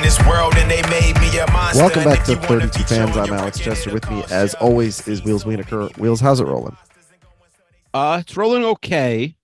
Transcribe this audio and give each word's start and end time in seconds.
In 0.00 0.04
this 0.04 0.18
world 0.26 0.54
and 0.56 0.70
they 0.70 0.80
made 0.88 1.14
me 1.20 1.38
a 1.38 1.50
monster. 1.52 1.82
Welcome 1.82 2.04
back 2.04 2.24
to 2.24 2.32
if 2.32 2.42
you 2.42 2.48
wanna 2.48 2.68
32 2.68 2.84
Fans. 2.84 3.16
I'm 3.18 3.32
Alex 3.34 3.58
record, 3.58 3.70
Chester. 3.74 3.92
With 3.92 4.10
me, 4.10 4.24
as 4.30 4.54
always, 4.54 5.06
is 5.06 5.22
Wheels 5.22 5.44
Wienerker. 5.44 5.94
Wheels, 5.98 6.20
how's 6.20 6.40
it 6.40 6.46
rolling? 6.46 6.76
Uh, 7.92 8.18
it's 8.22 8.34
rolling 8.36 8.64
okay. 8.64 9.36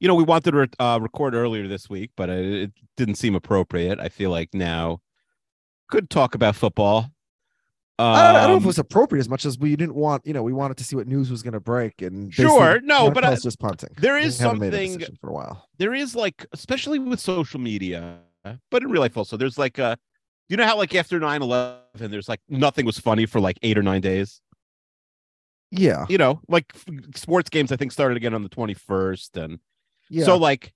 You 0.00 0.08
know, 0.08 0.14
we 0.14 0.24
wanted 0.24 0.52
to 0.52 0.56
re- 0.56 0.66
uh, 0.78 0.98
record 1.02 1.34
earlier 1.34 1.68
this 1.68 1.90
week, 1.90 2.12
but 2.16 2.30
it, 2.30 2.46
it 2.46 2.72
didn't 2.96 3.16
seem 3.16 3.34
appropriate. 3.34 3.98
I 4.00 4.08
feel 4.08 4.30
like 4.30 4.54
now 4.54 5.00
could 5.88 6.08
talk 6.08 6.34
about 6.34 6.56
football. 6.56 7.10
Um, 8.00 8.06
I, 8.06 8.22
don't, 8.22 8.36
I 8.36 8.40
don't 8.42 8.50
know 8.52 8.56
if 8.58 8.62
it 8.62 8.66
was 8.66 8.78
appropriate 8.78 9.20
as 9.20 9.28
much 9.28 9.44
as 9.44 9.58
we 9.58 9.74
didn't 9.76 9.96
want, 9.96 10.24
you 10.24 10.32
know, 10.32 10.42
we 10.44 10.52
wanted 10.52 10.76
to 10.78 10.84
see 10.84 10.94
what 10.96 11.08
news 11.08 11.30
was 11.32 11.42
going 11.42 11.52
to 11.54 11.60
break. 11.60 12.00
And 12.00 12.32
Sure, 12.32 12.80
no, 12.80 13.10
but 13.10 13.24
I- 13.24 13.32
NFL's 13.34 13.42
just 13.42 13.58
punting. 13.58 13.90
There 13.98 14.16
is 14.16 14.40
We 14.40 14.46
is 14.46 14.58
made 14.60 14.72
a 14.72 14.88
something- 14.88 15.16
for 15.20 15.30
a 15.30 15.32
while. 15.32 15.68
there 15.78 15.92
is 15.92 16.14
like, 16.14 16.46
especially 16.52 17.00
with 17.00 17.18
social 17.20 17.58
media, 17.60 18.18
but 18.70 18.82
in 18.82 18.90
real 18.90 19.00
life 19.00 19.16
also, 19.16 19.36
there's 19.36 19.58
like 19.58 19.78
a, 19.78 19.96
you 20.48 20.56
know 20.56 20.64
how 20.64 20.76
like 20.76 20.94
after 20.94 21.18
9 21.18 21.42
11, 21.42 22.10
there's 22.10 22.28
like 22.28 22.40
nothing 22.48 22.86
was 22.86 22.98
funny 22.98 23.26
for 23.26 23.40
like 23.40 23.58
eight 23.62 23.76
or 23.76 23.82
nine 23.82 24.00
days? 24.00 24.40
Yeah, 25.70 26.06
You 26.08 26.16
know, 26.16 26.40
like 26.48 26.64
f- 26.74 26.86
sports 27.14 27.50
games, 27.50 27.70
I 27.72 27.76
think 27.76 27.92
started 27.92 28.16
again 28.16 28.32
on 28.32 28.42
the 28.42 28.48
21st. 28.48 29.36
And 29.42 29.58
yeah. 30.08 30.24
so, 30.24 30.38
like, 30.38 30.72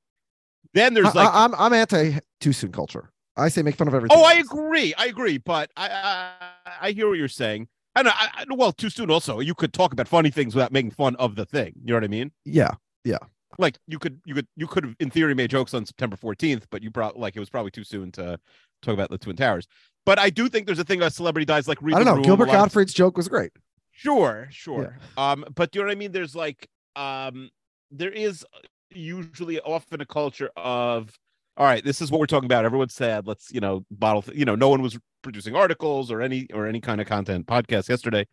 then 0.74 0.92
there's 0.92 1.06
I, 1.06 1.24
like, 1.24 1.34
I, 1.34 1.44
am 1.46 1.54
I'm 1.56 1.72
anti 1.72 2.18
too 2.40 2.52
soon 2.52 2.72
culture. 2.72 3.10
I 3.34 3.48
say 3.48 3.62
make 3.62 3.76
fun 3.76 3.88
of 3.88 3.94
everything. 3.94 4.18
Oh, 4.18 4.24
I 4.24 4.34
agree. 4.34 4.92
I 4.98 5.06
agree. 5.06 5.38
But 5.38 5.70
I 5.78 5.88
I, 5.88 6.76
I 6.88 6.90
hear 6.90 7.08
what 7.08 7.16
you're 7.16 7.28
saying. 7.28 7.68
And 7.94 8.08
I, 8.08 8.12
I 8.34 8.44
well, 8.50 8.72
too 8.72 8.90
soon. 8.90 9.10
Also, 9.10 9.40
you 9.40 9.54
could 9.54 9.72
talk 9.72 9.94
about 9.94 10.08
funny 10.08 10.30
things 10.30 10.54
without 10.54 10.72
making 10.72 10.90
fun 10.90 11.16
of 11.16 11.36
the 11.36 11.46
thing. 11.46 11.72
You 11.82 11.88
know 11.88 11.94
what 11.94 12.04
I 12.04 12.08
mean? 12.08 12.32
Yeah. 12.44 12.72
Yeah, 13.04 13.18
Like 13.58 13.78
you 13.86 13.98
could 13.98 14.20
you 14.24 14.34
could 14.34 14.46
you 14.56 14.66
could 14.66 14.84
have 14.84 14.96
in 15.00 15.10
theory 15.10 15.34
made 15.34 15.50
jokes 15.50 15.74
on 15.74 15.84
September 15.84 16.16
14th, 16.16 16.64
but 16.70 16.82
you 16.82 16.90
probably 16.90 17.20
like 17.20 17.36
it 17.36 17.40
was 17.40 17.50
probably 17.50 17.70
too 17.70 17.84
soon 17.84 18.10
to 18.12 18.38
talk 18.82 18.94
about 18.94 19.10
the 19.10 19.18
Twin 19.18 19.36
Towers. 19.36 19.66
But 20.06 20.18
I 20.18 20.30
do 20.30 20.48
think 20.48 20.66
there's 20.66 20.78
a 20.78 20.84
thing 20.84 20.98
about 20.98 21.12
celebrity 21.12 21.44
dies 21.44 21.68
like 21.68 21.78
I 21.82 21.90
don't 21.90 22.04
know. 22.04 22.14
room, 22.14 22.22
Gilbert 22.22 22.48
lot 22.48 22.54
of- 22.54 22.60
Gottfried's 22.62 22.92
joke 22.94 23.16
was 23.16 23.28
great. 23.28 23.52
Sure, 23.92 24.48
sure. 24.50 24.98
Um, 25.18 25.44
but 25.54 25.70
do 25.70 25.78
you 25.78 25.84
know 25.84 25.88
what 25.88 25.92
I 25.92 25.98
mean? 25.98 26.12
There's 26.12 26.34
like 26.34 26.66
um 26.96 27.50
there 27.90 28.10
is 28.10 28.44
usually 28.90 29.60
often 29.60 30.00
a 30.00 30.06
culture 30.06 30.50
of 30.56 31.16
all 31.58 31.66
right, 31.66 31.84
this 31.84 32.00
is 32.00 32.10
what 32.10 32.18
we're 32.18 32.26
talking 32.26 32.46
about. 32.46 32.64
Everyone's 32.64 32.94
sad. 32.94 33.26
Let's, 33.26 33.52
you 33.52 33.60
know, 33.60 33.84
bottle 33.90 34.24
you 34.34 34.46
know, 34.46 34.54
no 34.54 34.70
one 34.70 34.80
was 34.80 34.98
producing 35.22 35.54
articles 35.54 36.10
or 36.10 36.22
any 36.22 36.48
or 36.54 36.66
any 36.66 36.80
kind 36.80 37.00
of 37.00 37.06
content 37.06 37.46
podcast 37.46 37.88
yesterday. 37.90 38.26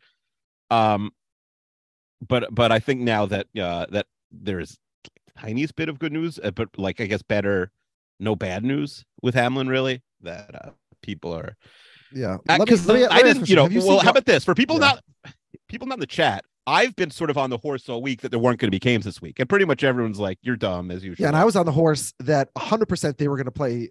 Um 0.72 1.12
but 2.25 2.53
but 2.56 2.72
I 2.72 2.80
think 2.80 3.01
now 3.01 3.25
that 3.25 3.47
uh 3.59 3.86
that 3.90 4.06
there's 4.31 4.78
tiniest 5.39 5.75
bit 5.75 5.89
of 5.89 6.00
good 6.00 6.11
news, 6.11 6.39
uh, 6.44 6.51
but 6.51 6.69
like 6.77 7.00
I 7.01 7.05
guess 7.05 7.22
better 7.22 7.72
no 8.19 8.35
bad 8.35 8.63
news 8.63 9.05
with 9.22 9.33
Hamlin 9.35 9.67
really 9.67 10.01
that 10.22 10.53
uh 10.53 10.69
people 11.01 11.33
are 11.33 11.55
Yeah, 12.11 12.38
Let 12.47 12.59
me- 12.61 12.66
'cause 12.66 12.85
let 12.88 12.95
me- 12.95 13.05
I 13.05 13.17
me 13.17 13.23
didn't, 13.23 13.47
you 13.47 13.51
you 13.51 13.55
know. 13.55 13.67
you 13.69 13.79
well, 13.79 13.97
seen 13.97 14.05
how 14.05 14.11
about 14.11 14.25
this? 14.25 14.44
For 14.44 14.53
people 14.55 14.75
Yeah. 14.77 14.97
not 15.25 15.33
people 15.67 15.88
not 15.88 15.95
in 15.95 16.00
the 16.01 16.07
chat, 16.07 16.44
I've 16.67 16.95
been 16.95 17.11
sort 17.11 17.29
of 17.29 17.38
on 17.38 17.50
the 17.50 17.57
horse 17.57 17.88
all 17.89 18.01
week 18.01 18.22
that 18.22 18.29
there 18.29 18.39
weren't 18.39 18.59
going 18.59 18.67
to 18.67 18.72
be 18.75 18.79
games 18.79 19.05
this 19.05 19.22
week, 19.22 19.39
and 19.39 19.47
pretty 19.47 19.66
much 19.66 19.83
everyone's 19.83 20.19
like, 20.19 20.38
"You're 20.41 20.55
dumb 20.57 20.91
as 20.91 21.03
usual." 21.03 21.23
Yeah, 21.23 21.27
and 21.29 21.38
I 21.38 21.45
was 21.45 21.56
on 21.56 21.66
the 21.66 21.71
horse 21.71 22.13
that 22.19 22.50
100 22.56 22.88
percent 22.88 23.17
they 23.17 23.27
were 23.27 23.38
going 23.38 23.45
to 23.45 23.51
play 23.51 23.89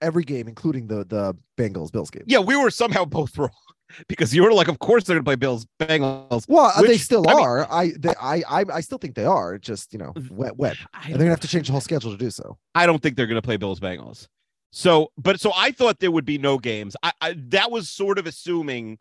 every 0.00 0.24
game, 0.24 0.48
including 0.48 0.86
the 0.88 1.04
the 1.04 1.34
Bengals 1.56 1.92
Bills 1.92 2.10
game. 2.10 2.24
Yeah, 2.26 2.38
we 2.40 2.56
were 2.56 2.70
somehow 2.70 3.04
both 3.04 3.36
wrong 3.38 3.50
because 4.08 4.34
you 4.34 4.42
were 4.42 4.52
like, 4.52 4.68
"Of 4.68 4.78
course 4.78 5.04
they're 5.04 5.14
going 5.14 5.24
to 5.24 5.28
play 5.28 5.36
Bills 5.36 5.66
Bengals." 5.78 6.44
Well, 6.48 6.72
they 6.82 6.98
still 6.98 7.28
I 7.28 7.34
mean- 7.34 7.44
are. 7.44 7.72
I, 7.72 7.92
they, 7.98 8.14
I 8.20 8.42
I 8.48 8.64
I 8.74 8.80
still 8.80 8.98
think 8.98 9.14
they 9.14 9.24
are. 9.24 9.54
It's 9.54 9.66
Just 9.66 9.92
you 9.92 9.98
know, 9.98 10.12
wet 10.30 10.56
wet. 10.56 10.76
And 11.04 11.12
they're 11.12 11.18
gonna 11.18 11.30
have 11.30 11.40
to 11.40 11.48
change 11.48 11.66
the 11.66 11.72
whole 11.72 11.80
schedule 11.80 12.10
to 12.10 12.18
do 12.18 12.30
so. 12.30 12.58
I 12.74 12.86
don't 12.86 13.02
think 13.02 13.16
they're 13.16 13.26
going 13.26 13.40
to 13.40 13.42
play 13.42 13.56
Bills 13.56 13.80
Bengals. 13.80 14.28
So, 14.70 15.12
but 15.16 15.40
so 15.40 15.52
I 15.56 15.70
thought 15.70 15.98
there 15.98 16.10
would 16.10 16.26
be 16.26 16.38
no 16.38 16.58
games. 16.58 16.94
I, 17.02 17.12
I 17.20 17.36
that 17.48 17.70
was 17.70 17.88
sort 17.88 18.18
of 18.18 18.26
assuming 18.26 18.98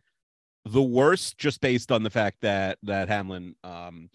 the 0.66 0.82
worst, 0.82 1.38
just 1.38 1.62
based 1.62 1.92
on 1.92 2.04
the 2.04 2.10
fact 2.10 2.38
that 2.42 2.78
that 2.84 3.08
Hamlin 3.10 3.56
um 3.64 4.10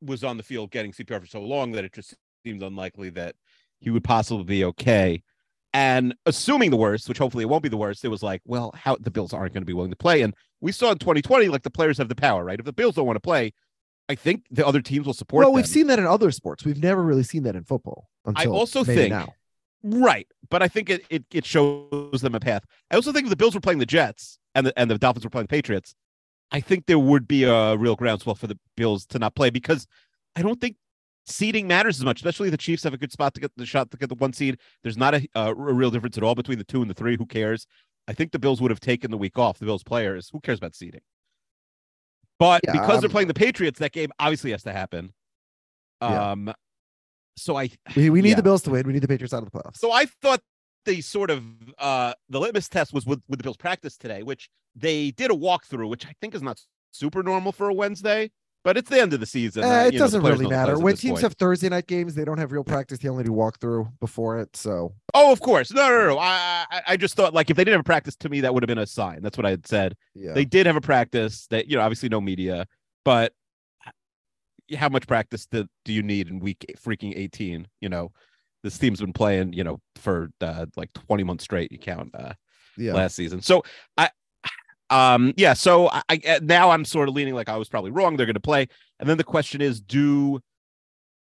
was 0.00 0.24
on 0.24 0.36
the 0.36 0.42
field 0.42 0.70
getting 0.70 0.92
CPR 0.92 1.20
for 1.20 1.26
so 1.26 1.40
long 1.42 1.72
that 1.72 1.84
it 1.84 1.92
just 1.92 2.14
seemed 2.44 2.62
unlikely 2.62 3.10
that 3.10 3.34
he 3.80 3.90
would 3.90 4.04
possibly 4.04 4.44
be 4.44 4.64
okay. 4.64 5.22
And 5.74 6.14
assuming 6.24 6.70
the 6.70 6.76
worst, 6.76 7.08
which 7.08 7.18
hopefully 7.18 7.42
it 7.42 7.48
won't 7.48 7.62
be 7.62 7.68
the 7.68 7.76
worst, 7.76 8.04
it 8.04 8.08
was 8.08 8.22
like, 8.22 8.40
well, 8.44 8.72
how 8.74 8.96
the 8.98 9.10
Bills 9.10 9.32
aren't 9.32 9.52
going 9.52 9.62
to 9.62 9.66
be 9.66 9.74
willing 9.74 9.90
to 9.90 9.96
play. 9.96 10.22
And 10.22 10.34
we 10.60 10.72
saw 10.72 10.90
in 10.90 10.98
2020, 10.98 11.48
like 11.48 11.62
the 11.62 11.70
players 11.70 11.98
have 11.98 12.08
the 12.08 12.14
power, 12.14 12.44
right? 12.44 12.58
If 12.58 12.64
the 12.64 12.72
Bills 12.72 12.94
don't 12.94 13.06
want 13.06 13.16
to 13.16 13.20
play, 13.20 13.52
I 14.08 14.14
think 14.14 14.44
the 14.50 14.66
other 14.66 14.80
teams 14.80 15.06
will 15.06 15.14
support. 15.14 15.44
well, 15.44 15.52
we've 15.52 15.66
seen 15.66 15.88
that 15.88 15.98
in 15.98 16.06
other 16.06 16.30
sports. 16.30 16.64
We've 16.64 16.82
never 16.82 17.02
really 17.02 17.22
seen 17.22 17.42
that 17.42 17.54
in 17.54 17.64
football. 17.64 18.08
Until 18.24 18.54
also 18.54 18.84
think- 18.84 19.10
now. 19.10 19.34
Right. 19.82 20.26
But 20.50 20.62
I 20.62 20.68
think 20.68 20.90
it, 20.90 21.04
it 21.08 21.24
it 21.30 21.44
shows 21.44 22.20
them 22.20 22.34
a 22.34 22.40
path. 22.40 22.64
I 22.90 22.96
also 22.96 23.12
think 23.12 23.26
if 23.26 23.30
the 23.30 23.36
Bills 23.36 23.54
were 23.54 23.60
playing 23.60 23.78
the 23.78 23.86
Jets 23.86 24.38
and 24.54 24.66
the 24.66 24.78
and 24.78 24.90
the 24.90 24.98
Dolphins 24.98 25.24
were 25.24 25.30
playing 25.30 25.44
the 25.44 25.50
Patriots, 25.50 25.94
I 26.50 26.60
think 26.60 26.86
there 26.86 26.98
would 26.98 27.28
be 27.28 27.44
a 27.44 27.76
real 27.76 27.94
groundswell 27.94 28.34
for 28.34 28.46
the 28.48 28.58
Bills 28.76 29.06
to 29.06 29.18
not 29.18 29.36
play 29.36 29.50
because 29.50 29.86
I 30.34 30.42
don't 30.42 30.60
think 30.60 30.76
seeding 31.28 31.66
matters 31.66 31.98
as 31.98 32.04
much, 32.04 32.18
especially 32.20 32.50
the 32.50 32.56
Chiefs 32.56 32.82
have 32.84 32.94
a 32.94 32.98
good 32.98 33.12
spot 33.12 33.34
to 33.34 33.40
get 33.40 33.52
the 33.56 33.66
shot 33.66 33.90
to 33.90 33.96
get 33.96 34.08
the 34.08 34.14
one 34.14 34.32
seed. 34.32 34.58
There's 34.82 34.96
not 34.96 35.14
a, 35.14 35.28
a 35.34 35.54
real 35.54 35.90
difference 35.90 36.16
at 36.16 36.24
all 36.24 36.34
between 36.34 36.58
the 36.58 36.64
two 36.64 36.80
and 36.80 36.90
the 36.90 36.94
three. 36.94 37.16
Who 37.16 37.26
cares? 37.26 37.66
I 38.06 38.12
think 38.14 38.32
the 38.32 38.38
Bills 38.38 38.60
would 38.60 38.70
have 38.70 38.80
taken 38.80 39.10
the 39.10 39.18
week 39.18 39.38
off. 39.38 39.58
The 39.58 39.66
Bills 39.66 39.82
players, 39.82 40.30
who 40.32 40.40
cares 40.40 40.58
about 40.58 40.74
seeding? 40.74 41.02
But 42.38 42.62
Yeah, 42.64 42.72
because 42.72 43.00
they're 43.00 43.08
um, 43.08 43.12
playing 43.12 43.28
the 43.28 43.34
Patriots, 43.34 43.78
that 43.80 43.92
game 43.92 44.10
obviously 44.18 44.52
has 44.52 44.62
to 44.62 44.72
happen. 44.72 45.12
Yeah. 46.00 46.30
Um, 46.32 46.54
so 47.36 47.56
I 47.56 47.70
We, 47.96 48.10
we 48.10 48.22
need 48.22 48.30
Yeah. 48.30 48.36
the 48.36 48.42
Bills 48.42 48.62
to 48.62 48.70
win. 48.70 48.86
We 48.86 48.92
need 48.92 49.02
the 49.02 49.08
Patriots 49.08 49.34
out 49.34 49.42
of 49.42 49.50
the 49.50 49.58
playoffs. 49.58 49.76
so 49.76 49.92
I 49.92 50.06
thought 50.06 50.40
the 50.84 51.00
sort 51.02 51.28
of 51.30 51.42
uh 51.78 52.14
the 52.30 52.40
litmus 52.40 52.68
test 52.68 52.94
was 52.94 53.04
with, 53.04 53.20
with 53.28 53.38
the 53.38 53.42
Bills 53.42 53.56
practice 53.56 53.98
today, 53.98 54.22
which 54.22 54.48
they 54.74 55.10
did 55.10 55.30
a 55.30 55.34
walkthrough, 55.34 55.88
which 55.90 56.06
I 56.06 56.14
think 56.20 56.34
is 56.34 56.42
not 56.42 56.60
super 56.92 57.22
normal 57.22 57.52
for 57.52 57.68
a 57.68 57.74
Wednesday, 57.74 58.30
but 58.64 58.76
it's 58.76 58.90
the 58.90 59.00
end 59.00 59.12
of 59.12 59.20
the 59.20 59.26
season. 59.26 59.64
Uh, 59.64 59.68
uh, 59.68 59.84
it 59.84 59.92
doesn't 59.92 60.20
players 60.20 60.38
really 60.38 60.50
matter 60.50 60.78
when 60.78 60.96
teams 60.96 61.12
point. 61.12 61.22
have 61.22 61.34
Thursday 61.34 61.68
night 61.68 61.86
games. 61.86 62.14
They 62.14 62.24
don't 62.24 62.38
have 62.38 62.52
real 62.52 62.64
practice. 62.64 62.98
They 62.98 63.08
only 63.08 63.24
do 63.24 63.30
walkthrough 63.30 63.90
before 64.00 64.38
it. 64.38 64.56
So 64.56 64.94
Oh, 65.14 65.32
of 65.32 65.40
course. 65.40 65.72
No, 65.72 65.88
no, 65.88 66.06
no. 66.08 66.18
I, 66.18 66.64
I 66.70 66.82
I 66.88 66.96
just 66.96 67.14
thought 67.14 67.34
like 67.34 67.50
if 67.50 67.56
they 67.56 67.64
didn't 67.64 67.74
have 67.74 67.80
a 67.80 67.84
practice 67.84 68.16
to 68.16 68.28
me, 68.28 68.40
that 68.40 68.52
would 68.52 68.62
have 68.62 68.68
been 68.68 68.78
a 68.78 68.86
sign. 68.86 69.22
That's 69.22 69.38
what 69.38 69.46
I 69.46 69.50
had 69.50 69.66
said. 69.66 69.96
yeah, 70.14 70.32
They 70.32 70.44
did 70.44 70.66
have 70.66 70.76
a 70.76 70.80
practice 70.80 71.46
that, 71.50 71.68
you 71.68 71.76
know, 71.76 71.82
obviously 71.82 72.08
no 72.08 72.20
media, 72.20 72.66
but 73.04 73.32
how 74.76 74.88
much 74.88 75.06
practice 75.06 75.46
do, 75.46 75.66
do 75.84 75.92
you 75.92 76.02
need 76.02 76.28
in 76.28 76.40
week 76.40 76.64
freaking 76.78 77.14
18? 77.16 77.66
You 77.80 77.88
know, 77.88 78.12
this 78.62 78.76
team's 78.78 79.00
been 79.00 79.12
playing, 79.12 79.52
you 79.52 79.64
know, 79.64 79.80
for 79.96 80.30
uh, 80.40 80.66
like 80.76 80.92
20 80.92 81.24
months 81.24 81.44
straight. 81.44 81.72
You 81.72 81.78
count 81.78 82.14
uh, 82.14 82.34
yeah. 82.76 82.92
last 82.92 83.16
season. 83.16 83.40
So 83.40 83.62
I, 83.96 84.10
um, 84.90 85.34
yeah. 85.36 85.52
So 85.54 85.88
I, 85.90 86.02
I 86.08 86.20
uh, 86.28 86.40
now 86.42 86.70
I'm 86.70 86.84
sort 86.84 87.08
of 87.08 87.14
leaning 87.14 87.34
like 87.34 87.48
I 87.48 87.56
was 87.56 87.68
probably 87.68 87.90
wrong. 87.90 88.16
They're 88.16 88.26
going 88.26 88.34
to 88.34 88.40
play, 88.40 88.66
and 89.00 89.08
then 89.08 89.16
the 89.18 89.24
question 89.24 89.60
is, 89.60 89.80
do 89.80 90.40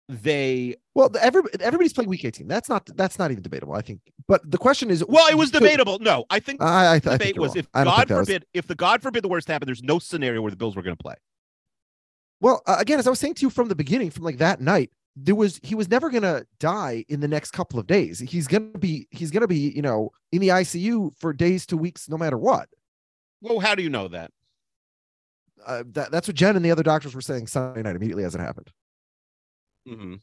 they 0.09 0.77
Well, 0.95 1.09
the- 1.09 1.25
every, 1.25 1.43
everybody's 1.61 1.95
playing 1.95 2.11
week 2.11 2.25
18. 2.25 2.47
That's 2.47 2.69
not 2.69 2.89
that's 2.95 3.19
not 3.19 3.31
even 3.31 3.43
debatable. 3.43 3.75
I 3.75 3.81
think. 3.81 4.01
But 4.29 4.49
the 4.51 4.59
question 4.59 4.91
is, 4.91 5.05
Well, 5.09 5.29
it 5.31 5.35
was 5.37 5.51
debatable. 5.51 5.99
No, 5.99 6.25
I 6.31 6.41
think 6.41 6.63
I, 6.63 6.67
I, 6.67 6.93
I 6.95 6.99
the 6.99 7.11
think 7.11 7.21
debate 7.21 7.39
was 7.39 7.51
wrong. 7.51 7.59
if 7.59 7.69
I 7.75 7.85
God 7.85 8.09
that 8.09 8.15
was- 8.19 8.27
forbid, 8.29 8.45
if 8.53 8.67
the 8.67 8.75
God 8.75 9.03
forbid 9.03 9.25
the 9.25 9.29
worst 9.29 9.49
happened, 9.49 9.69
there's 9.69 9.83
no 9.83 9.99
scenario 9.99 10.43
where 10.43 10.51
the 10.51 10.57
Bills 10.57 10.77
were 10.77 10.83
going 10.83 10.97
to 10.97 11.03
play. 11.03 11.15
Well, 12.41 12.63
uh, 12.67 12.77
again, 12.79 12.99
as 12.99 13.07
I 13.07 13.11
was 13.11 13.19
saying 13.19 13.35
to 13.35 13.43
you 13.43 13.51
from 13.51 13.69
the 13.69 13.75
beginning, 13.75 14.11
from 14.11 14.25
like 14.25 14.39
that 14.39 14.61
night, 14.61 14.91
there 15.17 15.35
was 15.35 15.59
he 15.63 15.75
was 15.75 15.89
never 15.89 16.11
gonna 16.11 16.45
die 16.59 17.05
in 17.09 17.21
the 17.21 17.29
next 17.29 17.53
couple 17.53 17.79
of 17.79 17.87
days. 17.87 18.19
He's 18.19 18.47
gonna 18.47 18.79
be 18.79 19.07
he's 19.11 19.31
gonna 19.31 19.47
be 19.47 19.71
you 19.75 19.81
know 19.81 20.11
in 20.33 20.41
the 20.41 20.49
ICU 20.49 21.13
for 21.19 21.33
days 21.33 21.65
to 21.67 21.77
weeks, 21.79 22.09
no 22.09 22.19
matter 22.19 22.37
what. 22.37 22.69
Well, 23.41 23.61
how 23.61 23.75
do 23.75 23.83
you 23.83 23.91
know 23.91 24.09
that? 24.09 24.31
Uh, 25.67 25.85
that, 25.93 26.11
that's 26.11 26.29
what 26.29 26.37
Jen 26.37 26.57
and 26.57 26.65
the 26.65 26.71
other 26.71 26.83
doctors 26.83 27.15
were 27.15 27.21
saying 27.21 27.47
Sunday 27.47 27.83
night 27.83 27.97
immediately 27.97 28.25
as 28.25 28.35
it 28.35 28.41
happened. 28.41 28.71
hmm 29.89 30.15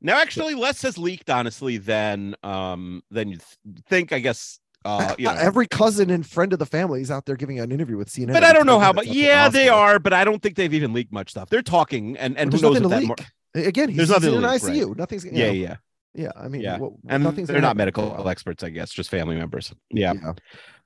Now, 0.00 0.20
actually, 0.20 0.54
less 0.54 0.82
has 0.82 0.98
leaked, 0.98 1.30
honestly, 1.30 1.78
than 1.78 2.34
um 2.42 3.02
than 3.10 3.28
you 3.28 3.36
th- 3.38 3.78
think. 3.88 4.12
I 4.12 4.18
guess. 4.18 4.58
Uh, 4.84 5.14
you 5.18 5.24
know. 5.24 5.32
Every 5.38 5.66
cousin 5.66 6.10
and 6.10 6.26
friend 6.26 6.52
of 6.52 6.58
the 6.58 6.66
family 6.66 7.00
is 7.00 7.10
out 7.10 7.24
there 7.24 7.36
giving 7.36 7.58
an 7.58 7.72
interview 7.72 7.96
with 7.96 8.10
CNN. 8.10 8.34
but 8.34 8.44
I 8.44 8.52
don't 8.52 8.66
know 8.66 8.78
how. 8.78 8.92
But 8.92 9.06
in 9.06 9.14
yeah, 9.14 9.48
they 9.48 9.68
are. 9.70 9.98
But 9.98 10.12
I 10.12 10.24
don't 10.24 10.42
think 10.42 10.56
they've 10.56 10.74
even 10.74 10.92
leaked 10.92 11.12
much 11.12 11.30
stuff. 11.30 11.48
They're 11.48 11.62
talking, 11.62 12.16
and 12.18 12.36
and 12.36 12.52
There's 12.52 12.60
who 12.60 12.68
knows 12.68 12.80
nothing 12.82 13.10
if 13.10 13.16
to 13.16 13.24
that 13.24 13.24
more. 13.54 13.66
Again, 13.66 13.88
he's, 13.88 13.96
There's 13.96 14.08
he's 14.08 14.14
nothing 14.16 14.34
in 14.38 14.44
an 14.44 14.50
leak, 14.50 14.62
ICU. 14.62 14.88
right. 14.88 14.96
Nothing's 14.98 15.24
Yeah, 15.24 15.46
know, 15.46 15.52
yeah, 15.52 15.76
yeah. 16.14 16.32
I 16.36 16.48
mean, 16.48 16.60
Yeah. 16.60 16.78
what- 16.78 16.92
and 17.08 17.22
nothing's 17.24 17.48
they're 17.48 17.60
not 17.62 17.76
happen 17.78 17.92
for 17.94 18.00
a 18.00 18.04
medical 18.08 18.28
experts, 18.28 18.62
I 18.64 18.68
guess, 18.70 18.90
just 18.90 19.08
family 19.10 19.36
members. 19.36 19.72
Yeah. 19.90 20.12
Yeah. 20.14 20.32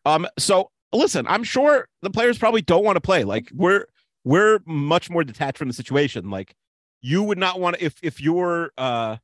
Um. 0.05 0.29
So 0.39 0.71
listen, 0.93 1.27
I'm 1.29 1.45
sure 1.45 1.89
the 2.03 2.11
players 2.11 2.39
probably 2.39 2.63
don't 2.63 2.85
want 2.85 2.97
to 2.97 3.01
play. 3.01 3.25
Like 3.25 3.51
we're 3.55 3.87
we're 4.25 4.61
much 4.67 5.11
more 5.11 5.25
detached 5.25 5.59
from 5.59 5.69
the 5.69 5.75
situation. 5.75 6.31
Like 6.31 6.55
you 7.01 7.23
would 7.23 7.39
not 7.39 7.61
want 7.61 7.77
to 7.77 7.85
if 7.85 7.97
if 8.03 8.21
you're 8.21 8.71
uh 8.79 9.17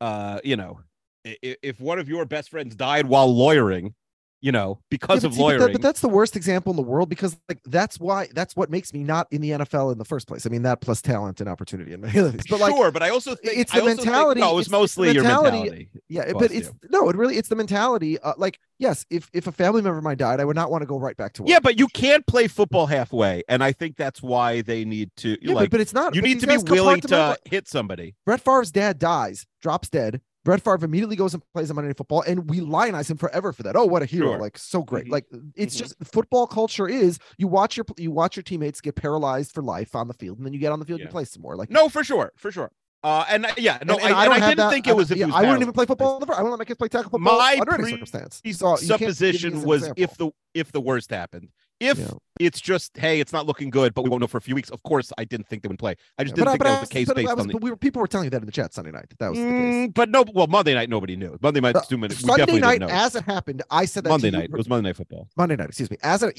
uh 0.00 0.40
you 0.44 0.56
know 0.56 0.80
if, 1.24 1.56
if 1.62 1.80
one 1.80 1.98
of 1.98 2.08
your 2.08 2.24
best 2.24 2.50
friends 2.50 2.74
died 2.74 3.06
while 3.06 3.32
lawyering, 3.34 3.94
you 4.42 4.52
know, 4.52 4.78
because 4.90 5.22
Yeah, 5.22 5.28
of 5.28 5.34
see, 5.34 5.40
but 5.40 5.48
that- 5.48 5.58
lawyering. 5.58 5.72
but 5.72 5.82
that's 5.82 6.00
the 6.00 6.08
worst 6.08 6.34
example 6.36 6.70
in 6.70 6.76
the 6.76 6.82
world 6.82 7.08
because 7.08 7.36
like 7.48 7.60
that's 7.66 8.00
why 8.00 8.28
that's 8.34 8.56
what 8.56 8.70
makes 8.70 8.92
me 8.94 9.02
not 9.04 9.26
in 9.30 9.40
the 9.42 9.50
NFL 9.50 9.92
in 9.92 9.98
the 9.98 10.04
first 10.04 10.26
place. 10.26 10.46
I 10.46 10.48
mean 10.48 10.62
that 10.62 10.80
plus 10.80 11.02
talent 11.02 11.40
and 11.40 11.48
opportunity 11.48 11.92
and. 11.92 12.02
But 12.50 12.60
like 12.60 12.74
sure, 12.74 12.90
but 12.90 13.02
I 13.02 13.10
also 13.10 13.34
think 13.34 13.58
it's 13.58 13.72
I 13.74 13.80
the 13.80 13.86
think- 13.86 13.98
mentality- 14.04 14.40
no, 14.40 14.52
it 14.52 14.56
was 14.56 14.70
mostly 14.70 15.12
your 15.12 15.22
mentality- 15.22 15.58
mentality. 15.58 15.88
yeah, 16.08 16.32
but 16.32 16.50
it's 16.50 16.68
you. 16.68 16.88
no, 16.90 17.08
it 17.10 17.16
really 17.16 17.36
it's 17.36 17.48
the 17.48 17.56
mentality. 17.56 18.18
Uh, 18.18 18.32
like 18.36 18.58
yes, 18.78 19.04
if 19.10 19.28
if 19.32 19.46
a 19.46 19.52
family 19.52 19.82
member 19.82 19.98
of 19.98 20.04
mine 20.04 20.16
died, 20.16 20.40
I 20.40 20.44
would 20.44 20.56
not 20.56 20.70
want 20.70 20.82
to 20.82 20.86
go 20.86 20.98
right 20.98 21.16
back 21.16 21.34
to 21.34 21.42
work. 21.42 21.50
Yeah, 21.50 21.60
but 21.60 21.78
you 21.78 21.86
can't 21.88 22.26
play 22.26 22.46
football 22.48 22.86
halfway, 22.86 23.42
and 23.48 23.62
I 23.62 23.72
think 23.72 23.96
that's 23.96 24.22
why 24.22 24.62
they 24.62 24.84
need 24.84 25.10
to 25.18 25.36
Yeah, 25.42 25.54
like. 25.54 25.64
but, 25.70 25.72
but 25.72 25.80
it's 25.80 25.92
not. 25.92 26.14
you 26.14 26.22
need 26.22 26.40
to 26.40 26.46
be 26.46 26.56
willing 26.56 27.00
to 27.02 27.08
compartmentalize- 27.08 27.36
hit 27.48 27.68
somebody. 27.68 28.14
Brett 28.24 28.40
Favre's 28.40 28.70
dad 28.72 28.98
dies, 28.98 29.46
drops 29.60 29.88
dead. 29.88 30.20
Brett 30.44 30.62
Favre 30.62 30.84
immediately 30.84 31.16
goes 31.16 31.34
and 31.34 31.42
plays 31.52 31.70
on 31.70 31.76
Monday 31.76 31.88
Night 31.88 31.96
Football, 31.98 32.22
and 32.22 32.48
we 32.48 32.60
lionize 32.60 33.10
him 33.10 33.18
forever 33.18 33.52
for 33.52 33.62
that. 33.64 33.76
Oh, 33.76 33.84
what 33.84 34.02
a 34.02 34.06
hero! 34.06 34.28
Sure. 34.32 34.38
Like 34.38 34.56
so 34.56 34.82
great. 34.82 35.06
Mhm. 35.06 35.10
Like 35.12 35.26
it's 35.54 35.74
Mhm. 35.76 35.78
just 35.80 35.94
football 36.04 36.46
culture 36.46 36.88
is 36.88 37.18
you 37.36 37.46
watch 37.46 37.76
your 37.76 37.84
you 37.98 38.10
watch 38.10 38.36
your 38.36 38.42
teammates 38.42 38.80
get 38.80 38.94
paralyzed 38.96 39.52
for 39.52 39.62
life 39.62 39.94
on 39.94 40.08
the 40.08 40.14
field, 40.14 40.38
and 40.38 40.46
then 40.46 40.52
you 40.54 40.58
get 40.58 40.72
on 40.72 40.78
the 40.80 40.86
field 40.86 41.00
and 41.00 41.06
Yeah. 41.06 41.10
you 41.10 41.12
play 41.12 41.24
some 41.24 41.42
more. 41.42 41.56
Like 41.56 41.70
No, 41.70 41.88
for 41.88 42.02
sure, 42.02 42.32
for 42.36 42.50
sure. 42.50 42.70
Uh, 43.02 43.24
and 43.30 43.46
uh, 43.46 43.54
yeah, 43.56 43.78
no, 43.86 43.94
and, 43.94 44.02
and 44.04 44.14
I, 44.14 44.26
I, 44.26 44.30
I 44.30 44.40
didn't 44.40 44.56
that- 44.58 44.70
think 44.70 44.86
it 44.86 44.94
was. 44.94 45.10
If 45.10 45.16
yeah, 45.18 45.24
it 45.24 45.26
was 45.28 45.36
I 45.36 45.40
wouldn't 45.42 45.62
even 45.62 45.72
play 45.72 45.86
football. 45.86 46.14
in 46.16 46.20
the 46.20 46.26
fir- 46.26 46.34
I 46.34 46.42
wouldn't 46.42 46.50
let 46.52 46.58
my 46.58 46.64
kids 46.66 46.76
play 46.78 46.88
tackle 46.88 47.10
football 47.10 47.38
My 47.38 47.56
under 47.60 47.74
any 47.74 47.90
circumstance. 47.92 48.42
So 48.44 48.48
you 48.50 48.54
can't 48.56 48.80
give 48.80 48.90
me 48.90 49.06
supposition 49.06 49.62
was 49.62 49.82
example. 49.82 50.02
if 50.04 50.16
the 50.18 50.30
if 50.54 50.72
the 50.72 50.80
worst 50.80 51.10
happened. 51.10 51.48
If 51.80 51.98
Yeah. 51.98 52.10
it's 52.38 52.60
just 52.60 52.96
hey, 52.98 53.20
it's 53.20 53.32
not 53.32 53.46
looking 53.46 53.70
good, 53.70 53.94
but 53.94 54.02
we 54.02 54.10
won't 54.10 54.20
know 54.20 54.26
for 54.26 54.36
a 54.38 54.42
few 54.42 54.54
weeks. 54.54 54.68
Of 54.70 54.82
course, 54.82 55.12
I 55.16 55.24
didn't 55.24 55.48
think 55.48 55.62
they 55.62 55.68
would 55.68 55.78
play. 55.78 55.94
I 56.18 56.24
just 56.24 56.34
but, 56.36 56.44
didn't 56.44 56.48
I- 56.48 56.50
think 56.52 56.58
but 56.58 56.64
that 56.64 56.76
I 56.76 56.80
was 56.80 56.88
the 56.88 56.92
case 56.92 57.06
but 57.08 57.16
based 57.16 57.28
was- 57.30 57.40
on 57.40 57.46
the. 57.48 57.52
but 57.54 57.62
we 57.62 57.70
were, 57.70 57.76
people 57.76 58.00
were 58.00 58.06
telling 58.06 58.24
you 58.26 58.30
that 58.30 58.42
in 58.42 58.46
the 58.46 58.52
chat 58.52 58.74
Sunday 58.74 58.90
night. 58.90 59.06
That, 59.08 59.18
that 59.18 59.28
was 59.30 59.38
the 59.38 59.44
case. 59.44 59.88
Mm, 59.88 59.94
but 59.94 60.10
no, 60.10 60.24
well, 60.34 60.46
Monday 60.46 60.74
night 60.74 60.90
nobody 60.90 61.16
knew. 61.16 61.38
Monday 61.40 61.60
night, 61.60 61.74
Uh, 61.76 61.80
too 61.80 61.96
many. 61.96 62.12
we 62.12 62.16
Sunday 62.20 62.36
definitely 62.36 62.60
night, 62.60 62.78
didn't 62.80 62.88
know. 62.90 62.94
as 62.94 63.14
it 63.16 63.24
happened, 63.24 63.62
I 63.70 63.86
said 63.86 64.04
that 64.04 64.10
Monday 64.10 64.26
you- 64.28 64.32
night. 64.32 64.44
It 64.44 64.52
was 64.52 64.68
Monday 64.68 64.88
night 64.90 64.96
football. 64.96 65.28
Monday 65.36 65.56
night. 65.56 65.68
Excuse 65.68 65.90
me. 65.90 65.96
As 66.02 66.22
a 66.22 66.32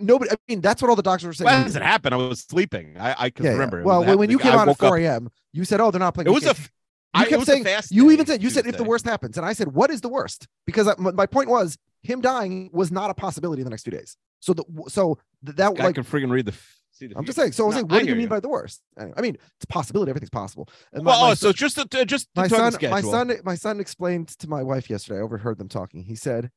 nobody. 0.00 0.30
I 0.30 0.36
mean, 0.48 0.60
that's 0.60 0.82
what 0.82 0.88
all 0.90 0.96
the 0.96 1.02
doctors 1.02 1.26
were 1.26 1.32
saying. 1.32 1.46
Well, 1.46 1.64
as 1.64 1.74
it 1.76 1.82
happened, 1.82 2.14
I 2.14 2.18
was 2.18 2.40
sleeping. 2.40 2.96
I, 2.98 3.14
I 3.24 3.30
can 3.30 3.44
Yeah, 3.46 3.50
yeah. 3.52 3.54
remember. 3.54 3.80
It 3.80 3.84
Well, 3.86 4.04
when, 4.04 4.18
when 4.18 4.30
you 4.30 4.38
came 4.38 4.52
I 4.52 4.58
on 4.58 4.68
at 4.68 4.78
4 4.78 4.98
a.m., 4.98 5.30
you 5.54 5.64
said, 5.64 5.80
"Oh, 5.80 5.90
they're 5.90 5.98
not 5.98 6.12
playing." 6.14 6.26
It 6.26 6.30
was 6.32 6.44
a. 6.44 6.48
weekend." 6.48 6.58
f- 6.66 6.70
You 7.16 7.22
I- 7.22 7.24
kept 7.30 7.46
saying 7.46 7.64
fast 7.64 7.90
you 7.90 8.10
even 8.10 8.26
said 8.26 8.42
you 8.42 8.50
said 8.50 8.66
if 8.66 8.76
the 8.76 8.84
worst 8.84 9.06
happens, 9.06 9.38
and 9.38 9.46
I 9.46 9.54
said, 9.54 9.68
"What 9.72 9.90
is 9.90 10.02
the 10.02 10.10
worst?" 10.10 10.46
Because 10.66 10.86
I, 10.88 10.94
my 10.98 11.24
point 11.24 11.48
was 11.48 11.78
him 12.02 12.20
dying 12.20 12.70
was 12.72 12.90
not 12.92 13.10
a 13.10 13.14
possibility 13.14 13.60
in 13.60 13.64
the 13.64 13.70
next 13.70 13.82
two 13.82 13.90
days. 13.90 14.16
So 14.40 14.54
the 14.54 14.64
so 14.88 15.18
th- 15.44 15.56
that 15.56 15.74
guy 15.74 15.84
like 15.84 15.94
can 15.96 16.04
freaking 16.04 16.30
read 16.30 16.46
the. 16.46 16.54
See 16.92 17.06
the 17.06 17.16
I'm 17.16 17.24
just 17.24 17.36
saying. 17.38 17.52
So 17.52 17.64
I 17.64 17.66
was 17.66 17.74
saying, 17.76 17.88
what 17.88 18.02
do 18.02 18.08
you 18.08 18.16
mean 18.16 18.28
by 18.28 18.40
the 18.40 18.48
worst? 18.48 18.82
Anyway, 18.98 19.14
I 19.16 19.20
mean, 19.20 19.34
it's 19.34 19.64
a 19.64 19.66
possibility. 19.68 20.10
Everything's 20.10 20.30
possible. 20.30 20.68
And 20.92 21.04
Well, 21.04 21.20
my 21.20 21.30
oh, 21.30 21.34
so 21.34 21.52
just 21.52 21.76
to- 21.76 22.04
just 22.04 22.28
to 22.34 22.40
my 22.40 22.48
son, 22.48 22.72
schedule. 22.72 22.90
my 22.90 23.00
son, 23.00 23.32
my 23.44 23.54
son 23.54 23.78
explained 23.80 24.28
to 24.28 24.48
my 24.48 24.62
wife 24.62 24.90
yesterday. 24.90 25.18
I 25.20 25.22
overheard 25.22 25.58
them 25.58 25.68
talking. 25.68 26.02
He 26.04 26.16
said, 26.16 26.50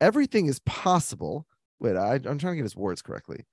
"Everything 0.00 0.46
is 0.46 0.58
possible." 0.60 1.46
Wait, 1.80 1.96
I, 1.96 2.14
I'm 2.14 2.38
trying 2.38 2.52
to 2.52 2.56
get 2.56 2.64
his 2.64 2.76
words 2.76 3.02
correctly. 3.02 3.46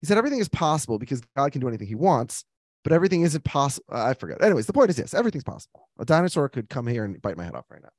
He 0.00 0.06
said, 0.06 0.16
"Everything 0.18 0.38
is 0.40 0.48
possible 0.48 0.98
because 0.98 1.20
God 1.36 1.52
can 1.52 1.60
do 1.60 1.68
anything 1.68 1.88
He 1.88 1.94
wants." 1.94 2.44
But 2.84 2.92
everything 2.92 3.22
isn't 3.22 3.44
possible. 3.44 3.84
I 3.90 4.14
forget. 4.14 4.42
Anyways, 4.42 4.66
the 4.66 4.72
point 4.72 4.90
is 4.90 4.96
this: 4.96 5.14
everything's 5.14 5.44
possible. 5.44 5.88
A 5.98 6.04
dinosaur 6.04 6.48
could 6.48 6.68
come 6.68 6.86
here 6.86 7.04
and 7.04 7.20
bite 7.22 7.36
my 7.36 7.44
head 7.44 7.54
off 7.54 7.66
right 7.70 7.82
now, 7.82 7.90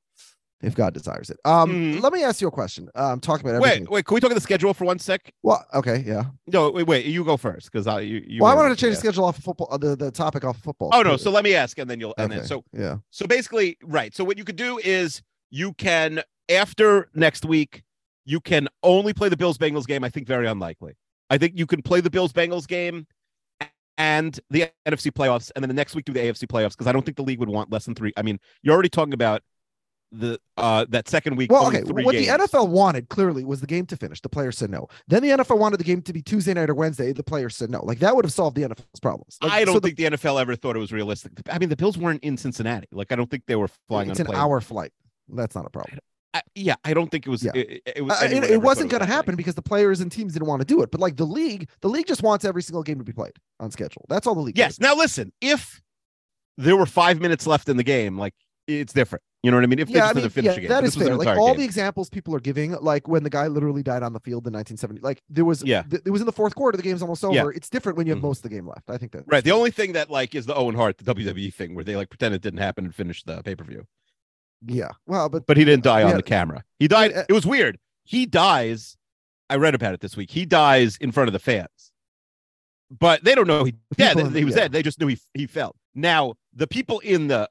if 0.63 0.75
God 0.75 0.93
desires 0.93 1.29
it. 1.29 1.37
Um, 1.45 1.71
Mhm. 1.71 2.01
let 2.01 2.13
me 2.13 2.23
ask 2.23 2.41
you 2.41 2.47
a 2.47 2.51
question. 2.51 2.89
Um, 2.95 3.19
talking 3.19 3.47
about 3.47 3.61
Wait, 3.61 3.69
everything. 3.73 3.91
wait. 3.91 4.05
Can 4.05 4.15
we 4.15 4.21
talk 4.21 4.29
about 4.31 4.35
the 4.35 4.41
schedule 4.41 4.73
for 4.73 4.85
one 4.85 4.97
sec? 4.97 5.31
Well, 5.43 5.63
okay, 5.73 6.03
yeah. 6.05 6.23
No, 6.47 6.71
wait, 6.71 6.87
wait. 6.87 7.05
You 7.05 7.23
go 7.23 7.37
first 7.37 7.71
because 7.71 7.85
I 7.85 7.99
you. 8.01 8.23
you 8.25 8.41
well, 8.41 8.51
I 8.51 8.55
wanted 8.55 8.69
to 8.69 8.75
change 8.75 8.95
the 8.95 8.99
schedule 8.99 9.25
off 9.25 9.37
of 9.37 9.43
football. 9.43 9.67
Uh, 9.71 9.77
the 9.77 9.95
the 9.95 10.09
topic 10.11 10.43
off 10.43 10.57
of 10.57 10.63
football. 10.63 10.89
Oh 10.93 11.01
no! 11.03 11.17
So 11.17 11.29
let 11.31 11.43
me 11.43 11.53
ask, 11.53 11.77
and 11.77 11.89
then 11.89 11.99
you'll. 11.99 12.15
And 12.17 12.31
then 12.31 12.45
so 12.45 12.63
yeah. 12.73 12.97
so 13.11 13.27
basically, 13.27 13.77
right. 13.83 14.15
So 14.15 14.23
what 14.23 14.37
you 14.37 14.43
could 14.45 14.55
do 14.55 14.79
is 14.83 15.21
you 15.51 15.73
can 15.73 16.23
after 16.49 17.09
next 17.13 17.45
week, 17.45 17.83
you 18.25 18.39
can 18.39 18.67
only 18.83 19.13
play 19.13 19.29
the 19.29 19.37
Bills 19.37 19.57
Bengals 19.57 19.85
game. 19.85 20.03
I 20.03 20.09
think 20.09 20.27
very 20.27 20.47
unlikely. 20.47 20.93
I 21.29 21.37
think 21.37 21.53
you 21.57 21.65
can 21.65 21.81
play 21.81 21.99
the 22.01 22.09
Bills 22.09 22.31
Bengals 22.33 22.67
game 22.67 23.05
and 23.97 24.39
the 24.49 24.69
NFC 24.87 25.11
playoffs, 25.11 25.51
and 25.55 25.63
then 25.63 25.67
the 25.69 25.73
next 25.75 25.95
week 25.95 26.05
do 26.05 26.13
the 26.13 26.19
AFC 26.19 26.47
playoffs 26.47 26.71
because 26.71 26.87
I 26.87 26.91
don't 26.91 27.05
think 27.05 27.17
the 27.17 27.23
league 27.23 27.39
would 27.39 27.49
want 27.49 27.71
less 27.71 27.85
than 27.85 27.95
three. 27.95 28.11
I 28.17 28.21
mean, 28.23 28.39
you're 28.61 28.73
already 28.73 28.89
talking 28.89 29.13
about 29.13 29.41
the 30.13 30.39
uh 30.57 30.85
that 30.89 31.09
second 31.09 31.35
week. 31.35 31.51
Well, 31.51 31.67
okay. 31.67 31.81
What 31.81 32.13
games. 32.13 32.27
the 32.27 32.33
NFL 32.33 32.69
wanted 32.69 33.09
clearly 33.09 33.43
was 33.43 33.61
the 33.61 33.67
game 33.67 33.85
to 33.87 33.97
finish. 33.97 34.21
The 34.21 34.29
players 34.29 34.57
said 34.57 34.69
no. 34.69 34.87
Then 35.07 35.23
the 35.23 35.29
NFL 35.29 35.57
wanted 35.57 35.79
the 35.79 35.83
game 35.83 36.01
to 36.03 36.13
be 36.13 36.21
Tuesday 36.21 36.53
night 36.53 36.69
or 36.69 36.75
Wednesday. 36.75 37.11
The 37.11 37.23
players 37.23 37.55
said 37.55 37.69
no. 37.69 37.83
Like 37.83 37.99
that 37.99 38.15
would 38.15 38.23
have 38.23 38.31
solved 38.31 38.55
the 38.55 38.61
NFL's 38.63 38.99
problems. 39.01 39.37
Like, 39.41 39.51
I 39.51 39.65
don't 39.65 39.75
so 39.75 39.79
think 39.79 39.97
the 39.97 40.05
NFL 40.05 40.39
ever 40.39 40.55
thought 40.55 40.75
it 40.75 40.79
was 40.79 40.91
realistic. 40.91 41.33
I 41.51 41.57
mean, 41.57 41.69
the 41.69 41.75
Bills 41.75 41.97
weren't 41.97 42.23
in 42.23 42.37
Cincinnati. 42.37 42.87
Like, 42.91 43.11
I 43.11 43.15
don't 43.15 43.29
think 43.29 43.43
they 43.47 43.55
were 43.55 43.69
flying 43.87 44.11
it's 44.11 44.19
on 44.19 44.27
an 44.27 44.31
plane. 44.31 44.41
hour 44.41 44.61
flight. 44.61 44.91
That's 45.27 45.55
not 45.55 45.65
a 45.65 45.69
problem. 45.69 45.99
I, 46.35 46.41
yeah, 46.55 46.75
I 46.83 46.93
don't 46.93 47.09
think 47.11 47.27
it 47.27 47.29
was. 47.29 47.43
Yeah. 47.43 47.51
It, 47.53 47.81
it, 47.95 48.01
was 48.01 48.21
uh, 48.21 48.25
it, 48.25 48.43
it 48.43 48.61
wasn't 48.61 48.89
going 48.89 49.01
to 49.01 49.07
happen 49.07 49.35
because 49.35 49.55
the 49.55 49.61
players 49.61 49.99
and 49.99 50.11
teams 50.11 50.33
didn't 50.33 50.47
want 50.47 50.61
to 50.61 50.65
do 50.65 50.81
it. 50.81 50.89
But 50.91 50.99
like 50.99 51.15
the 51.15 51.25
league, 51.25 51.69
the 51.81 51.89
league 51.89 52.07
just 52.07 52.23
wants 52.23 52.43
every 52.43 52.63
single 52.63 52.81
game 52.81 52.97
to 52.97 53.03
be 53.03 53.13
played 53.13 53.33
on 53.59 53.69
schedule. 53.69 54.05
That's 54.09 54.25
all 54.25 54.33
the 54.33 54.41
league. 54.41 54.57
Yes. 54.57 54.79
Now 54.79 54.95
listen, 54.95 55.31
if 55.41 55.81
there 56.57 56.75
were 56.75 56.85
five 56.85 57.19
minutes 57.19 57.45
left 57.45 57.69
in 57.69 57.77
the 57.77 57.83
game, 57.83 58.17
like 58.17 58.33
it's 58.67 58.93
different. 58.93 59.23
You 59.43 59.51
know 59.51 59.57
what 59.57 59.65
I 59.65 59.67
mean? 59.67 59.79
If 59.79 59.89
they 59.89 59.95
yeah, 59.95 59.99
just 60.05 60.15
I 60.15 60.19
mean, 60.21 60.29
finish 60.29 60.53
yeah, 60.55 60.59
game, 60.61 60.69
that 60.69 60.83
is 60.85 60.91
this 60.95 60.99
was 60.99 61.07
an 61.09 61.17
fair. 61.19 61.25
Like 61.33 61.37
all 61.37 61.47
game. 61.49 61.57
the 61.57 61.63
examples 61.65 62.09
people 62.09 62.33
are 62.33 62.39
giving, 62.39 62.71
like 62.79 63.09
when 63.09 63.23
the 63.23 63.29
guy 63.29 63.47
literally 63.47 63.83
died 63.83 64.01
on 64.01 64.13
the 64.13 64.21
field 64.21 64.47
in 64.47 64.53
1970, 64.53 65.01
like 65.01 65.21
there 65.29 65.43
was, 65.43 65.61
Yeah. 65.63 65.81
th- 65.83 66.01
it 66.05 66.11
was 66.11 66.21
in 66.21 66.25
the 66.25 66.31
fourth 66.31 66.55
quarter. 66.55 66.77
The 66.77 66.83
game's 66.83 67.01
almost 67.01 67.25
over. 67.25 67.35
Yeah. 67.35 67.47
It's 67.53 67.69
different 67.69 67.97
when 67.97 68.07
you 68.07 68.13
have 68.13 68.19
Mhm. 68.19 68.23
most 68.27 68.37
of 68.37 68.43
the 68.43 68.55
game 68.55 68.65
left. 68.65 68.89
I 68.89 68.97
think 68.97 69.11
that 69.11 69.25
right. 69.27 69.43
The 69.43 69.51
only 69.51 69.69
thing 69.69 69.91
that 69.93 70.09
like 70.09 70.33
is 70.33 70.45
the 70.45 70.55
Owen 70.55 70.75
Hart, 70.75 70.97
the 70.97 71.03
WWE 71.03 71.53
thing, 71.53 71.75
where 71.75 71.83
they 71.83 71.97
like 71.97 72.09
pretend 72.09 72.33
it 72.33 72.41
didn't 72.41 72.59
happen 72.59 72.85
and 72.85 72.95
finish 72.95 73.21
the 73.23 73.43
pay 73.43 73.53
per 73.53 73.65
view. 73.65 73.85
Yeah. 74.65 74.91
Well, 75.07 75.27
but 75.27 75.45
But 75.45 75.57
he 75.57 75.65
didn't 75.65 75.83
die 75.83 76.03
on 76.03 76.11
Yeah. 76.11 76.15
the 76.17 76.23
camera. 76.23 76.63
He 76.79 76.87
died. 76.87 77.11
uh, 77.11 77.25
It 77.27 77.33
was 77.33 77.45
weird. 77.45 77.79
He 78.05 78.25
dies. 78.25 78.95
I 79.49 79.57
read 79.57 79.75
about 79.75 79.93
it 79.93 79.99
this 79.99 80.15
week. 80.15 80.31
He 80.31 80.45
dies 80.45 80.95
in 81.01 81.11
front 81.11 81.27
of 81.27 81.33
the 81.33 81.39
fans, 81.39 81.91
but 82.89 83.23
they 83.25 83.35
don't 83.35 83.47
know 83.47 83.65
he 83.65 83.73
in 83.97 84.33
he 84.33 84.45
was 84.45 84.55
yeah. 84.55 84.61
dead. 84.61 84.71
They 84.71 84.83
just 84.83 85.01
knew 85.01 85.07
he 85.07 85.19
he 85.33 85.47
fell. 85.47 85.75
Now 85.93 86.35
the 86.53 86.65
people 86.65 86.99
in 86.99 87.27
the 87.27 87.49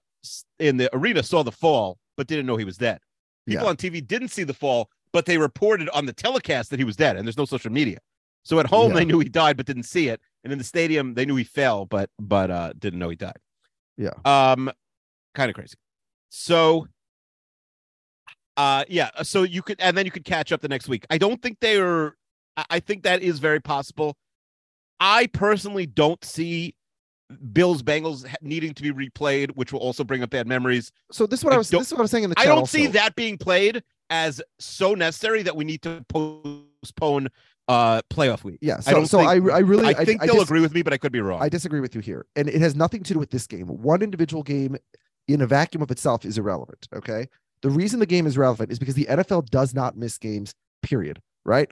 in 0.59 0.77
the 0.77 0.95
arena 0.95 1.23
saw 1.23 1.43
the 1.43 1.53
fall, 1.53 1.99
but 2.17 2.27
didn't 2.27 2.47
know 2.47 2.57
he 2.57 2.65
was 2.65 2.77
dead. 2.79 2.99
People 3.47 3.65
Yeah. 3.65 3.71
on 3.71 3.77
TV 3.77 4.01
didn't 4.07 4.29
see 4.29 4.45
the 4.45 4.55
fall, 4.55 4.89
but 5.13 5.27
they 5.27 5.39
reported 5.39 5.89
on 5.91 6.07
the 6.07 6.13
telecast 6.13 6.71
that 6.71 6.79
he 6.79 6.85
was 6.85 6.97
dead. 6.97 7.17
And 7.17 7.27
there's 7.27 7.37
no 7.39 7.45
social 7.45 7.73
media, 7.73 7.99
so 8.45 8.59
at 8.61 8.67
home 8.67 8.91
Yeah. 8.93 8.99
they 8.99 9.05
knew 9.05 9.19
he 9.19 9.29
died, 9.29 9.57
but 9.57 9.67
didn't 9.67 9.83
see 9.85 10.09
it. 10.09 10.21
And 10.45 10.53
in 10.53 10.59
the 10.59 10.65
stadium 10.65 11.15
they 11.15 11.25
knew 11.27 11.37
he 11.37 11.45
fell, 11.45 11.87
but 11.87 12.11
but 12.19 12.51
uh 12.51 12.73
didn't 12.79 12.99
know 12.99 13.09
he 13.09 13.17
died. 13.17 13.39
Yeah. 13.97 14.11
Um, 14.25 14.71
kind 15.35 15.49
of 15.51 15.55
crazy. 15.55 15.75
So 16.31 16.87
uh 18.57 18.85
yeah 18.89 19.11
so 19.23 19.43
you 19.45 19.63
could 19.63 19.81
and 19.81 19.97
then 19.97 20.05
you 20.05 20.11
could 20.11 20.25
catch 20.27 20.53
up 20.53 20.61
the 20.61 20.69
next 20.69 20.87
week 20.87 21.07
i 21.09 21.17
don't 21.17 21.41
think 21.41 21.59
they 21.61 21.79
are 21.81 22.15
i 22.59 22.65
I 22.69 22.81
think 22.81 23.03
that 23.05 23.23
is 23.23 23.39
very 23.39 23.61
possible 23.61 24.15
i 25.01 25.27
personally 25.29 25.87
don't 25.87 26.23
see 26.23 26.75
bills 27.53 27.83
bengals 27.83 28.27
needing 28.41 28.75
to 28.75 28.83
be 28.83 28.93
replayed 28.93 29.51
which 29.57 29.73
will 29.73 29.81
also 29.81 30.05
bring 30.05 30.23
up 30.23 30.31
bad 30.31 30.47
memories 30.47 30.93
so 31.11 31.27
this 31.27 31.41
is 31.41 31.45
what 31.45 31.53
I, 31.53 31.57
I 31.57 31.59
was. 31.59 31.71
This 31.71 31.87
is 31.87 31.93
what 31.93 32.01
I 32.01 32.03
was 32.03 32.11
saying 32.11 32.25
in 32.25 32.31
the 32.31 32.39
i 32.39 32.45
don't 32.45 32.67
see 32.69 32.83
also. 32.87 32.93
that 32.93 33.15
being 33.17 33.37
played 33.39 33.83
as 34.11 34.41
so 34.59 34.95
necessary 34.95 35.43
that 35.43 35.57
we 35.57 35.65
need 35.65 35.83
to 35.83 36.05
postpone 36.09 37.29
uh 37.69 38.03
playoff 38.11 38.43
week 38.45 38.59
Yeah. 38.61 38.77
I 38.79 38.81
So, 38.81 38.91
don't 38.93 39.07
so 39.07 39.21
I, 39.21 39.35
think- 39.39 39.53
I 39.53 39.59
really, 39.59 39.87
i 39.95 40.05
think 40.05 40.21
they'll 40.23 40.35
dis- 40.35 40.45
agree 40.45 40.61
with 40.61 40.75
me 40.75 40.83
but 40.83 40.93
i 40.93 40.99
could 40.99 41.13
be 41.13 41.21
wrong 41.21 41.41
I 41.43 41.49
disagree 41.49 41.81
with 41.81 41.95
you 41.95 42.01
here, 42.01 42.27
and 42.37 42.49
it 42.49 42.61
has 42.61 42.75
nothing 42.75 43.03
to 43.05 43.13
do 43.15 43.19
with 43.19 43.31
this 43.31 43.47
game. 43.47 43.67
One 43.69 44.03
individual 44.03 44.43
game 44.43 44.77
in 45.29 45.41
a 45.41 45.47
vacuum 45.47 45.83
of 45.83 45.91
itself 45.91 46.25
is 46.25 46.37
irrelevant. 46.39 46.89
Okay. 46.95 47.29
The 47.63 47.71
reason 47.71 48.01
the 48.01 48.07
game 48.07 48.27
is 48.27 48.37
relevant 48.37 48.73
is 48.73 48.79
because 48.81 48.95
the 48.97 49.07
NFL 49.07 49.47
does 49.51 49.73
not 49.75 49.97
miss 49.97 50.19
games, 50.19 50.53
period. 50.83 51.21
Right. 51.45 51.71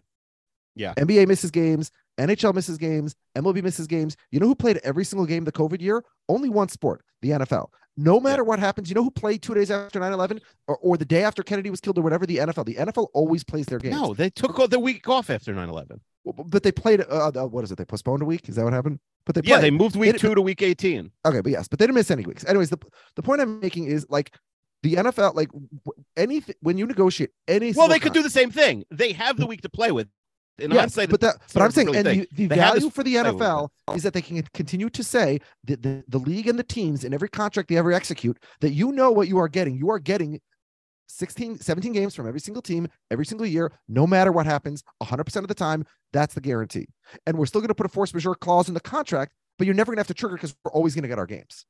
Yeah. 0.77 0.95
NBA 0.97 1.27
misses 1.27 1.51
games. 1.51 1.91
NHL 2.21 2.55
misses 2.55 2.79
games. 2.79 3.15
MLB 3.37 3.63
misses 3.63 3.87
games. 3.87 4.17
You 4.31 4.41
know 4.41 4.47
who 4.47 4.55
played 4.55 4.79
every 4.85 5.05
single 5.05 5.27
game 5.27 5.45
the 5.45 5.53
COVID 5.53 5.81
year? 5.81 6.05
Only 6.29 6.49
one 6.49 6.69
sport, 6.69 7.03
the 7.23 7.31
NFL. 7.31 7.69
No 7.97 8.21
matter 8.21 8.45
what 8.45 8.59
happens, 8.59 8.89
you 8.89 8.95
know 8.95 9.03
who 9.03 9.11
played 9.11 9.43
two 9.43 9.53
days 9.55 9.71
after 9.71 10.01
9 10.01 10.13
11 10.13 10.41
or, 10.69 10.79
or 10.79 10.97
the 10.97 11.05
day 11.05 11.23
after 11.23 11.43
Kennedy 11.43 11.71
was 11.71 11.81
killed 11.81 11.99
or 11.99 12.03
whatever? 12.03 12.25
The 12.25 12.39
NFL. 12.39 12.65
The 12.65 12.77
NFL 12.77 13.09
always 13.15 13.45
plays 13.45 13.67
their 13.67 13.79
games. 13.79 13.95
No, 13.95 14.15
they 14.15 14.31
took 14.31 14.71
the 14.71 14.79
week 14.79 15.09
off 15.09 15.29
after 15.29 15.53
9 15.53 15.69
11. 15.69 16.01
But 16.25 16.63
they 16.63 16.73
played, 16.73 17.01
uh, 17.01 17.31
uh, 17.35 17.47
what 17.47 17.65
is 17.65 17.73
it? 17.73 17.79
They 17.79 17.85
postponed 17.85 18.23
a 18.23 18.27
week? 18.27 18.49
Is 18.49 18.57
that 18.57 18.65
what 18.65 18.73
happened? 18.73 19.01
But 19.25 19.35
they 19.35 19.43
Yeah, 19.45 19.59
they 19.59 19.71
moved 19.71 19.97
week 19.97 20.13
They- 20.13 20.19
two 20.19 20.35
to 20.35 20.43
week 20.43 20.63
18. 20.63 21.11
Okay, 21.25 21.41
but 21.41 21.51
yes, 21.51 21.69
but 21.69 21.79
they 21.79 21.87
didn't 21.87 21.97
miss 21.97 22.11
any 22.11 22.25
weeks. 22.25 22.45
Anyways, 22.45 22.71
the 22.71 22.79
the 23.17 23.23
point 23.23 23.41
I'm 23.41 23.61
making 23.61 23.85
is 23.85 24.07
like 24.09 24.35
the 24.83 24.95
NFL, 24.95 25.35
like 25.35 25.51
anything 26.17 26.55
when 26.61 26.79
you 26.79 26.87
negotiate 26.87 27.31
any. 27.49 27.73
Well, 27.73 27.89
they 27.89 27.99
could 27.99 28.13
do 28.13 28.23
the 28.23 28.31
same 28.31 28.51
thing. 28.51 28.85
They 28.91 29.13
have 29.13 29.37
the 29.37 29.47
week 29.47 29.63
to 29.63 29.69
play 29.69 29.93
with. 29.93 30.09
In 30.61 30.71
Yes, 30.71 30.81
hindsight, 30.81 31.11
but 31.11 31.21
that, 31.23 31.37
but 31.55 31.63
I'm 31.63 31.71
saying, 31.71 31.89
really 31.89 31.99
and 31.99 32.29
the, 32.33 32.47
value 32.47 32.81
this 32.83 32.93
for 32.93 33.03
the 33.03 33.15
NFL 33.17 33.69
is 33.95 34.03
that 34.03 34.13
they 34.13 34.23
can 34.23 34.43
continue 34.55 34.91
to 34.91 35.03
say 35.03 35.41
that 35.65 35.83
the, 35.83 36.05
the 36.09 36.19
league 36.19 36.49
and 36.49 36.59
the 36.59 36.63
teams 36.65 37.05
in 37.05 37.15
every 37.15 37.29
contract 37.29 37.69
they 37.69 37.77
ever 37.77 37.93
execute 37.93 38.39
that 38.61 38.73
you 38.73 38.93
know 38.93 39.11
what 39.11 39.27
you 39.29 39.39
are 39.39 39.49
getting. 39.49 39.77
You 39.77 39.91
are 39.91 39.99
getting 39.99 40.41
16, 41.09 41.59
17 41.59 41.93
games 41.93 42.15
from 42.15 42.29
every 42.29 42.41
single 42.41 42.63
team 42.63 42.87
every 43.11 43.27
single 43.27 43.47
year, 43.47 43.73
no 43.89 44.07
matter 44.07 44.33
what 44.33 44.47
happens, 44.47 44.83
100% 45.03 45.37
of 45.37 45.49
the 45.49 45.55
time. 45.55 45.85
That's 46.13 46.35
the 46.35 46.41
guarantee. 46.41 46.87
And 47.27 47.37
we're 47.37 47.47
still 47.47 47.61
going 47.61 47.69
to 47.69 47.75
put 47.75 47.87
a 47.87 47.91
force 47.91 48.15
majeure 48.15 48.35
clause 48.35 48.69
in 48.69 48.75
the 48.75 48.81
contract, 48.81 49.33
but 49.59 49.67
you're 49.67 49.75
never 49.75 49.91
going 49.91 49.97
to 49.97 50.01
have 50.01 50.07
to 50.09 50.15
trigger 50.15 50.37
because 50.37 50.55
we're 50.65 50.73
always 50.73 50.95
going 50.95 51.03
to 51.03 51.09
get 51.09 51.19
our 51.19 51.27
games. 51.27 51.65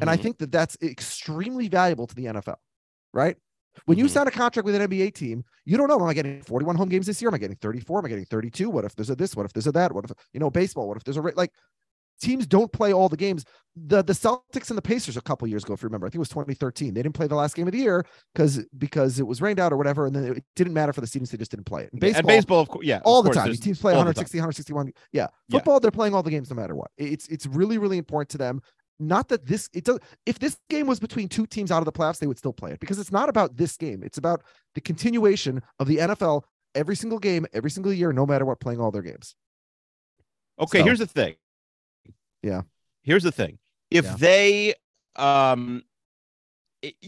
And 0.00 0.10
I 0.10 0.16
Mhm. 0.16 0.22
think 0.22 0.38
that 0.38 0.52
that's 0.52 0.76
extremely 0.82 1.68
valuable 1.68 2.06
to 2.06 2.14
the 2.14 2.26
NFL, 2.26 2.56
right? 3.12 3.36
When 3.84 3.98
you 3.98 4.06
Mhm. 4.06 4.10
sign 4.10 4.26
a 4.26 4.30
contract 4.30 4.64
with 4.64 4.74
an 4.74 4.82
NBA 4.82 5.10
team, 5.14 5.44
you 5.64 5.76
don't 5.76 5.88
know, 5.88 6.00
am 6.00 6.06
I 6.06 6.14
getting 6.14 6.42
41 6.42 6.76
home 6.76 6.88
games 6.88 7.06
this 7.06 7.20
year? 7.20 7.28
Am 7.28 7.34
I 7.34 7.38
getting 7.38 7.56
34? 7.56 7.98
Am 7.98 8.06
I 8.06 8.08
getting 8.08 8.24
32? 8.24 8.70
What 8.70 8.84
if 8.84 8.94
there's 8.96 9.10
a 9.10 9.14
this? 9.16 9.36
What 9.36 9.46
if 9.46 9.52
there's 9.52 9.66
a 9.66 9.72
that? 9.72 9.92
What 9.92 10.04
if, 10.04 10.12
you 10.32 10.40
know, 10.40 10.50
baseball? 10.50 10.88
What 10.88 10.96
if 10.96 11.04
there's 11.04 11.16
a, 11.16 11.22
like, 11.22 11.52
teams 12.20 12.46
don't 12.46 12.72
play 12.72 12.92
all 12.92 13.08
the 13.08 13.16
games. 13.16 13.44
The 13.76 14.02
the 14.02 14.14
Celtics 14.14 14.70
and 14.70 14.78
the 14.78 14.82
Pacers 14.82 15.18
a 15.18 15.20
couple 15.20 15.46
years 15.48 15.64
ago, 15.64 15.74
if 15.74 15.82
you 15.82 15.86
remember, 15.86 16.06
I 16.06 16.08
think 16.08 16.16
it 16.16 16.20
was 16.20 16.30
2013. 16.30 16.94
They 16.94 17.02
didn't 17.02 17.14
play 17.14 17.26
the 17.26 17.34
last 17.34 17.54
game 17.54 17.66
of 17.66 17.72
the 17.72 17.78
year 17.78 18.06
because 18.34 18.64
because 18.78 19.20
it 19.20 19.26
was 19.26 19.42
rained 19.42 19.60
out 19.60 19.70
or 19.72 19.76
whatever, 19.76 20.06
and 20.06 20.16
then 20.16 20.24
it 20.24 20.44
didn't 20.54 20.72
matter 20.72 20.94
for 20.94 21.02
the 21.02 21.06
seedings. 21.06 21.30
They 21.30 21.36
just 21.36 21.50
didn't 21.50 21.66
play 21.66 21.82
it. 21.82 21.90
In 21.92 22.16
and 22.16 22.26
baseball, 22.26 22.60
of 22.60 22.70
course, 22.70 22.86
yeah, 22.86 23.00
all 23.04 23.22
the 23.22 23.28
course, 23.28 23.36
time. 23.36 23.48
These 23.48 23.60
teams 23.60 23.78
play 23.78 23.92
all 23.92 23.98
160, 23.98 24.38
161. 24.38 24.92
Yeah. 25.12 25.26
Yeah. 25.48 25.58
Football, 25.58 25.78
they're 25.80 25.90
playing 25.90 26.14
all 26.14 26.22
the 26.22 26.30
games 26.30 26.48
no 26.48 26.56
matter 26.56 26.74
what. 26.74 26.90
It's 26.96 27.28
it's 27.28 27.44
really, 27.46 27.76
really 27.76 27.98
important 27.98 28.30
to 28.30 28.38
them. 28.38 28.62
Not 28.98 29.28
that 29.28 29.44
this 29.46 29.68
it 29.74 29.84
does 29.84 29.98
if 30.24 30.38
this 30.38 30.56
game 30.70 30.86
was 30.86 30.98
between 30.98 31.28
two 31.28 31.46
teams 31.46 31.70
out 31.70 31.78
of 31.78 31.84
the 31.84 31.92
playoffs, 31.92 32.18
they 32.18 32.26
would 32.26 32.38
still 32.38 32.52
play 32.52 32.72
it 32.72 32.80
because 32.80 32.98
it's 32.98 33.12
not 33.12 33.28
about 33.28 33.56
this 33.56 33.76
game. 33.76 34.02
It's 34.02 34.16
about 34.18 34.42
the 34.74 34.80
continuation 34.80 35.62
of 35.78 35.86
the 35.86 35.98
NFL 35.98 36.44
every 36.74 36.96
single 36.96 37.18
game, 37.18 37.46
every 37.52 37.70
single 37.70 37.92
year, 37.92 38.12
no 38.12 38.24
matter 38.26 38.44
what, 38.46 38.60
playing 38.60 38.80
all 38.80 38.90
their 38.90 39.02
games. 39.02 39.34
Okay, 40.58 40.78
So- 40.78 40.84
here's 40.84 40.98
the 40.98 41.06
thing. 41.06 41.34
Yeah. 42.42 42.62
Here's 43.02 43.22
the 43.22 43.32
thing. 43.32 43.58
If 43.90 44.04
Yeah. 44.04 44.16
they 44.16 44.74
um 45.16 45.82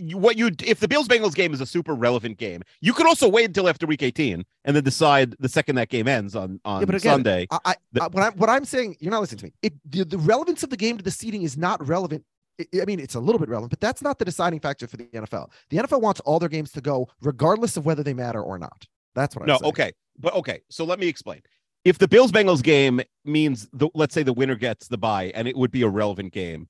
what 0.00 0.37
you 0.37 0.50
if 0.64 0.80
the 0.80 0.88
Bills 0.88 1.08
Bengals 1.08 1.34
game 1.34 1.52
is 1.54 1.60
a 1.60 1.66
super 1.66 1.94
relevant 1.94 2.38
game, 2.38 2.62
you 2.80 2.92
could 2.92 3.06
also 3.06 3.28
wait 3.28 3.46
until 3.46 3.68
after 3.68 3.87
week 3.87 4.02
18 4.02 4.44
and 4.64 4.76
then 4.76 4.82
decide 4.84 5.34
the 5.38 5.48
second 5.48 5.76
that 5.76 5.88
game 5.88 6.08
ends 6.08 6.34
on 6.34 6.60
on 6.64 6.80
Yeah, 6.80 6.87
but 6.87 6.94
again, 6.96 7.12
Sunday. 7.14 7.46
I, 7.50 7.58
I, 7.64 7.75
The- 7.92 8.02
I 8.04 8.08
what 8.08 8.22
I'm 8.22 8.32
what 8.34 8.50
I'm 8.50 8.64
saying, 8.64 8.96
you're 9.00 9.10
not 9.10 9.20
listening 9.20 9.38
to 9.38 9.44
me. 9.46 9.52
It 9.62 9.75
the, 9.84 10.04
the 10.04 10.18
relevance 10.18 10.62
of 10.62 10.70
the 10.70 10.76
game 10.76 10.96
to 10.98 11.04
the 11.04 11.10
seeding 11.10 11.42
is 11.42 11.56
not 11.56 11.87
relevant. 11.87 12.25
I- 12.60 12.80
I 12.82 12.84
mean, 12.84 12.98
it's 13.00 13.14
a 13.14 13.20
little 13.20 13.38
bit 13.38 13.48
relevant, 13.48 13.70
but 13.70 13.80
that's 13.80 14.02
not 14.02 14.18
the 14.18 14.25
deciding 14.25 14.60
factor 14.60 14.87
for 14.87 14.96
the 14.96 15.04
NFL. 15.04 15.50
The 15.70 15.78
NFL 15.78 16.00
wants 16.00 16.20
all 16.20 16.38
their 16.38 16.48
games 16.48 16.72
to 16.72 16.80
go, 16.80 17.08
regardless 17.20 17.76
of 17.76 17.87
whether 17.87 18.02
they 18.02 18.14
matter 18.14 18.42
or 18.42 18.58
not. 18.58 18.87
That's 19.14 19.37
what 19.37 19.42
I'm 19.42 19.48
no, 19.48 19.58
saying. 19.58 19.68
okay. 19.70 19.92
But 20.18 20.34
okay, 20.34 20.60
so 20.68 20.84
let 20.84 20.98
me 20.98 21.06
explain. 21.06 21.42
If 21.84 21.98
the 21.98 22.08
Bills 22.08 22.32
Bengals 22.32 22.62
game 22.62 23.00
means 23.25 23.68
the 23.72 23.88
let's 23.94 24.12
say 24.12 24.22
the 24.22 24.32
winner 24.32 24.56
gets 24.56 24.88
the 24.88 24.98
bye 24.98 25.30
and 25.34 25.46
it 25.46 25.56
would 25.56 25.70
be 25.70 25.82
a 25.82 25.88
relevant 25.88 26.32
game, 26.32 26.68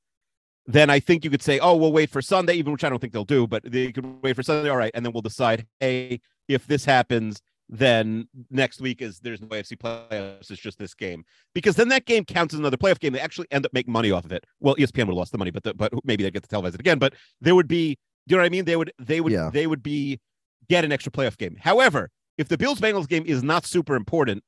then 0.70 0.90
I 0.90 1.00
think 1.00 1.24
you 1.24 1.30
could 1.30 1.42
say, 1.42 1.58
oh, 1.58 1.74
we'll 1.74 1.92
wait 1.92 2.10
for 2.10 2.20
Sunday, 2.22 2.52
even 2.54 2.72
which 2.72 2.84
I 2.84 2.90
don't 2.90 2.98
think 3.00 3.12
they'll 3.14 3.24
do, 3.24 3.46
but 3.46 3.62
they 3.64 3.90
could 3.90 4.22
wait 4.22 4.36
for 4.36 4.42
Sunday. 4.42 4.68
All 4.68 4.76
right, 4.76 4.92
and 4.94 5.04
then 5.04 5.12
we'll 5.12 5.22
decide, 5.22 5.66
hey, 5.80 6.20
if 6.46 6.66
this 6.66 6.84
happens, 6.84 7.40
then 7.70 8.28
next 8.50 8.80
week 8.80 9.02
is 9.02 9.18
there's 9.20 9.40
no 9.40 9.46
AFC 9.48 9.76
playoffs, 9.78 10.50
it's 10.50 10.60
just 10.60 10.78
this 10.78 10.94
game. 10.94 11.24
Because 11.54 11.74
then 11.74 11.88
that 11.88 12.04
game 12.04 12.24
counts 12.24 12.54
as 12.54 12.60
another 12.60 12.76
playoff 12.76 12.98
game. 12.98 13.12
They 13.14 13.20
actually 13.20 13.46
end 13.50 13.64
up 13.66 13.72
making 13.72 13.92
money 13.92 14.10
off 14.10 14.24
of 14.26 14.32
it. 14.32 14.44
Well, 14.60 14.74
ESPN 14.76 14.98
would 14.98 15.08
have 15.08 15.14
lost 15.16 15.32
the 15.32 15.38
money, 15.38 15.50
but 15.50 15.62
the, 15.64 15.74
but 15.74 15.92
maybe 16.04 16.22
they 16.22 16.30
get 16.30 16.46
to 16.46 16.54
televise 16.54 16.74
it 16.74 16.80
again. 16.80 16.98
But 16.98 17.14
there 17.40 17.54
would 17.54 17.68
be, 17.68 17.96
do 18.26 18.34
you 18.34 18.36
know 18.36 18.42
what 18.42 18.46
I 18.46 18.50
mean? 18.50 18.64
They 18.66 18.76
would 18.76 18.92
they 18.98 19.20
would 19.20 19.32
Yeah. 19.32 19.50
they 19.52 19.66
would 19.66 19.82
be 19.82 20.20
get 20.68 20.84
an 20.84 20.92
extra 20.92 21.10
playoff 21.12 21.36
game. 21.38 21.56
However, 21.60 22.10
if 22.36 22.48
the 22.48 22.58
Bills 22.58 22.80
Bengals 22.80 23.08
game 23.08 23.24
is 23.26 23.42
not 23.42 23.64
super 23.66 23.96
important, 23.96 24.42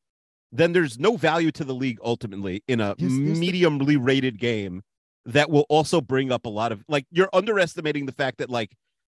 then 0.52 0.72
there's 0.72 0.98
no 0.98 1.16
value 1.16 1.50
to 1.52 1.64
the 1.64 1.74
league 1.74 1.98
ultimately 2.04 2.62
in 2.68 2.80
a 2.80 2.94
Here's- 2.98 3.16
here's 3.16 3.38
the- 3.38 3.52
mediumly 3.52 3.96
rated 4.00 4.38
game 4.38 4.82
that 5.26 5.50
will 5.50 5.66
also 5.68 6.00
bring 6.00 6.32
up 6.32 6.46
a 6.46 6.48
lot 6.48 6.72
of 6.72 6.82
like 6.88 7.06
you're 7.10 7.30
underestimating 7.32 8.06
the 8.06 8.12
fact 8.12 8.38
that 8.38 8.50
like 8.50 8.76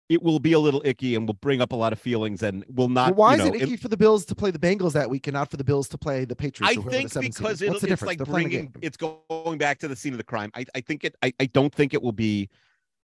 it 0.08 0.22
will 0.22 0.40
be 0.40 0.52
a 0.52 0.58
little 0.58 0.82
icky 0.84 1.14
and 1.14 1.26
will 1.26 1.34
bring 1.34 1.60
up 1.60 1.72
a 1.72 1.76
lot 1.76 1.92
of 1.92 1.98
feelings 1.98 2.42
and 2.42 2.64
will 2.68 2.88
not. 2.88 3.16
Well, 3.16 3.28
why 3.28 3.32
you 3.32 3.38
know, 3.38 3.44
is 3.46 3.54
it 3.54 3.62
icky 3.62 3.76
for 3.76 3.88
the 3.88 3.96
Bills 3.96 4.26
to 4.26 4.34
play 4.34 4.50
the 4.50 4.58
Bengals 4.58 4.92
that 4.92 5.08
week 5.08 5.26
and 5.26 5.34
not 5.34 5.50
for 5.50 5.56
the 5.56 5.64
Bills 5.64 5.88
to 5.88 5.98
play 5.98 6.24
the 6.24 6.36
Patriots? 6.36 6.76
I 6.76 6.82
think 6.90 7.10
the 7.10 7.20
because 7.20 7.62
it, 7.62 7.72
it's 7.82 8.02
like 8.02 8.18
They're 8.18 8.26
bringing 8.26 8.74
it's 8.82 8.96
going 8.96 9.58
back 9.58 9.78
to 9.78 9.88
the 9.88 9.96
scene 9.96 10.12
of 10.12 10.18
the 10.18 10.24
crime. 10.24 10.50
I, 10.54 10.66
I 10.74 10.80
think 10.80 11.04
it. 11.04 11.16
I, 11.22 11.32
I 11.40 11.46
don't 11.46 11.74
think 11.74 11.94
it 11.94 12.02
will 12.02 12.12
be. 12.12 12.50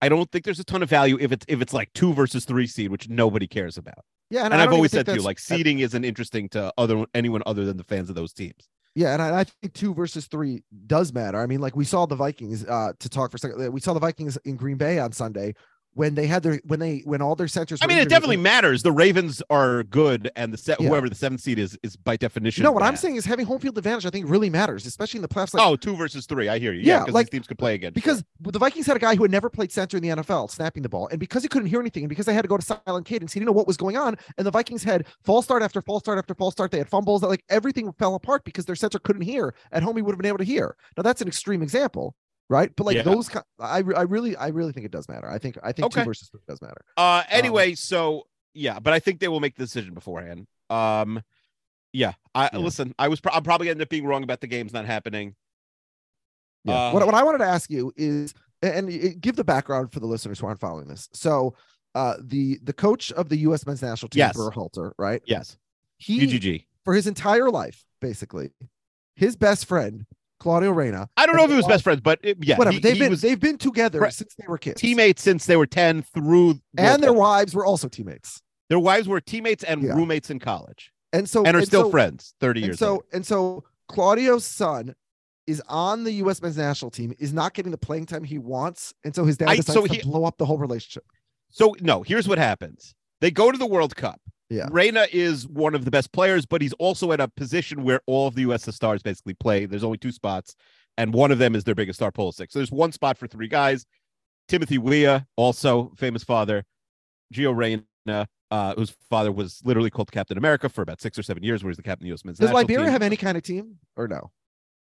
I 0.01 0.09
don't 0.09 0.31
think 0.31 0.45
there's 0.45 0.61
a 0.61 0.65
ton 0.65 0.83
of 0.83 0.89
value 0.89 1.19
if 1.21 1.31
it's 1.31 1.45
if 1.49 1.61
it's 1.61 1.73
like 1.73 1.93
two 1.93 2.15
versus 2.15 2.45
three 2.45 2.67
seed, 2.67 2.91
which 2.91 3.09
nobody 3.09 3.47
cares 3.47 3.77
about. 3.77 4.05
Yeah, 4.31 4.45
And, 4.45 4.55
I 4.55 4.65
I've 4.65 4.73
always 4.73 4.91
said 4.91 5.07
to 5.07 5.15
you, 5.15 5.23
like 5.23 5.39
seeding 5.39 5.79
isn't 5.79 6.05
interesting 6.05 6.49
to 6.51 6.73
other 6.77 7.07
anyone 7.15 7.43
other 7.47 7.65
than 7.65 7.77
the 7.77 7.85
fans 7.85 8.09
of 8.09 8.15
those 8.15 8.33
teams. 8.33 8.69
Yeah, 8.99 9.13
and 9.13 9.23
I, 9.23 9.41
I 9.41 9.45
think 9.45 9.75
two 9.75 9.95
versus 9.95 10.27
three 10.27 10.65
does 10.89 11.13
matter. 11.13 11.39
I 11.39 11.47
mean, 11.47 11.61
like 11.61 11.77
we 11.77 11.85
saw 11.85 12.05
the 12.05 12.17
Vikings 12.17 12.65
uh 12.65 12.93
to 12.99 13.09
talk 13.09 13.31
for 13.31 13.37
a 13.37 13.39
second. 13.39 13.73
We 13.73 13.79
saw 13.81 13.95
the 13.95 14.01
Vikings 14.01 14.37
in 14.45 14.57
Green 14.57 14.77
Bay 14.77 14.99
on 14.99 15.13
Sunday 15.13 15.55
when 15.95 16.15
they 16.15 16.27
had 16.27 16.43
their 16.43 16.61
when 16.65 16.79
they 16.81 17.01
when 17.05 17.21
all 17.23 17.35
their 17.35 17.49
centers. 17.49 17.81
I 17.83 17.87
mean, 17.87 17.99
it 17.99 18.09
definitely 18.09 18.37
matters. 18.37 18.83
The 18.83 18.93
Ravens 18.93 19.43
are 19.51 19.83
good, 19.83 20.31
and 20.37 20.53
the 20.53 20.57
set 20.59 20.81
Yeah. 20.81 20.89
whoever 20.89 21.09
the 21.09 21.15
seventh 21.15 21.41
seed 21.41 21.59
is 21.59 21.77
is 21.83 21.97
by 21.97 22.17
definition. 22.17 22.63
No, 22.63 22.71
what 22.73 22.83
I'm 22.83 22.97
saying 22.97 23.17
is 23.17 23.25
having 23.25 23.47
home 23.47 23.59
field 23.59 23.77
advantage. 23.79 24.07
I 24.07 24.11
think 24.11 24.29
really 24.29 24.51
matters, 24.51 24.87
especially 24.87 25.19
in 25.19 25.23
the 25.23 25.29
playoffs. 25.29 25.55
Like, 25.55 25.67
oh, 25.67 25.77
two 25.77 25.97
versus 25.97 26.27
three. 26.27 26.49
I 26.49 26.59
hear 26.59 26.73
you. 26.73 26.81
Yeah, 26.83 26.95
Yeah, 26.95 26.99
because 27.01 27.15
like- 27.15 27.27
these 27.27 27.39
teams 27.39 27.47
could 27.49 27.59
play 27.59 27.75
again. 27.75 27.93
because 27.93 28.23
the 28.41 28.59
Vikings 28.59 28.87
had 28.87 28.97
a 28.97 29.01
guy 29.01 29.15
who 29.17 29.23
had 29.25 29.31
never 29.33 29.51
played 29.51 29.73
center 29.73 29.97
in 29.97 30.03
the 30.03 30.11
NFL 30.11 30.49
snapping 30.49 30.83
the 30.83 30.89
ball, 30.89 31.09
and 31.09 31.19
because 31.19 31.43
he 31.43 31.49
couldn't 31.49 31.69
hear 31.69 31.81
anything, 31.81 32.05
and 32.05 32.09
because 32.09 32.27
they 32.27 32.35
had 32.35 32.43
to 32.43 32.49
go 32.49 32.57
to 32.57 32.65
silent 32.65 33.07
cadence, 33.07 33.33
he 33.33 33.41
didn't 33.41 33.47
know 33.47 33.53
what 33.53 33.67
was 33.67 33.77
going 33.77 33.97
on. 33.97 34.17
And 34.37 34.47
the 34.47 34.51
Vikings 34.51 34.85
had 34.85 35.07
false 35.25 35.45
start 35.45 35.63
after 35.63 35.83
false 35.83 36.03
start 36.03 36.19
after 36.19 36.35
false 36.35 36.53
start. 36.55 36.71
They 36.71 36.79
had 36.79 36.89
fumbles 36.89 37.23
that 37.23 37.29
like 37.29 37.45
everything 37.49 37.93
fell 37.99 38.15
apart 38.15 38.45
because 38.45 38.65
their 38.67 38.77
center 38.77 38.99
couldn't 38.99 39.23
hear. 39.23 39.55
At 39.73 39.83
home, 39.83 39.97
he 39.97 40.03
would 40.03 40.13
have 40.13 40.19
been 40.19 40.29
able 40.29 40.39
to 40.39 40.45
hear. 40.45 40.77
Now 40.97 41.03
that's 41.03 41.21
an 41.23 41.29
extreme 41.29 41.63
example, 41.63 42.15
right? 42.49 42.71
But 42.77 42.85
like 42.87 42.97
Yeah. 42.97 43.03
those, 43.03 43.31
I 43.59 43.79
I 43.79 43.81
really 44.03 44.37
I 44.37 44.49
really 44.49 44.73
think 44.73 44.87
it 44.87 44.93
does 44.93 45.09
matter. 45.09 45.29
I 45.29 45.39
think 45.39 45.59
I 45.63 45.73
think 45.73 45.93
two 45.93 46.05
versus 46.05 46.29
three 46.29 46.41
does 46.49 46.61
matter. 46.63 46.81
Uh, 46.97 47.23
anyway, 47.29 47.75
so 47.75 48.27
yeah, 48.55 48.79
but 48.79 48.93
I 48.93 48.99
think 48.99 49.21
they 49.21 49.29
will 49.29 49.41
make 49.41 49.55
the 49.57 49.65
decision 49.65 49.95
beforehand. 49.95 50.47
Um, 50.71 51.23
yeah, 51.93 52.13
I 52.35 52.51
Yeah. 52.53 52.59
listen. 52.59 52.95
I 52.99 53.09
was 53.09 53.21
pro- 53.21 53.33
I'm 53.33 53.43
probably 53.43 53.71
end 53.71 53.81
up 53.83 53.89
being 53.89 54.07
wrong 54.07 54.23
about 54.23 54.41
the 54.41 54.47
games 54.47 54.73
not 54.73 54.85
happening. 54.87 55.35
Yeah. 56.65 56.89
Uh, 56.89 56.93
what, 56.93 57.07
what 57.07 57.15
I 57.15 57.23
wanted 57.23 57.39
to 57.39 57.45
ask 57.47 57.71
you 57.71 57.93
is, 57.97 58.35
and 58.63 59.21
give 59.21 59.37
the 59.37 59.45
background 59.45 59.93
for 59.93 60.01
the 60.01 60.07
listeners 60.07 60.39
who 60.41 60.47
aren't 60.47 60.61
following 60.61 60.89
this. 60.89 61.09
So, 61.13 61.55
uh, 61.95 62.17
the 62.21 62.59
the 62.63 62.73
coach 62.73 63.13
of 63.13 63.29
the 63.29 63.37
U.S. 63.39 63.67
men's 63.67 63.81
national 63.83 64.09
team, 64.11 64.19
Yes. 64.21 64.37
Halter, 64.37 64.95
right? 64.99 65.23
Yes, 65.25 65.57
He 65.99 66.25
UGG. 66.25 66.65
for 66.85 66.95
his 66.95 67.07
entire 67.07 67.51
life, 67.51 67.85
basically, 68.01 68.51
his 69.15 69.37
best 69.37 69.67
friend 69.67 70.05
Claudio 70.41 70.71
Reyna. 70.71 71.09
I 71.17 71.27
don't 71.27 71.37
know 71.37 71.45
if 71.45 71.51
he 71.51 71.57
was 71.57 71.67
best 71.67 71.85
friends, 71.85 72.01
but 72.01 72.19
it, 72.23 72.39
yeah, 72.41 72.57
Whatever 72.57 72.75
he, 72.75 72.81
they've 72.81 72.95
he 72.95 73.01
been 73.01 73.11
was 73.11 73.21
they've 73.23 73.41
been 73.41 73.59
together 73.59 74.01
Right. 74.01 74.13
since 74.13 74.35
they 74.37 74.45
were 74.49 74.59
kids. 74.59 74.81
teammates 74.81 75.23
since 75.23 75.47
they 75.47 75.57
were 75.57 75.67
ten 75.67 76.03
through 76.03 76.61
and 76.77 77.03
their 77.03 77.13
wives 77.13 77.55
were 77.55 77.65
also 77.67 77.89
teammates. 77.89 78.41
their 78.69 78.79
wives 78.79 79.09
were 79.09 79.21
teammates 79.21 79.65
and 79.65 79.83
Yeah. 79.83 79.93
roommates 79.95 80.31
in 80.31 80.39
college, 80.39 80.93
And 81.13 81.29
so 81.29 81.45
and 81.45 81.57
are 81.57 81.63
still 81.65 81.85
so, 81.85 81.91
friends 81.91 82.35
thirty 82.41 82.61
And 82.61 82.69
years. 82.69 82.79
so 82.79 82.93
later. 82.95 83.05
and 83.13 83.27
so 83.27 83.65
Claudio's 83.89 84.45
son 84.45 84.95
is 85.47 85.63
on 85.69 86.05
the 86.05 86.13
U.S. 86.13 86.43
men's 86.43 86.59
national 86.59 86.91
team, 86.91 87.15
is 87.19 87.33
not 87.33 87.55
getting 87.55 87.73
the 87.73 87.79
playing 87.79 88.05
time 88.07 88.23
he 88.23 88.39
wants, 88.39 88.93
and 89.05 89.15
so 89.15 89.25
his 89.25 89.39
dad 89.39 89.49
I- 89.49 89.57
decides 89.57 89.75
so 89.75 89.87
to 89.87 89.93
he- 89.95 90.03
blow 90.03 90.25
up 90.25 90.37
the 90.37 90.45
whole 90.45 90.59
relationship. 90.59 91.05
So 91.51 91.75
no, 91.81 92.03
here's 92.03 92.29
what 92.29 92.37
happens. 92.39 92.95
They 93.23 93.31
go 93.31 93.51
to 93.51 93.57
the 93.59 93.67
World 93.67 93.97
Cup. 93.97 94.21
Yeah. 94.51 94.69
Reyna 94.71 95.07
is 95.13 95.47
one 95.47 95.75
of 95.75 95.85
the 95.85 95.91
best 95.91 96.13
players, 96.13 96.47
but 96.47 96.63
he's 96.63 96.73
also 96.75 97.13
at 97.13 97.21
a 97.21 97.29
position 97.29 97.85
where 97.85 98.01
all 98.07 98.27
of 98.29 98.35
the 98.35 98.43
US 98.43 98.65
stars 98.75 99.03
basically 99.03 99.35
play. 99.35 99.67
There's 99.67 99.85
only 99.85 99.99
two 99.99 100.13
spots, 100.13 100.55
and 100.97 101.13
one 101.13 101.31
of 101.31 101.39
them 101.39 101.55
is 101.55 101.65
their 101.65 101.75
biggest 101.75 101.99
star, 101.99 102.11
Pulisic. 102.11 102.51
So 102.51 102.59
there's 102.59 102.73
one 102.73 102.93
spot 102.93 103.19
for 103.19 103.27
three 103.27 103.49
guys. 103.49 103.85
Timothy 104.49 104.79
Weah, 104.79 105.27
also 105.37 105.93
famous 105.97 106.25
father, 106.25 106.65
Gio 107.35 107.55
Reyna, 107.55 108.27
uh, 108.51 108.75
whose 108.75 108.97
father 109.11 109.31
was 109.31 109.61
literally 109.65 109.91
called 109.91 110.11
Captain 110.11 110.39
America 110.39 110.71
for 110.71 110.81
about 110.81 111.03
six 111.03 111.19
or 111.19 111.23
seven 111.23 111.43
years, 111.43 111.63
where 111.63 111.71
he's 111.71 111.77
the 111.77 111.83
captain 111.83 112.07
of 112.07 112.09
the 112.09 112.15
US 112.15 112.25
men's 112.25 112.39
Does 112.39 112.51
Liberia 112.53 112.87
team. 112.87 112.93
have 112.93 113.03
any 113.03 113.17
kind 113.17 113.37
of 113.37 113.43
team 113.43 113.77
or 113.97 114.09
no? 114.09 114.31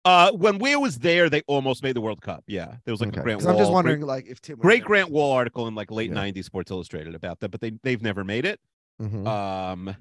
Uh, 0.04 0.30
when 0.32 0.58
Weah 0.58 0.78
was 0.78 0.98
there, 0.98 1.30
they 1.30 1.40
almost 1.46 1.82
made 1.82 1.96
the 1.96 2.02
World 2.02 2.20
Cup. 2.20 2.44
Yeah, 2.46 2.76
there 2.84 2.92
was 2.92 3.00
like 3.00 3.08
Okay. 3.08 3.20
a 3.20 3.22
Grant 3.22 3.40
'Cause 3.40 3.46
I'm 3.46 3.56
just 3.56 3.72
wondering, 3.72 4.00
great, 4.00 4.06
like, 4.06 4.26
if 4.26 4.42
Tim. 4.42 4.58
great 4.58 4.84
Grant 4.84 5.08
Wahl 5.10 5.32
article 5.32 5.66
in 5.66 5.74
like 5.74 5.90
late 5.90 6.10
Yeah. 6.10 6.16
'90s 6.16 6.44
Sports 6.44 6.70
Illustrated 6.70 7.14
about 7.14 7.40
that, 7.40 7.48
but 7.48 7.62
they 7.62 7.70
they've 7.82 8.02
never 8.02 8.22
made 8.22 8.44
it. 8.44 8.60
Mhm. 9.00 9.26
Um, 9.26 9.96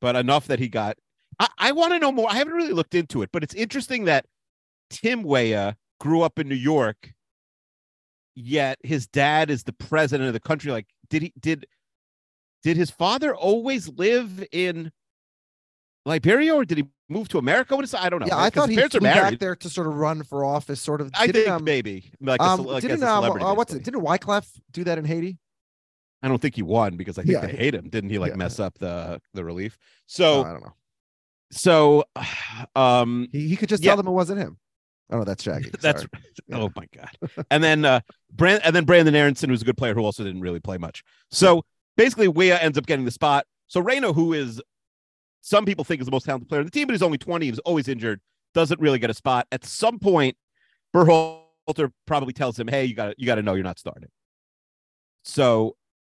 but 0.00 0.16
enough 0.16 0.46
that 0.46 0.58
he 0.58 0.68
got. 0.68 0.96
I, 1.38 1.48
I 1.58 1.72
want 1.72 1.92
to 1.92 1.98
know 1.98 2.12
more. 2.12 2.30
I 2.30 2.34
haven't 2.34 2.54
really 2.54 2.72
looked 2.72 2.94
into 2.94 3.22
it, 3.22 3.30
but 3.32 3.42
it's 3.42 3.54
interesting 3.54 4.04
that 4.04 4.26
Tim 4.90 5.22
Weah 5.22 5.76
grew 6.00 6.22
up 6.22 6.38
in 6.38 6.48
New 6.48 6.54
York, 6.54 7.12
yet 8.34 8.78
his 8.82 9.06
dad 9.06 9.50
is 9.50 9.64
the 9.64 9.72
president 9.72 10.28
of 10.28 10.34
the 10.34 10.40
country. 10.40 10.72
Like, 10.72 10.86
did 11.08 11.22
he 11.22 11.32
did 11.38 11.66
did 12.62 12.76
his 12.76 12.90
father 12.90 13.34
always 13.34 13.88
live 13.88 14.44
in 14.52 14.92
Liberia, 16.04 16.54
or 16.54 16.64
did 16.64 16.78
he 16.78 16.84
move 17.08 17.28
to 17.28 17.38
America? 17.38 17.74
What 17.76 17.84
is 17.84 17.94
I 17.94 18.08
don't 18.08 18.20
know. 18.20 18.26
yeah, 18.26 18.36
right? 18.36 18.44
I 18.44 18.50
thought 18.50 18.68
his 18.68 18.70
he 18.70 18.76
parents 18.76 18.96
flew 18.96 19.02
back 19.02 19.38
there 19.38 19.56
to 19.56 19.70
sort 19.70 19.86
of 19.86 19.94
run 19.94 20.22
for 20.22 20.44
office, 20.44 20.80
sort 20.80 21.00
of. 21.00 21.10
I 21.14 21.28
think 21.28 21.48
um, 21.48 21.64
maybe 21.64 22.10
like, 22.20 22.40
a, 22.40 22.44
um, 22.44 22.64
like 22.64 22.82
didn't 22.82 23.02
um, 23.02 23.24
uh, 23.24 23.54
what's 23.54 23.74
it? 23.74 23.82
Didn't 23.82 24.02
Wyclef 24.02 24.48
do 24.72 24.84
that 24.84 24.98
in 24.98 25.04
Haiti? 25.04 25.38
I 26.26 26.28
don't 26.28 26.42
think 26.42 26.56
he 26.56 26.62
won 26.62 26.96
because 26.96 27.18
I 27.18 27.22
think 27.22 27.34
Yeah. 27.34 27.46
they 27.46 27.52
hate 27.56 27.72
him. 27.74 27.88
Didn't 27.88 28.10
he 28.10 28.18
like 28.18 28.32
Yeah. 28.32 28.36
mess 28.36 28.58
up 28.58 28.76
the 28.80 29.20
the 29.32 29.44
relief? 29.44 29.78
So 30.06 30.42
I 30.42 30.52
don't 30.52 30.62
know. 30.64 30.74
so 31.52 32.04
um 32.76 33.28
He, 33.30 33.48
he 33.48 33.56
could 33.56 33.68
just 33.68 33.82
Yeah. 33.84 33.90
tell 33.90 33.98
them 33.98 34.08
it 34.08 34.12
wasn't 34.12 34.40
him. 34.40 34.58
Oh 35.10 35.18
no, 35.18 35.24
that's 35.24 35.44
Shaggy. 35.44 35.70
that's 35.80 36.04
oh 36.52 36.70
my 36.74 36.86
god. 36.92 37.46
and 37.52 37.62
then 37.62 37.84
uh 37.84 38.00
Brand 38.32 38.60
and 38.64 38.74
then 38.74 38.84
Brenden 38.84 39.14
Aaronson, 39.14 39.48
who's 39.50 39.62
a 39.62 39.64
good 39.64 39.76
player 39.76 39.94
who 39.94 40.04
also 40.04 40.24
didn't 40.24 40.40
really 40.40 40.58
play 40.60 40.78
much. 40.78 41.04
So 41.30 41.62
basically 41.96 42.26
Weah 42.28 42.58
ends 42.58 42.76
up 42.76 42.86
getting 42.86 43.04
the 43.04 43.12
spot. 43.12 43.46
So 43.68 43.80
Reyna, 43.80 44.12
who 44.12 44.32
is 44.32 44.60
some 45.42 45.64
people 45.64 45.84
think 45.84 46.00
is 46.00 46.06
the 46.06 46.10
most 46.10 46.24
talented 46.24 46.48
player 46.48 46.58
on 46.60 46.64
the 46.64 46.72
team, 46.72 46.88
but 46.88 46.94
he's 46.94 47.02
only 47.02 47.18
20, 47.18 47.46
he's 47.46 47.60
always 47.60 47.86
injured, 47.86 48.20
doesn't 48.52 48.80
really 48.80 48.98
get 48.98 49.10
a 49.10 49.14
spot. 49.14 49.46
At 49.52 49.64
some 49.64 50.00
point, 50.00 50.36
Berhalter 50.92 51.92
probably 52.06 52.32
tells 52.32 52.58
him, 52.58 52.66
Hey, 52.66 52.84
you 52.86 52.94
gotta 52.96 53.14
you 53.16 53.26
gotta 53.26 53.42
know 53.42 53.54
you're 53.54 53.62
not 53.62 53.78
starting. 53.78 54.08
So 55.22 55.76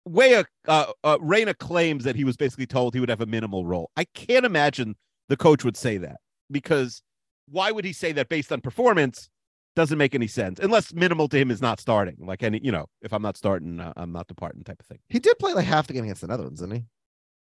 Weah 0.07 0.45
uh, 0.67 0.91
uh 1.03 1.17
Reyna 1.21 1.53
claims 1.53 2.03
that 2.03 2.15
he 2.15 2.23
was 2.23 2.37
basically 2.37 2.65
told 2.65 2.93
he 2.93 2.99
would 2.99 3.09
have 3.09 3.21
a 3.21 3.25
minimal 3.25 3.65
role. 3.65 3.91
I 3.97 4.05
can't 4.13 4.45
imagine 4.45 4.95
the 5.29 5.37
coach 5.37 5.63
would 5.63 5.77
say 5.77 5.97
that 5.97 6.17
because 6.51 7.01
why 7.49 7.71
would 7.71 7.85
he 7.85 7.93
say 7.93 8.11
that 8.13 8.29
based 8.29 8.51
on 8.51 8.61
performance? 8.61 9.29
Doesn't 9.75 9.99
make 9.99 10.15
any 10.15 10.25
sense 10.25 10.59
unless 10.59 10.91
minimal 10.91 11.27
to 11.27 11.37
him 11.37 11.51
is 11.51 11.61
not 11.61 11.79
starting. 11.79 12.17
Like 12.19 12.41
any, 12.41 12.59
you 12.63 12.71
know, 12.71 12.87
if 13.03 13.13
I'm 13.13 13.21
not 13.21 13.37
starting, 13.37 13.79
uh, 13.79 13.93
I'm 13.95 14.11
not 14.11 14.27
departing 14.27 14.63
type 14.63 14.79
of 14.79 14.87
thing. 14.87 14.97
He 15.07 15.19
did 15.19 15.37
play 15.37 15.53
like 15.53 15.65
half 15.67 15.85
the 15.85 15.93
game 15.93 16.03
against 16.03 16.21
the 16.21 16.27
Netherlands, 16.27 16.61
didn't 16.61 16.77
he? 16.77 16.85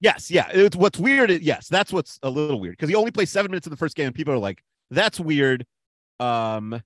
Yes, 0.00 0.28
yeah. 0.28 0.48
It's 0.52 0.74
what's 0.74 0.98
weird. 0.98 1.30
is- 1.30 1.42
Yes, 1.42 1.68
that's 1.68 1.92
what's 1.92 2.18
a 2.24 2.28
little 2.28 2.58
weird 2.58 2.72
because 2.72 2.88
he 2.88 2.96
only 2.96 3.12
plays 3.12 3.30
seven 3.30 3.52
minutes 3.52 3.66
in 3.66 3.70
the 3.70 3.76
first 3.76 3.94
game, 3.94 4.06
and 4.06 4.14
people 4.14 4.34
are 4.34 4.38
like, 4.38 4.62
"That's 4.90 5.20
weird." 5.20 5.64
Um, 6.18 6.82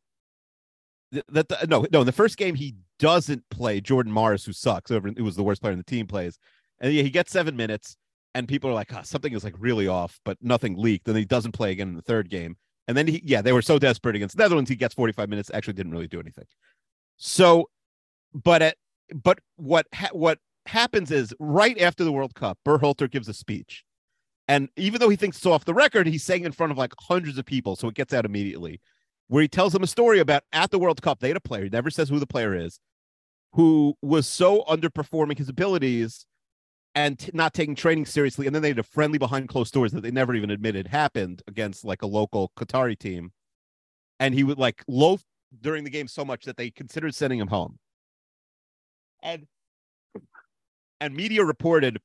that 1.13 1.49
the- 1.49 1.67
no, 1.69 1.87
no. 1.93 2.01
In 2.01 2.07
the 2.07 2.13
first 2.13 2.37
game, 2.37 2.55
he 2.55 2.75
doesn't 2.99 3.43
play 3.51 3.81
Jordan 3.81 4.13
Morris, 4.13 4.45
who 4.45 4.53
sucks. 4.53 4.91
Whoever 4.91 5.11
who 5.11 5.25
was 5.25 5.37
the 5.37 5.43
worst 5.43 5.61
player 5.61 5.73
in 5.73 5.79
the 5.79 5.85
team 5.85 6.07
plays, 6.07 6.39
and 6.81 6.93
yeah, 6.93 7.03
he 7.03 7.11
gets 7.11 7.33
seven 7.33 7.57
minutes, 7.57 7.97
and 8.35 8.47
people 8.47 8.71
are 8.71 8.75
like, 8.75 8.93
oh, 8.95 9.03
"Something 9.03 9.33
is 9.33 9.45
like 9.45 9.55
really 9.59 9.89
off," 9.89 10.21
but 10.25 10.39
nothing 10.41 10.77
leaked. 10.77 11.09
And 11.09 11.17
he 11.17 11.25
doesn't 11.25 11.53
play 11.53 11.73
again 11.73 11.89
in 11.89 11.97
the 11.97 12.03
third 12.03 12.31
game, 12.31 12.57
and 12.89 12.97
then 12.97 13.07
he, 13.07 13.23
yeah, 13.25 13.43
they 13.43 13.53
were 13.53 13.63
so 13.63 13.79
desperate 13.79 14.17
against 14.17 14.37
the 14.37 14.43
Netherlands, 14.43 14.71
he 14.71 14.77
gets 14.77 14.95
forty-five 14.95 15.29
minutes. 15.29 15.51
Actually, 15.53 15.75
didn't 15.75 15.93
really 15.93 16.09
do 16.09 16.21
anything. 16.21 16.47
So, 17.17 17.69
but 18.33 18.63
at 18.63 18.77
but 19.15 19.41
what 19.57 19.87
ha- 19.95 20.11
what 20.13 20.39
happens 20.67 21.11
is 21.11 21.35
right 21.41 21.81
after 21.81 22.05
the 22.05 22.13
World 22.13 22.35
Cup, 22.35 22.59
Berhalter 22.67 23.11
gives 23.11 23.29
a 23.29 23.35
speech. 23.35 23.85
And 24.49 24.69
even 24.77 25.01
though 25.01 25.09
he 25.09 25.17
thinks 25.17 25.37
it's 25.37 25.47
off 25.47 25.65
the 25.65 25.75
record, 25.75 26.09
he's 26.09 26.25
saying 26.25 26.45
in 26.45 26.51
front 26.51 26.73
of 26.73 26.79
like 26.79 26.93
hundreds 26.99 27.39
of 27.39 27.45
people, 27.45 27.77
so 27.77 27.87
it 27.87 27.95
gets 27.95 28.13
out 28.13 28.25
immediately, 28.25 28.81
where 29.31 29.43
he 29.43 29.49
tells 29.49 29.73
them 29.73 29.85
a 29.85 29.87
story 29.87 30.19
about 30.19 30.43
at 30.53 30.73
the 30.73 30.79
World 30.79 31.01
Cup, 31.03 31.21
they 31.21 31.29
had 31.29 31.37
a 31.37 31.41
player, 31.41 31.63
he 31.63 31.71
never 31.71 31.89
says 31.89 32.09
who 32.09 32.19
the 32.19 32.27
player 32.27 32.53
is, 32.53 32.81
who 33.53 33.95
was 34.03 34.27
so 34.27 34.65
underperforming 34.65 35.39
his 35.39 35.49
abilities 35.49 36.27
and 36.97 37.17
t- 37.17 37.31
not 37.33 37.55
taking 37.55 37.77
training 37.77 38.07
seriously. 38.07 38.47
And 38.47 38.55
then 38.55 38.61
they 38.61 38.71
had 38.71 38.81
a 38.81 38.83
friendly 38.83 39.19
behind 39.19 39.49
closed 39.49 39.73
doors 39.73 39.93
that 39.93 40.01
they 40.01 40.11
never 40.11 40.35
even 40.35 40.51
admitted 40.51 40.89
happened 40.89 41.43
against 41.47 41.85
like 41.85 42.03
a 42.03 42.09
local 42.09 42.51
Qatari 42.57 42.99
team. 42.99 43.31
And 44.19 44.35
he 44.35 44.43
would 44.43 44.59
like 44.59 44.83
loaf 44.89 45.23
during 45.61 45.85
the 45.85 45.91
game 45.91 46.09
so 46.09 46.25
much 46.25 46.45
that 46.47 46.57
they 46.57 46.73
considered 46.73 47.15
sending 47.15 47.39
him 47.39 47.49
home. 47.49 47.79
And 49.23 49.47
and 51.01 51.15
media 51.15 51.45
reported 51.45 52.01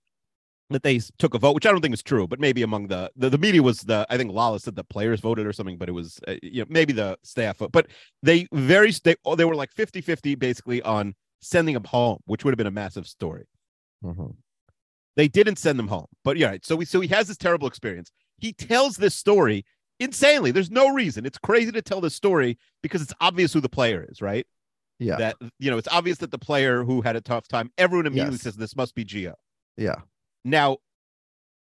that 0.72 0.84
they 0.84 1.00
took 1.20 1.34
a 1.34 1.38
vote, 1.38 1.54
which 1.54 1.66
I 1.66 1.72
don't 1.72 1.82
think 1.82 1.94
is 1.94 2.02
true, 2.04 2.28
but 2.28 2.40
maybe 2.40 2.64
among 2.64 2.88
the 2.88 3.12
the, 3.16 3.30
the 3.30 3.38
media 3.38 3.62
was 3.62 3.82
the 3.82 4.06
I 4.10 4.18
think 4.18 4.32
Lala 4.32 4.60
said 4.60 4.76
the 4.76 4.84
players 4.84 5.20
voted 5.20 5.46
or 5.46 5.54
something, 5.54 5.78
but 5.78 5.90
it 5.90 5.92
was 5.92 6.20
uh, 6.28 6.36
you 6.42 6.62
know 6.62 6.66
maybe 6.70 6.94
the 6.94 7.18
staff, 7.24 7.58
but 7.72 7.88
they 8.24 8.48
very 8.52 8.92
they 9.04 9.16
oh, 9.26 9.36
they 9.36 9.46
were 9.46 9.56
like 9.56 9.74
50-50 9.74 10.38
basically 10.40 10.82
on 10.82 11.14
sending 11.42 11.76
him 11.76 11.84
home, 11.84 12.20
which 12.26 12.44
would 12.44 12.52
have 12.52 12.58
been 12.58 12.66
a 12.68 12.72
massive 12.72 13.08
story. 13.08 13.46
Mhm. 14.04 14.36
They 15.16 15.28
didn't 15.28 15.58
send 15.58 15.80
them 15.80 15.88
home, 15.88 16.08
but 16.24 16.38
yeah. 16.38 16.58
So 16.64 16.76
we 16.76 16.86
so 16.86 17.00
he 17.00 17.08
has 17.10 17.28
this 17.28 17.38
terrible 17.38 17.68
experience. 17.68 18.12
He 18.38 18.52
tells 18.52 18.98
this 18.98 19.16
story 19.16 19.66
insanely. 20.00 20.52
There's 20.52 20.72
no 20.72 20.90
reason. 20.90 21.26
It's 21.26 21.38
crazy 21.38 21.72
to 21.72 21.82
tell 21.82 22.02
this 22.02 22.16
story 22.16 22.58
because 22.84 23.02
it's 23.02 23.14
obvious 23.22 23.54
who 23.54 23.62
the 23.62 23.70
player 23.70 24.06
is, 24.10 24.22
right? 24.22 24.46
Yeah. 25.00 25.18
That 25.18 25.36
you 25.60 25.70
know, 25.72 25.78
it's 25.78 25.88
obvious 25.90 26.18
that 26.18 26.32
the 26.32 26.40
player 26.40 26.84
who 26.84 27.02
had 27.02 27.16
a 27.16 27.22
tough 27.22 27.48
time. 27.48 27.72
Everyone 27.78 28.08
immediately 28.08 28.34
Yes. 28.34 28.42
says 28.42 28.56
this 28.56 28.76
must 28.76 28.96
be 28.96 29.06
Gio. 29.06 29.34
Yeah. 29.78 29.96
Now, 30.46 30.78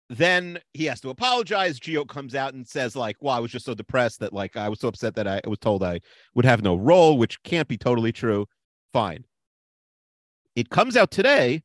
then 0.10 0.60
he 0.74 0.86
has 0.86 1.00
to 1.02 1.10
apologize. 1.10 1.80
Gio 1.80 2.08
comes 2.08 2.36
out 2.36 2.54
and 2.54 2.68
says, 2.68 2.96
like, 2.96 3.16
well, 3.22 3.36
I 3.36 3.40
was 3.40 3.52
just 3.52 3.66
so 3.66 3.74
depressed 3.74 4.20
that 4.20 4.34
like 4.34 4.58
I 4.58 4.68
was 4.68 4.80
so 4.80 4.88
upset 4.88 5.16
that 5.16 5.28
I 5.28 5.40
was 5.48 5.60
told 5.60 5.84
I 5.84 6.02
would 6.36 6.44
have 6.44 6.62
no 6.62 6.76
role, 6.76 7.18
which 7.18 7.42
can't 7.44 7.68
be 7.68 7.78
totally 7.78 8.12
true. 8.12 8.48
Fine. 8.92 9.26
It 10.56 10.70
comes 10.70 10.98
out 10.98 11.12
today 11.12 11.64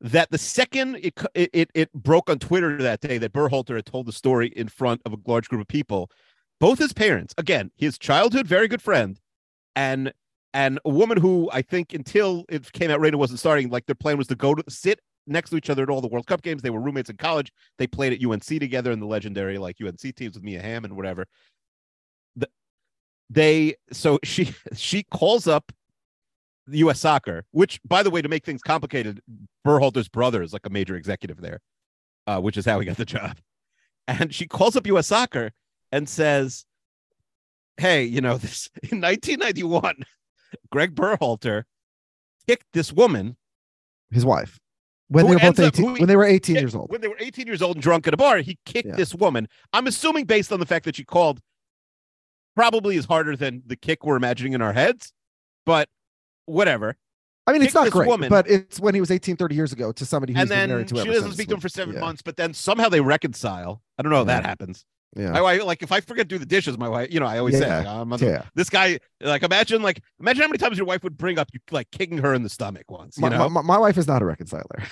that 0.00 0.30
the 0.30 0.38
second 0.38 0.96
it 0.96 1.14
it 1.34 1.70
it, 1.74 1.92
broke 1.92 2.30
on 2.30 2.38
Twitter 2.38 2.76
that 2.78 3.00
day 3.00 3.18
that 3.18 3.32
Berhalter 3.32 3.76
had 3.76 3.86
told 3.86 4.06
the 4.06 4.12
story 4.12 4.48
in 4.56 4.68
front 4.68 5.02
of 5.04 5.12
a 5.12 5.18
large 5.26 5.48
group 5.48 5.60
of 5.60 5.68
people, 5.68 6.10
both 6.58 6.78
his 6.78 6.92
parents, 6.92 7.34
again, 7.38 7.70
his 7.76 7.98
childhood 7.98 8.46
very 8.46 8.66
good 8.66 8.82
friend, 8.82 9.20
and 9.76 10.12
and 10.52 10.80
a 10.84 10.90
woman 10.90 11.18
who 11.18 11.50
I 11.52 11.62
think 11.62 11.92
until 11.92 12.44
it 12.48 12.72
came 12.72 12.90
out 12.90 13.00
Reyna 13.00 13.18
wasn't 13.18 13.40
starting, 13.40 13.68
like 13.68 13.86
their 13.86 13.94
plan 13.94 14.18
was 14.18 14.26
to 14.28 14.34
go 14.34 14.54
to 14.54 14.64
sit 14.68 15.00
next 15.26 15.50
to 15.50 15.56
each 15.56 15.70
other 15.70 15.82
at 15.82 15.90
all 15.90 16.00
the 16.00 16.08
World 16.08 16.26
Cup 16.26 16.42
games. 16.42 16.62
They 16.62 16.70
were 16.70 16.80
roommates 16.80 17.10
in 17.10 17.16
college. 17.16 17.52
They 17.78 17.86
played 17.86 18.12
at 18.12 18.24
UNC 18.24 18.44
together 18.44 18.90
in 18.90 19.00
the 19.00 19.06
legendary 19.06 19.58
like 19.58 19.76
UNC 19.84 20.00
teams 20.16 20.34
with 20.34 20.42
Mia 20.42 20.60
Hamm 20.62 20.84
and 20.84 20.96
whatever. 20.96 21.26
The, 22.36 22.48
they 23.28 23.74
so 23.92 24.18
she 24.24 24.54
she 24.74 25.04
calls 25.04 25.46
up 25.46 25.72
U.S. 26.68 27.00
Soccer, 27.00 27.44
which 27.50 27.80
by 27.84 28.02
the 28.02 28.10
way, 28.10 28.22
to 28.22 28.28
make 28.28 28.44
things 28.44 28.62
complicated, 28.62 29.20
Berhalter's 29.66 30.08
brother 30.08 30.42
is 30.42 30.52
like 30.52 30.66
a 30.66 30.70
major 30.70 30.96
executive 30.96 31.40
there, 31.40 31.60
uh, 32.26 32.40
which 32.40 32.56
is 32.56 32.64
how 32.64 32.78
he 32.80 32.86
got 32.86 32.96
the 32.96 33.04
job. 33.04 33.38
And 34.08 34.34
she 34.34 34.46
calls 34.46 34.76
up 34.76 34.86
U.S. 34.86 35.06
Soccer 35.06 35.52
and 35.92 36.08
says, 36.08 36.64
"Hey, 37.76 38.04
you 38.04 38.20
know 38.20 38.38
this 38.38 38.68
in 38.90 39.00
1991, 39.00 39.96
Greg 40.70 40.94
Berhalter 40.94 41.64
kicked 42.46 42.66
this 42.72 42.92
woman 42.92 43.36
His 44.10 44.24
wife. 44.24 44.58
When 45.10 45.26
they 45.26 45.32
were 45.32 45.38
both 45.38 45.58
ends 45.58 45.60
up- 45.60 45.74
18, 45.74 45.84
who 45.84 45.94
he- 45.94 46.00
when 46.00 46.08
they 46.08 46.16
were 46.16 46.24
18 46.24 46.56
years 46.56 46.74
old. 46.74 46.90
When 46.90 47.00
they 47.00 47.08
were 47.08 47.16
18 47.18 47.46
years 47.46 47.60
old 47.62 47.76
and 47.76 47.82
drunk 47.82 48.06
at 48.06 48.14
a 48.14 48.16
bar, 48.16 48.38
he 48.38 48.58
kicked 48.64 48.88
Yeah. 48.88 48.94
this 48.96 49.14
woman. 49.14 49.48
I'm 49.72 49.86
assuming 49.86 50.24
based 50.24 50.52
on 50.52 50.60
the 50.60 50.66
fact 50.66 50.84
that 50.84 50.96
she 50.96 51.04
called 51.04 51.40
probably 52.54 52.96
is 52.96 53.06
harder 53.06 53.36
than 53.36 53.62
the 53.66 53.76
kick 53.76 54.04
we're 54.04 54.16
imagining 54.16 54.52
in 54.52 54.62
our 54.62 54.72
heads, 54.72 55.12
but 55.66 55.88
whatever. 56.46 56.96
I 57.46 57.52
mean, 57.52 57.62
it's 57.62 57.74
not 57.74 57.90
great, 57.90 58.06
woman. 58.06 58.28
but 58.28 58.48
it's 58.48 58.78
when 58.78 58.94
he 58.94 59.00
was 59.00 59.10
18, 59.10 59.36
30 59.36 59.54
years 59.56 59.72
ago 59.72 59.90
to 59.92 60.06
somebody 60.06 60.32
who's 60.32 60.42
and 60.42 60.48
been 60.48 60.58
then 60.58 60.68
married 60.68 60.88
to 60.88 60.96
she 61.02 61.04
doesn't 61.10 61.32
speak 61.32 61.48
to 61.48 61.54
him 61.54 61.60
for 61.60 61.68
seven 61.68 61.94
yeah, 61.94 62.00
months, 62.00 62.22
but 62.22 62.36
then 62.36 62.54
somehow 62.54 62.88
they 62.88 63.00
reconcile. 63.00 63.82
I 63.98 64.02
don't 64.02 64.10
know 64.10 64.18
how 64.18 64.24
that 64.24 64.44
happens. 64.46 64.84
Yeah. 65.16 65.32
I, 65.32 65.54
I- 65.56 65.62
like 65.62 65.82
if 65.82 65.90
I 65.92 66.00
forget 66.00 66.28
to 66.28 66.34
do 66.36 66.38
the 66.38 66.46
dishes, 66.46 66.78
my 66.78 66.88
wife, 66.88 67.12
you 67.12 67.18
know, 67.20 67.26
I 67.26 67.38
always 67.38 67.58
say, 67.58 67.66
Yeah. 67.66 67.86
on 67.88 68.10
yeah. 68.20 68.44
this 68.54 68.70
guy, 68.70 68.98
like 69.20 69.42
imagine 69.42 69.82
like 69.82 70.02
imagine 70.20 70.42
how 70.42 70.48
many 70.48 70.58
times 70.58 70.78
your 70.78 70.86
wife 70.86 71.02
would 71.02 71.16
bring 71.18 71.38
up 71.38 71.48
you 71.52 71.60
like 71.70 71.90
kicking 71.90 72.18
her 72.18 72.32
in 72.34 72.42
the 72.42 72.48
stomach 72.48 72.90
once. 72.90 73.16
You 73.18 73.22
My, 73.22 73.28
know? 73.30 73.48
my, 73.48 73.62
my 73.62 73.78
wife 73.78 73.98
is 73.98 74.06
not 74.06 74.22
a 74.22 74.24
reconciler. 74.24 74.64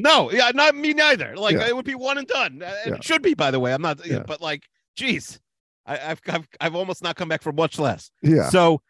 No, 0.00 0.30
yeah, 0.30 0.52
not 0.54 0.76
me 0.76 0.92
neither. 0.94 1.36
Like 1.36 1.56
Yeah. 1.56 1.66
it 1.66 1.74
would 1.74 1.84
be 1.84 1.96
one 1.96 2.18
and 2.18 2.26
done. 2.28 2.62
Uh, 2.62 2.72
and. 2.86 2.94
It 2.94 3.02
should 3.02 3.20
be, 3.20 3.34
by 3.34 3.50
the 3.50 3.58
way. 3.58 3.74
I'm 3.74 3.82
not, 3.82 4.06
Yeah. 4.06 4.20
but 4.24 4.40
like, 4.40 4.62
geez, 4.94 5.40
I, 5.84 5.98
I've, 5.98 6.20
I've 6.28 6.48
I've 6.60 6.74
almost 6.76 7.02
not 7.02 7.16
come 7.16 7.28
back 7.28 7.42
for 7.42 7.50
much 7.50 7.80
less. 7.80 8.12
Yeah. 8.22 8.48
So, 8.48 8.80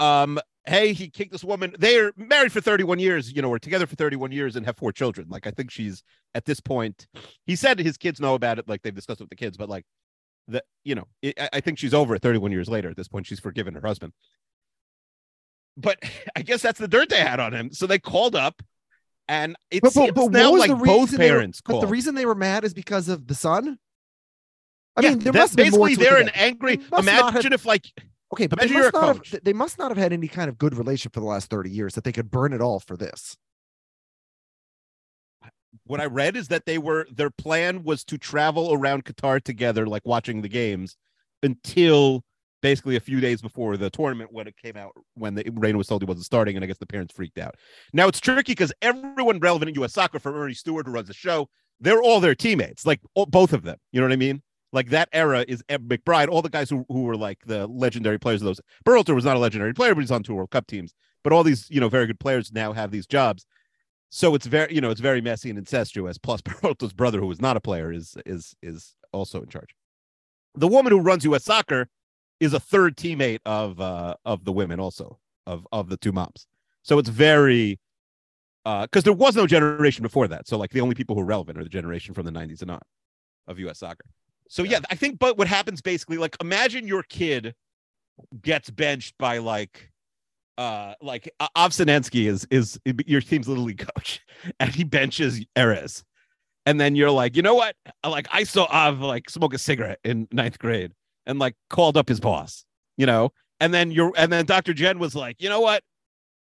um, 0.00 0.40
hey, 0.66 0.92
he 0.92 1.08
kicked 1.08 1.32
this 1.32 1.44
woman. 1.44 1.74
They're 1.78 2.12
married 2.16 2.52
for 2.52 2.60
31 2.60 2.98
years. 2.98 3.32
You 3.32 3.40
know, 3.42 3.48
we're 3.48 3.58
together 3.58 3.86
for 3.86 3.94
31 3.96 4.32
years 4.32 4.56
and 4.56 4.66
have 4.66 4.76
four 4.76 4.92
children. 4.92 5.28
Like 5.28 5.46
I 5.46 5.50
think 5.50 5.70
she's 5.70 6.02
at 6.34 6.44
this 6.44 6.60
point. 6.60 7.06
He 7.44 7.54
said 7.56 7.78
his 7.78 7.96
kids 7.96 8.20
know 8.20 8.34
about 8.34 8.58
it. 8.58 8.68
Like 8.68 8.82
they've 8.82 8.94
discussed 8.94 9.20
it 9.20 9.24
with 9.24 9.30
the 9.30 9.36
kids, 9.36 9.56
but 9.56 9.68
like 9.68 9.84
the 10.48 10.62
you 10.84 10.94
know, 10.94 11.04
it, 11.22 11.38
I- 11.40 11.50
I 11.54 11.60
think 11.60 11.78
she's 11.78 11.94
over 11.94 12.14
it 12.14 12.22
31 12.22 12.52
years 12.52 12.68
later. 12.68 12.88
At 12.90 12.96
this 12.96 13.08
point, 13.08 13.26
she's 13.26 13.40
forgiven 13.40 13.74
her 13.74 13.80
husband. 13.80 14.12
But 15.76 15.98
I 16.36 16.42
guess 16.42 16.62
that's 16.62 16.78
the 16.80 16.88
dirt 16.88 17.08
they 17.10 17.20
had 17.20 17.40
on 17.40 17.52
him. 17.52 17.72
So 17.72 17.86
they 17.86 17.98
called 17.98 18.34
up. 18.36 18.62
And 19.28 19.56
it 19.72 19.82
But, 19.82 19.92
but, 19.92 20.00
seems 20.04 20.12
but 20.12 20.30
now 20.30 20.54
like 20.54 20.70
both 20.70 21.10
they 21.10 21.16
were- 21.30 21.36
parents 21.38 21.60
But 21.60 21.80
the 21.80 21.88
reason 21.88 22.14
they 22.14 22.26
were 22.26 22.36
mad 22.36 22.64
is 22.64 22.72
because 22.74 23.08
of 23.08 23.26
the 23.26 23.34
son. 23.34 23.76
I 24.96 25.02
Yeah, 25.02 25.10
mean, 25.10 25.18
there 25.18 25.32
must 25.32 25.56
be 25.56 25.68
more 25.68 25.88
basically 25.88 26.04
they're 26.04 26.18
an 26.22 26.30
angry. 26.30 26.80
Imagine 26.96 27.52
if 27.52 27.66
like 27.66 27.86
Okay, 28.32 28.46
but 28.46 28.58
they 28.58 28.68
must, 28.68 28.88
a 28.88 28.92
not 28.92 29.16
coach. 29.16 29.30
have, 29.30 29.44
they 29.44 29.52
must 29.52 29.78
not 29.78 29.90
have 29.90 29.98
had 29.98 30.12
any 30.12 30.28
kind 30.28 30.48
of 30.48 30.58
good 30.58 30.76
relationship 30.76 31.14
for 31.14 31.20
the 31.20 31.26
last 31.26 31.48
30 31.48 31.70
years 31.70 31.94
that 31.94 32.04
they 32.04 32.12
could 32.12 32.30
burn 32.30 32.52
it 32.52 32.60
all 32.60 32.80
for 32.80 32.96
this. 32.96 33.36
what 35.84 36.00
I 36.00 36.06
read 36.06 36.36
is 36.36 36.48
that 36.48 36.66
they 36.66 36.78
were 36.78 37.06
their 37.10 37.30
plan 37.30 37.82
was 37.84 38.04
to 38.04 38.18
travel 38.18 38.72
around 38.72 39.04
Qatar 39.04 39.42
together, 39.42 39.86
like 39.86 40.02
watching 40.04 40.42
the 40.42 40.48
games, 40.48 40.96
until 41.42 42.24
basically 42.62 42.96
a 42.96 43.00
few 43.00 43.20
days 43.20 43.42
before 43.42 43.76
the 43.76 43.90
tournament 43.90 44.32
when 44.32 44.46
it 44.48 44.56
came 44.56 44.76
out 44.76 44.92
when 45.14 45.34
the 45.34 45.48
Reyna 45.52 45.78
was 45.78 45.86
told 45.86 46.02
he 46.02 46.06
wasn't 46.06 46.26
starting, 46.26 46.56
and 46.56 46.64
I 46.64 46.66
guess 46.66 46.78
the 46.78 46.86
parents 46.86 47.14
freaked 47.14 47.38
out. 47.38 47.54
Now 47.92 48.08
it's 48.08 48.20
tricky 48.20 48.52
because 48.52 48.72
everyone 48.82 49.38
relevant 49.38 49.68
in 49.68 49.74
U.S. 49.76 49.92
soccer, 49.92 50.18
from 50.18 50.34
Earnie 50.34 50.54
Stewart 50.54 50.86
who 50.86 50.92
runs 50.92 51.08
the 51.08 51.14
show, 51.14 51.48
they're 51.80 52.02
all 52.02 52.20
their 52.20 52.34
teammates, 52.34 52.86
like 52.86 53.00
all, 53.14 53.26
both 53.26 53.52
of 53.52 53.62
them. 53.62 53.78
You 53.92 54.00
know 54.00 54.06
what 54.06 54.12
I 54.12 54.16
mean? 54.16 54.42
Like 54.76 54.90
that 54.90 55.08
era 55.14 55.42
is 55.48 55.64
Eb 55.70 55.88
McBride, 55.88 56.28
all 56.28 56.42
the 56.42 56.50
guys 56.50 56.68
who, 56.68 56.84
who 56.88 57.04
were 57.04 57.16
like 57.16 57.38
the 57.46 57.66
legendary 57.66 58.18
players 58.18 58.42
of 58.42 58.44
those. 58.44 58.60
Berhalter 58.84 59.14
was 59.14 59.24
not 59.24 59.34
a 59.34 59.38
legendary 59.38 59.72
player, 59.72 59.94
but 59.94 60.02
he's 60.02 60.10
on 60.10 60.22
two 60.22 60.34
World 60.34 60.50
Cup 60.50 60.66
teams. 60.66 60.92
But 61.24 61.32
all 61.32 61.42
these, 61.42 61.66
you 61.70 61.80
know, 61.80 61.88
very 61.88 62.06
good 62.06 62.20
players 62.20 62.52
now 62.52 62.74
have 62.74 62.90
these 62.90 63.06
jobs. 63.06 63.46
So 64.10 64.34
it's 64.34 64.44
very, 64.44 64.74
you 64.74 64.82
know, 64.82 64.90
it's 64.90 65.00
very 65.00 65.22
messy 65.22 65.48
and 65.48 65.58
incestuous. 65.58 66.18
Plus, 66.18 66.42
Berhalter's 66.42 66.92
brother, 66.92 67.20
who 67.20 67.30
is 67.30 67.40
not 67.40 67.56
a 67.56 67.60
player, 67.60 67.90
is 67.90 68.18
is 68.26 68.54
is 68.62 68.94
also 69.12 69.40
in 69.40 69.48
charge. 69.48 69.74
The 70.54 70.68
woman 70.68 70.92
who 70.92 71.00
runs 71.00 71.24
U.S. 71.24 71.44
Soccer 71.44 71.88
is 72.38 72.52
a 72.52 72.60
third 72.60 72.98
teammate 72.98 73.40
of 73.46 73.80
uh 73.80 74.16
of 74.26 74.44
the 74.44 74.52
women, 74.52 74.78
also 74.78 75.18
of 75.46 75.66
of 75.72 75.88
the 75.88 75.96
two 75.96 76.12
moms. 76.12 76.46
So 76.82 76.98
it's 76.98 77.08
very 77.08 77.80
because 78.62 79.04
there 79.04 79.14
was 79.14 79.36
no 79.36 79.46
generation 79.46 80.02
before 80.02 80.28
that. 80.28 80.46
So 80.46 80.58
like 80.58 80.72
the 80.72 80.82
only 80.82 80.94
people 80.94 81.16
who 81.16 81.22
are 81.22 81.24
relevant 81.24 81.56
are 81.56 81.64
the 81.64 81.70
generation 81.70 82.12
from 82.12 82.26
the 82.26 82.32
90s 82.32 82.60
and 82.60 82.72
on 82.72 82.82
of 83.46 83.58
US 83.58 83.78
soccer. 83.78 84.04
So 84.48 84.62
yeah, 84.62 84.80
I 84.90 84.94
think 84.94 85.18
but 85.18 85.38
what 85.38 85.48
happens 85.48 85.80
basically 85.80 86.18
like 86.18 86.36
imagine 86.40 86.86
your 86.86 87.02
kid 87.02 87.54
gets 88.42 88.70
benched 88.70 89.16
by 89.18 89.38
like 89.38 89.90
uh 90.58 90.94
like 91.00 91.30
uh, 91.40 91.48
Ovsinensky 91.56 92.26
is 92.26 92.46
is 92.50 92.80
your 93.06 93.20
team's 93.20 93.48
little 93.48 93.64
league 93.64 93.86
coach 93.94 94.20
and 94.60 94.74
he 94.74 94.84
benches 94.84 95.44
Erez. 95.56 96.02
And 96.64 96.80
then 96.80 96.96
you're 96.96 97.12
like, 97.12 97.36
you 97.36 97.42
know 97.42 97.54
what? 97.54 97.76
Like 98.04 98.26
I 98.32 98.42
saw 98.42 98.64
Av 98.64 99.00
like 99.00 99.30
smoke 99.30 99.54
a 99.54 99.58
cigarette 99.58 100.00
in 100.02 100.26
ninth 100.32 100.58
grade 100.58 100.92
and 101.24 101.38
like 101.38 101.54
called 101.70 101.96
up 101.96 102.08
his 102.08 102.18
boss, 102.18 102.64
you 102.96 103.06
know, 103.06 103.30
and 103.60 103.72
then 103.72 103.90
you're 103.90 104.12
and 104.16 104.32
then 104.32 104.46
Dr. 104.46 104.74
Jen 104.74 104.98
was 104.98 105.14
like, 105.14 105.40
you 105.40 105.48
know 105.48 105.60
what? 105.60 105.82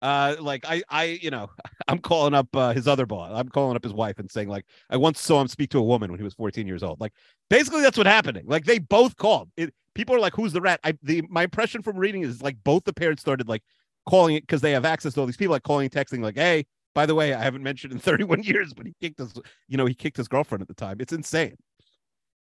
Uh, 0.05 0.35
like 0.39 0.63
I, 0.67 0.83
I, 0.87 1.03
you 1.19 1.31
know, 1.31 1.49
I'm 1.87 1.97
calling 1.97 2.35
up 2.35 2.55
uh, 2.55 2.73
his 2.73 2.87
other 2.87 3.07
boss. 3.07 3.31
I'm 3.33 3.49
calling 3.49 3.75
up 3.75 3.83
his 3.83 3.93
wife 3.93 4.19
and 4.19 4.29
saying 4.29 4.49
like, 4.49 4.65
I 4.91 4.97
once 4.97 5.19
saw 5.19 5.41
him 5.41 5.47
speak 5.47 5.71
to 5.71 5.79
a 5.79 5.83
woman 5.83 6.11
when 6.11 6.19
he 6.19 6.23
was 6.23 6.35
14 6.35 6.67
years 6.67 6.83
old. 6.83 7.01
Like, 7.01 7.13
basically, 7.49 7.81
that's 7.81 7.97
what 7.97 8.05
happening. 8.05 8.43
Like, 8.45 8.65
they 8.65 8.77
both 8.77 9.17
called. 9.17 9.49
It, 9.57 9.73
people 9.95 10.15
are 10.15 10.19
like, 10.19 10.35
"Who's 10.35 10.53
the 10.53 10.61
rat?" 10.61 10.79
I, 10.83 10.93
the 11.01 11.23
my 11.27 11.43
impression 11.43 11.81
from 11.81 11.97
reading 11.97 12.21
is 12.21 12.43
like 12.43 12.57
both 12.63 12.83
the 12.83 12.93
parents 12.93 13.21
started 13.23 13.49
like 13.49 13.63
calling 14.07 14.35
it 14.35 14.41
because 14.43 14.61
they 14.61 14.73
have 14.73 14.85
access 14.85 15.15
to 15.15 15.21
all 15.21 15.25
these 15.25 15.37
people, 15.37 15.53
like 15.53 15.63
calling, 15.63 15.89
texting, 15.89 16.21
like, 16.21 16.35
"Hey, 16.35 16.67
by 16.93 17.07
the 17.07 17.15
way, 17.15 17.33
I 17.33 17.41
haven't 17.41 17.63
mentioned 17.63 17.91
in 17.91 17.99
31 18.11 18.43
years, 18.43 18.75
but 18.75 18.85
he 18.85 18.93
kicked 19.01 19.17
his, 19.17 19.33
you 19.67 19.77
know, 19.77 19.87
he 19.87 19.95
kicked 19.95 20.17
his 20.17 20.27
girlfriend 20.27 20.61
at 20.61 20.67
the 20.67 20.75
time. 20.75 20.97
It's 20.99 21.13
insane." 21.13 21.55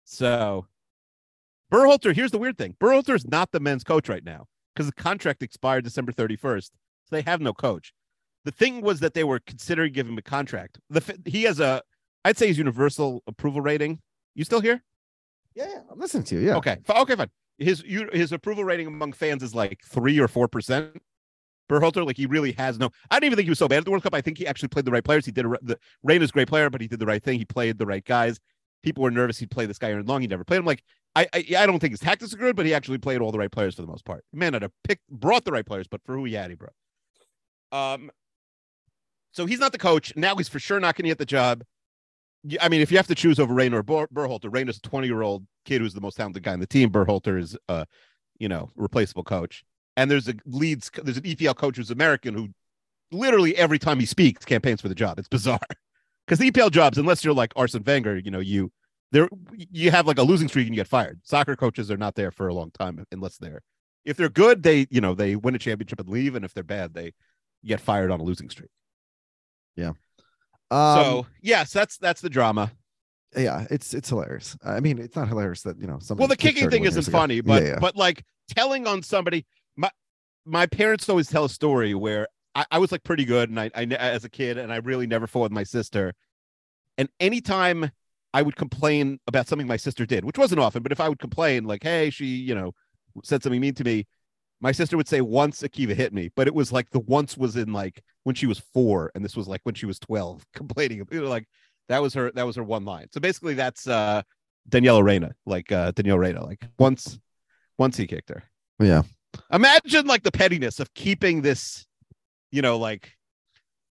So, 0.03 0.67
Berhalter. 1.73 2.17
Here's 2.17 2.33
the 2.33 2.39
weird 2.39 2.59
thing: 2.59 2.75
Berhalter 2.81 3.15
is 3.15 3.29
not 3.29 3.53
the 3.53 3.61
men's 3.61 3.85
coach 3.85 4.09
right 4.09 4.25
now 4.25 4.47
because 4.75 4.87
the 4.87 4.93
contract 4.93 5.41
expired 5.45 5.85
December 5.85 6.11
31st. 6.11 6.71
So 7.07 7.17
they 7.17 7.23
have 7.23 7.41
no 7.41 7.53
coach. 7.53 7.93
The 8.45 8.51
thing 8.51 8.83
was 8.83 9.01
that 9.01 9.15
they 9.15 9.25
were 9.25 9.41
considering 9.41 9.93
giving 9.93 10.13
him 10.13 10.19
a 10.19 10.23
contract. 10.23 10.79
The 10.91 11.19
he 11.25 11.45
has 11.45 11.61
a, 11.61 11.83
I'd 12.25 12.37
say 12.37 12.49
his 12.49 12.59
universal 12.59 13.23
approval 13.27 13.61
rating. 13.61 14.01
You 14.35 14.45
still 14.45 14.61
here? 14.61 14.83
Yeah, 15.55 15.67
yeah, 15.71 15.81
I'm 15.91 15.99
listening 15.99 16.25
to 16.25 16.35
you. 16.35 16.41
Yeah. 16.49 16.57
Okay. 16.57 16.79
Okay. 16.89 17.17
Fine. 17.17 17.31
His 17.59 17.83
you, 17.85 18.09
his 18.13 18.33
approval 18.33 18.65
rating 18.65 18.87
among 18.87 19.13
fans 19.13 19.43
is 19.43 19.55
like 19.55 19.81
three 19.85 20.19
or 20.19 20.29
four 20.29 20.49
percent. 20.49 21.01
Berhalter, 21.71 22.05
like 22.05 22.17
he 22.17 22.27
really 22.27 22.53
has 22.53 22.79
no. 22.79 22.91
I 23.11 23.19
don't 23.19 23.27
even 23.27 23.37
think 23.37 23.47
he 23.47 23.51
was 23.51 23.59
so 23.59 23.69
bad 23.69 23.79
at 23.79 23.85
the 23.85 23.91
World 23.91 24.03
Cup. 24.03 24.15
I 24.15 24.21
think 24.21 24.37
he 24.37 24.47
actually 24.47 24.69
played 24.69 24.85
the 24.85 24.91
right 24.91 25.05
players. 25.05 25.25
He 25.25 25.33
did 25.33 25.47
a, 25.47 25.57
the 25.63 25.79
Rain 26.03 26.21
is 26.21 26.31
a 26.31 26.33
great 26.33 26.49
player, 26.49 26.69
but 26.69 26.81
he 26.81 26.89
did 26.89 26.99
the 26.99 27.07
right 27.07 27.23
thing. 27.23 27.39
He 27.39 27.45
played 27.45 27.79
the 27.79 27.87
right 27.87 28.05
guys. 28.05 28.39
People 28.83 29.03
were 29.03 29.11
nervous 29.11 29.39
he'd 29.39 29.51
play 29.51 29.65
this 29.65 29.79
guy 29.79 29.91
Aaron 29.91 30.05
Long. 30.05 30.21
He 30.21 30.27
never 30.27 30.45
played 30.45 30.59
him. 30.59 30.67
Like 30.67 30.83
I, 31.17 31.27
I, 31.33 31.45
I 31.59 31.67
don't 31.67 31.79
think 31.79 31.93
his 31.93 32.01
tactics 32.01 32.35
are 32.35 32.37
good, 32.37 32.57
but 32.57 32.67
he 32.67 32.75
actually 32.75 32.99
played 32.99 33.21
all 33.21 33.33
the 33.33 33.39
right 33.39 33.51
players 33.51 33.77
for 33.77 33.83
the 33.83 33.89
most 33.89 34.05
part. 34.05 34.25
He 34.31 34.39
may 34.39 34.51
not 34.51 34.61
have 34.61 34.73
picked, 34.83 35.09
brought 35.09 35.45
the 35.45 35.53
right 35.53 35.65
players, 35.65 35.87
but 35.87 36.03
for 36.05 36.15
who 36.15 36.25
he 36.25 36.35
had, 36.35 36.51
he 36.51 36.57
brought. 36.57 36.75
Um, 37.75 38.11
so 39.33 39.47
he's 39.47 39.59
not 39.59 39.73
the 39.73 39.79
coach 39.79 40.15
now. 40.15 40.37
He's 40.37 40.49
for 40.49 40.61
sure 40.61 40.79
not 40.79 40.95
going 40.95 41.05
to 41.05 41.11
get 41.11 41.19
the 41.19 41.27
job. 41.27 41.65
I 42.61 42.69
mean, 42.69 42.81
if 42.81 42.93
you 42.93 42.99
have 42.99 43.09
to 43.09 43.15
choose 43.15 43.41
over 43.41 43.53
Reyna 43.53 43.79
or 43.79 43.83
Ber- 43.83 44.07
Berhalter, 44.09 44.53
Reyna 44.53 44.71
is 44.71 44.77
a 44.77 44.83
twenty-year-old 44.83 45.45
kid 45.65 45.81
who's 45.81 45.95
the 45.95 46.01
most 46.01 46.17
talented 46.17 46.43
guy 46.45 46.55
in 46.55 46.61
the 46.61 46.67
team. 46.67 46.91
Berhalter 46.91 47.39
is, 47.39 47.57
uh, 47.69 47.85
you 48.39 48.49
know, 48.49 48.71
replaceable 48.77 49.25
coach. 49.25 49.65
And 49.97 50.11
there's 50.11 50.29
a 50.29 50.35
leads. 50.47 50.91
There's 51.03 51.17
an 51.17 51.25
EPL 51.25 51.57
coach 51.57 51.77
who's 51.77 51.91
American 51.91 52.35
who, 52.35 52.51
literally 53.11 53.57
every 53.57 53.79
time 53.79 53.99
he 53.99 54.07
speaks, 54.07 54.45
campaigns 54.45 54.81
for 54.81 54.89
the 54.89 54.95
job. 54.95 55.19
It's 55.19 55.29
bizarre 55.29 55.59
because 56.27 56.39
the 56.39 56.51
EPL 56.51 56.71
jobs, 56.71 56.99
unless 56.99 57.25
you're 57.25 57.35
like 57.35 57.53
Arsene 57.57 57.83
Wenger, 57.85 58.19
you 58.19 58.31
know, 58.31 58.41
you 58.41 58.71
there 59.11 59.29
you 59.57 59.91
have 59.91 60.07
like 60.07 60.19
a 60.19 60.23
losing 60.23 60.49
streak 60.49 60.67
and 60.67 60.77
you 60.77 60.81
get 60.81 60.89
fired. 60.89 61.21
Soccer 61.25 61.57
coaches 61.57 61.91
are 61.91 61.97
not 61.97 62.15
there 62.15 62.31
for 62.31 62.47
a 62.47 62.55
long 62.55 62.71
time 62.71 63.05
unless 63.11 63.39
they're 63.39 63.63
if 64.05 64.17
they're 64.17 64.29
good, 64.29 64.63
they 64.63 64.87
you 64.91 65.01
know 65.01 65.15
they 65.15 65.35
win 65.35 65.55
a 65.55 65.59
championship 65.59 65.99
and 65.99 66.09
leave, 66.09 66.35
and 66.35 66.45
if 66.45 66.53
they're 66.55 66.63
bad, 66.63 66.95
they 66.95 67.15
get 67.65 67.81
fired 67.81 68.11
on 68.11 68.21
a 68.21 68.23
losing 68.23 68.51
streak. 68.51 68.71
Yeah. 69.77 69.93
Um, 70.71 70.97
so 70.97 71.27
yes, 71.43 71.73
that's 71.73 71.99
that's 71.99 72.21
the 72.21 72.31
drama. 72.31 72.73
yeah, 73.37 73.67
it's 73.71 73.95
it's 73.95 74.09
hilarious. 74.09 74.57
I 74.65 74.81
mean, 74.81 74.99
it's 74.99 75.17
not 75.17 75.29
hilarious 75.29 75.63
that 75.63 75.79
you 75.81 75.87
know. 75.87 75.99
Well, 76.11 76.29
the 76.29 76.37
kicking 76.37 76.71
thing 76.71 76.85
isn't 76.85 77.05
funny, 77.05 77.41
but 77.41 77.63
yeah, 77.63 77.69
yeah. 77.71 77.79
but 77.81 77.97
like 77.97 78.25
telling 78.49 78.87
on 78.87 79.03
somebody. 79.03 79.47
My 79.77 79.91
my 80.45 80.67
parents 80.67 81.09
always 81.09 81.29
tell 81.29 81.45
a 81.45 81.49
story 81.49 81.95
where 81.95 82.29
I, 82.55 82.65
I 82.73 82.79
was 82.79 82.93
like 82.93 83.03
pretty 83.03 83.25
good, 83.25 83.51
and 83.51 83.59
I, 83.59 83.71
I 83.75 83.85
as 83.85 84.25
a 84.25 84.31
kid, 84.31 84.59
and 84.59 84.73
I 84.73 84.77
really 84.77 85.07
never 85.07 85.27
fought 85.27 85.43
with 85.43 85.53
my 85.53 85.65
sister. 85.65 86.15
And 86.97 87.09
anytime 87.19 87.91
I 88.33 88.43
would 88.43 88.57
complain 88.57 89.19
about 89.27 89.49
something 89.49 89.67
my 89.67 89.77
sister 89.77 90.07
did, 90.07 90.25
which 90.25 90.39
wasn't 90.39 90.61
often, 90.61 90.83
but 90.83 90.93
if 90.93 91.01
I 91.01 91.09
would 91.09 91.19
complain, 91.19 91.65
like, 91.65 91.83
"Hey, 91.83 92.11
she, 92.11 92.27
you 92.27 92.55
know, 92.55 92.73
said 93.23 93.43
something 93.43 93.61
mean 93.61 93.75
to 93.75 93.85
me," 93.85 94.07
my 94.65 94.73
sister 94.73 94.97
would 94.97 95.07
say, 95.07 95.21
"Once 95.21 95.63
Akiva 95.63 95.95
hit 95.95 96.15
me," 96.15 96.31
but 96.35 96.47
it 96.47 96.55
was 96.55 96.73
like 96.73 96.89
the 96.89 97.01
once 97.01 97.37
was 97.37 97.55
in 97.55 97.75
like 97.75 98.03
when 98.23 98.35
she 98.35 98.47
was 98.47 98.59
four, 98.59 99.13
and 99.15 99.23
this 99.23 99.37
was 99.37 99.47
like 99.47 99.61
when 99.65 99.75
she 99.75 99.85
was 99.85 99.99
twelve, 99.99 100.43
complaining. 100.55 101.07
You 101.11 101.21
know, 101.21 101.29
like 101.29 101.47
that 101.91 102.01
was 102.01 102.15
her 102.15 102.33
that 102.33 102.47
was 102.47 102.57
her 102.57 102.65
one 102.65 102.87
line. 102.87 103.09
So 103.13 103.21
basically, 103.21 103.53
that's 103.53 103.87
uh 103.87 104.23
Daniela 104.71 105.05
Reyna, 105.05 105.35
like 105.45 105.71
uh 105.71 105.91
Danielle 105.91 106.19
Reyna, 106.19 106.43
like 106.43 106.65
once 106.79 107.19
once 107.77 107.99
he 107.99 108.07
kicked 108.07 108.31
her. 108.31 108.43
yeah. 108.81 109.03
Imagine 109.53 110.07
like 110.07 110.23
the 110.23 110.33
pettiness 110.33 110.81
of 110.81 110.95
keeping 110.95 111.43
this, 111.43 111.87
you 112.51 112.63
know, 112.63 112.79
like 112.79 113.13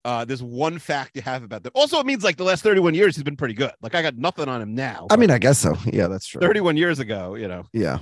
uh 0.06 0.26
this 0.26 0.42
one 0.42 0.80
fact 0.80 1.16
you 1.16 1.22
have 1.22 1.44
about 1.44 1.62
them. 1.62 1.74
Also, 1.76 2.00
it 2.00 2.06
means 2.08 2.24
like 2.24 2.38
the 2.38 2.46
last 2.46 2.64
31 2.64 2.96
years 2.96 3.16
he's 3.16 3.24
been 3.24 3.38
pretty 3.38 3.54
good. 3.54 3.74
Like 3.84 3.94
I 3.94 4.02
got 4.02 4.18
nothing 4.18 4.50
on 4.50 4.60
him 4.60 4.74
now. 4.74 5.06
I 5.12 5.18
mean, 5.18 5.30
I 5.30 5.38
guess 5.38 5.60
so. 5.60 5.78
Yeah, 5.86 6.08
that's 6.08 6.26
true. 6.26 6.42
31 6.42 6.78
years 6.78 6.98
ago, 6.98 7.36
you 7.36 7.48
know. 7.48 7.66
Yeah. 7.74 8.00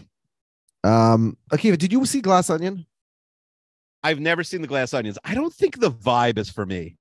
Um, 0.83 1.37
Akiva, 1.51 1.77
did 1.77 1.91
you 1.91 2.05
see 2.05 2.21
Glass 2.21 2.49
Onion? 2.49 2.85
I've 4.03 4.19
never 4.19 4.43
seen 4.43 4.61
the 4.61 4.67
glass 4.67 4.95
onions. 4.95 5.19
I 5.23 5.35
don't 5.35 5.53
think 5.53 5.79
the 5.79 5.91
vibe 5.91 6.39
is 6.39 6.49
for 6.49 6.65
me. 6.65 6.97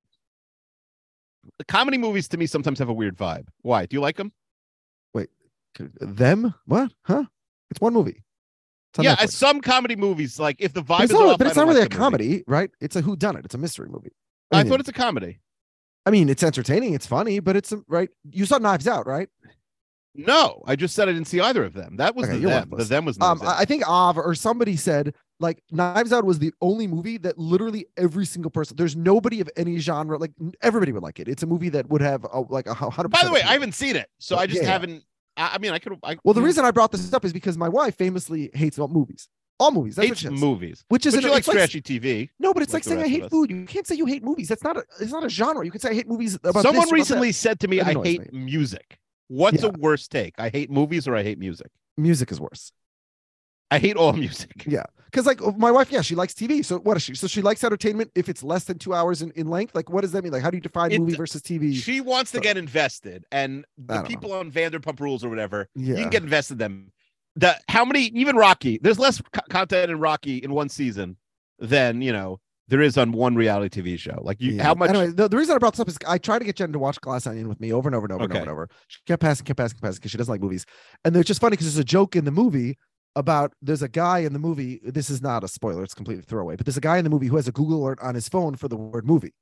The 1.59 1.65
comedy 1.65 1.97
movies 1.97 2.29
to 2.29 2.37
me 2.37 2.47
sometimes 2.47 2.79
have 2.79 2.91
a 2.91 2.93
weird 2.93 3.17
vibe. 3.17 3.47
Why? 3.63 3.87
Do 3.87 3.97
you 3.97 4.03
like 4.03 4.17
them? 4.19 4.33
Wait, 5.15 5.31
them? 5.99 6.53
What? 6.67 6.93
Huh? 7.07 7.25
It's 7.71 7.81
one 7.81 7.95
movie. 7.95 8.23
It's 8.93 9.03
Yeah, 9.03 9.17
Netflix. 9.17 9.31
some 9.33 9.61
comedy 9.63 9.97
movies, 9.97 10.39
like 10.39 10.57
if 10.59 10.75
the 10.75 10.83
vibe 10.83 10.89
But 10.89 11.03
it's 11.05 11.13
is 11.15 11.19
not, 11.19 11.29
off, 11.31 11.39
but 11.39 11.47
it's 11.47 11.57
don't 11.57 11.69
really 11.69 11.81
like 11.81 11.87
a 11.87 11.89
the 11.89 11.95
movie. 11.95 12.05
comedy, 12.05 12.45
right? 12.47 12.71
It's 12.83 12.97
a 12.97 13.01
who 13.01 13.17
done 13.17 13.37
it. 13.37 13.47
It's 13.47 13.55
a 13.55 13.59
mystery 13.59 13.89
movie. 13.89 14.13
I 14.53 14.63
mean, 14.63 14.71
thought 14.71 14.81
it's 14.81 14.89
a 14.91 14.93
comedy. 14.93 15.41
I 16.05 16.11
mean, 16.11 16.29
it's 16.29 16.43
entertaining. 16.43 16.93
It's 16.93 17.07
funny, 17.07 17.41
but 17.41 17.57
it's 17.57 17.73
a, 17.73 17.81
right. 17.89 18.11
You 18.31 18.45
saw 18.45 18.59
Knives 18.59 18.87
Out, 18.87 19.07
right? 19.07 19.29
No, 20.27 20.63
I 20.67 20.77
just 20.77 20.95
said 20.95 21.09
I 21.09 21.13
didn't 21.13 21.27
see 21.29 21.41
either 21.41 21.65
of 21.65 21.73
them. 21.75 21.97
That 21.97 22.15
was 22.15 22.29
Okay, 22.29 22.39
the 22.39 22.49
them. 22.49 22.71
The 22.77 22.85
them 22.85 23.05
was 23.05 23.19
Um, 23.21 23.41
I 23.45 23.65
think 23.65 23.89
Av 23.89 24.19
or 24.19 24.35
somebody 24.35 24.77
said 24.77 25.15
like 25.39 25.63
Knives 25.71 26.13
Out 26.13 26.25
was 26.25 26.39
the 26.39 26.53
only 26.61 26.87
movie 26.87 27.17
that 27.19 27.39
literally 27.39 27.87
every 27.97 28.27
single 28.27 28.51
person. 28.51 28.77
There's 28.77 28.97
nobody 28.97 29.41
of 29.41 29.49
any 29.57 29.79
genre 29.79 30.19
like 30.19 30.33
everybody 30.63 30.93
would 30.93 31.03
like 31.03 31.19
it. 31.21 31.29
It's 31.29 31.43
a 31.43 31.47
movie 31.47 31.71
that 31.71 31.89
would 31.89 32.03
have 32.03 32.25
a, 32.25 32.41
like 32.41 32.67
a 32.67 32.75
hundred. 32.75 33.09
By 33.11 33.25
the 33.25 33.33
way. 33.33 33.43
I 33.43 33.53
haven't 33.55 33.73
seen 33.75 33.97
it, 33.97 34.09
so 34.19 34.37
I 34.37 34.47
just 34.47 34.63
Yeah, 34.63 34.69
haven't. 34.69 35.03
I, 35.37 35.55
I 35.55 35.59
mean, 35.59 35.73
I 35.73 35.79
could. 35.79 35.97
I, 36.03 36.17
Well, 36.25 36.35
the 36.35 36.43
reason 36.43 36.65
I 36.65 36.71
brought 36.71 36.93
this 36.93 37.13
up 37.13 37.25
is 37.25 37.33
because 37.33 37.57
my 37.57 37.69
wife 37.69 37.97
famously 37.97 38.51
hates 38.53 38.79
all 38.79 38.89
movies, 38.89 39.29
all 39.59 39.71
movies. 39.71 39.97
That's 39.97 40.09
hates 40.23 40.25
movies, 40.41 40.85
Which 40.89 41.07
is 41.07 41.15
but 41.15 41.19
an- 41.25 41.29
you 41.29 41.31
like 41.31 41.39
it's 41.39 41.49
like- 41.49 41.57
trashy 41.57 41.81
TV. 41.81 42.29
No, 42.39 42.53
but 42.53 42.63
it's 42.63 42.73
like 42.75 42.85
like, 42.85 42.99
saying 42.99 43.03
I 43.03 43.09
hate 43.09 43.31
food. 43.31 43.51
You 43.51 43.65
can't 43.65 43.87
say 43.87 43.95
you 43.95 44.05
hate 44.07 44.23
movies. 44.23 44.49
That's 44.49 44.63
not 44.65 44.77
a. 44.77 44.85
It's 45.01 45.13
not 45.13 45.25
a 45.25 45.29
genre. 45.31 45.65
You 45.65 45.71
can 45.71 45.81
say 45.81 45.91
I 45.91 45.95
hate 45.95 46.07
movies. 46.09 46.35
About 46.35 46.57
Someone 46.63 46.75
this 46.75 46.85
or 46.85 46.87
about 46.89 46.93
recently 46.95 47.33
said 47.33 47.59
to 47.61 47.69
me, 47.69 47.81
"I 47.81 47.95
hate 47.95 48.31
me. 48.33 48.41
music." 48.45 48.99
What's 49.31 49.63
Yeah. 49.63 49.69
a 49.69 49.79
worse 49.79 50.09
take? 50.09 50.35
I 50.39 50.49
hate 50.49 50.71
movies 50.71 51.07
or 51.07 51.15
I 51.15 51.23
hate 51.23 51.39
music. 51.39 51.69
music 51.97 52.33
is 52.33 52.41
worse. 52.41 52.73
I 53.71 53.79
hate 53.79 53.97
all 53.97 54.13
music. 54.25 54.65
Yeah, 54.67 54.83
because 55.05 55.25
like 55.27 55.41
oh, 55.41 55.53
my 55.53 55.71
wife, 55.71 55.93
yeah, 55.93 56.03
she 56.03 56.17
likes 56.17 56.35
TV. 56.35 56.65
So 56.65 56.79
what 56.81 56.97
is 56.97 57.05
she? 57.05 57.15
So 57.15 57.29
she 57.29 57.41
likes 57.41 57.63
entertainment 57.63 58.11
if 58.17 58.29
it's 58.29 58.43
less 58.43 58.65
than 58.65 58.79
two 58.79 58.93
hours 58.93 59.23
in, 59.23 59.31
in 59.37 59.47
length. 59.47 59.77
Like, 59.77 59.89
what 59.89 60.01
does 60.01 60.11
that 60.13 60.25
mean? 60.25 60.33
Like, 60.33 60.43
how 60.43 60.51
do 60.51 60.57
you 60.57 60.61
define 60.61 60.91
It- 60.91 60.99
movie 60.99 61.15
versus 61.15 61.43
TV? 61.43 61.73
She 61.77 62.01
wants 62.01 62.33
to 62.33 62.39
So- 62.39 62.43
get 62.43 62.57
invested, 62.57 63.25
and 63.31 63.65
the 63.79 64.03
people 64.03 64.33
on 64.33 64.51
Vanderpump 64.51 64.99
Rules 64.99 65.23
or 65.25 65.29
whatever, 65.29 65.69
you 65.77 65.95
can 65.95 66.11
get 66.11 66.25
invested 66.25 66.55
in 66.55 66.59
them. 66.59 66.93
that 67.37 67.63
how 67.69 67.85
many 67.85 68.07
even 68.07 68.35
Rocky? 68.35 68.81
There's 68.83 68.99
less 68.99 69.23
co- 69.33 69.41
content 69.49 69.93
in 69.93 70.01
Rocky 70.01 70.39
in 70.39 70.53
one 70.53 70.69
season 70.69 71.17
than 71.61 72.03
you 72.03 72.13
know 72.13 72.41
there 72.71 72.81
is 72.81 72.97
on 72.97 73.13
one 73.13 73.35
reality 73.35 73.83
TV 73.83 73.99
show. 73.99 74.19
Like 74.23 74.41
you, 74.41 74.53
Yeah. 74.53 74.63
how 74.63 74.75
much? 74.75 74.89
Anyway, 74.91 75.09
the, 75.09 75.29
the 75.29 75.37
reason 75.37 75.55
I 75.55 75.59
brought 75.59 75.75
this 75.75 75.81
up 75.81 75.89
is 75.89 75.99
I 76.09 76.17
tried 76.19 76.39
to 76.39 76.45
get 76.47 76.57
Jen 76.57 76.73
to 76.73 76.79
watch 76.79 77.01
Glass 77.01 77.27
Onion 77.27 77.49
with 77.49 77.61
me 77.61 77.73
over 77.73 77.89
and 77.89 77.95
over 77.95 78.07
and 78.07 78.13
over 78.15 78.25
and 78.25 78.33
over 78.33 78.41
and 78.41 78.51
over. 78.51 78.69
She 78.89 79.01
kept 79.07 79.21
passing, 79.21 79.45
kept 79.45 79.59
passing, 79.59 79.75
kept 79.77 79.83
passing 79.83 79.99
because 79.99 80.11
she 80.13 80.19
doesn't 80.19 80.33
like 80.33 80.41
movies. 80.41 80.65
And 81.05 81.15
it's 81.17 81.27
just 81.27 81.41
funny 81.41 81.53
because 81.53 81.67
there's 81.67 81.79
a 81.79 81.85
joke 81.85 82.17
in 82.17 82.25
the 82.25 82.31
movie 82.31 82.79
about 83.17 83.53
there's 83.61 83.83
a 83.83 83.89
guy 83.89 84.21
in 84.21 84.33
the 84.33 84.39
movie. 84.39 84.81
This 84.85 85.11
is 85.11 85.21
not 85.21 85.45
a 85.45 85.49
spoiler; 85.49 85.83
it's 85.85 85.95
completely 85.95 86.23
throwaway. 86.23 86.57
But 86.57 86.65
there's 86.65 86.77
a 86.77 86.81
guy 86.81 86.97
in 86.97 87.05
the 87.05 87.11
movie 87.11 87.27
who 87.27 87.37
has 87.37 87.49
a 87.49 87.53
Google 87.53 87.83
alert 87.83 87.99
on 88.01 88.15
his 88.15 88.29
phone 88.29 88.55
for 88.57 88.69
the 88.69 88.77
word 88.77 89.07
movie. 89.07 89.35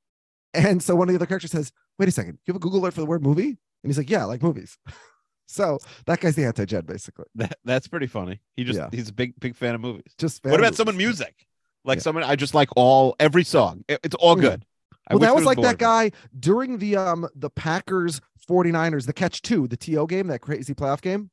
And 0.53 0.81
so 0.81 0.95
one 0.95 1.07
of 1.07 1.13
the 1.13 1.17
other 1.19 1.27
characters 1.27 1.51
says, 1.51 1.71
"Wait 1.99 2.09
a 2.09 2.11
second, 2.11 2.39
you 2.45 2.51
have 2.51 2.55
a 2.55 2.59
Google 2.59 2.79
alert 2.79 2.95
for 2.95 3.01
the 3.01 3.05
word 3.07 3.21
movie?" 3.21 3.49
And 3.49 3.57
he's 3.85 3.97
like, 3.99 4.09
"Yeah, 4.09 4.21
I 4.21 4.25
like 4.25 4.41
movies." 4.41 4.77
so 5.45 5.77
that 6.07 6.19
guy's 6.19 6.35
the 6.35 6.45
anti-Jed, 6.45 6.85
basically. 6.87 7.25
That, 7.35 7.57
that's 7.63 7.87
pretty 7.87 8.07
funny. 8.07 8.41
He 8.55 8.63
just 8.63 8.79
Yeah. 8.79 8.89
he's 8.91 9.09
a 9.09 9.13
big 9.13 9.39
big 9.39 9.55
fan 9.55 9.75
of 9.75 9.81
movies. 9.81 10.11
Just 10.17 10.43
What 10.43 10.55
about 10.55 10.61
movies. 10.63 10.77
someone 10.77 10.97
music? 10.97 11.45
Like 11.85 11.97
Yeah. 11.97 12.01
someone 12.03 12.23
I 12.23 12.35
just 12.35 12.53
like 12.53 12.69
all 12.75 13.15
every 13.19 13.43
song. 13.43 13.83
It- 13.87 13.99
it's 14.03 14.15
all 14.15 14.35
good. 14.35 14.65
I 15.07 15.13
Well, 15.15 15.19
that 15.19 15.25
there 15.27 15.35
was 15.35 15.45
like 15.45 15.61
that 15.61 15.77
guy 15.77 16.11
during 16.39 16.77
the 16.77 16.95
um 16.97 17.27
the 17.35 17.49
Packers 17.49 18.21
49ers, 18.47 19.05
the 19.05 19.13
catch 19.13 19.41
two, 19.41 19.67
the 19.67 19.77
TO 19.77 20.05
game, 20.07 20.27
that 20.27 20.41
crazy 20.41 20.73
playoff 20.73 21.01
game. 21.01 21.29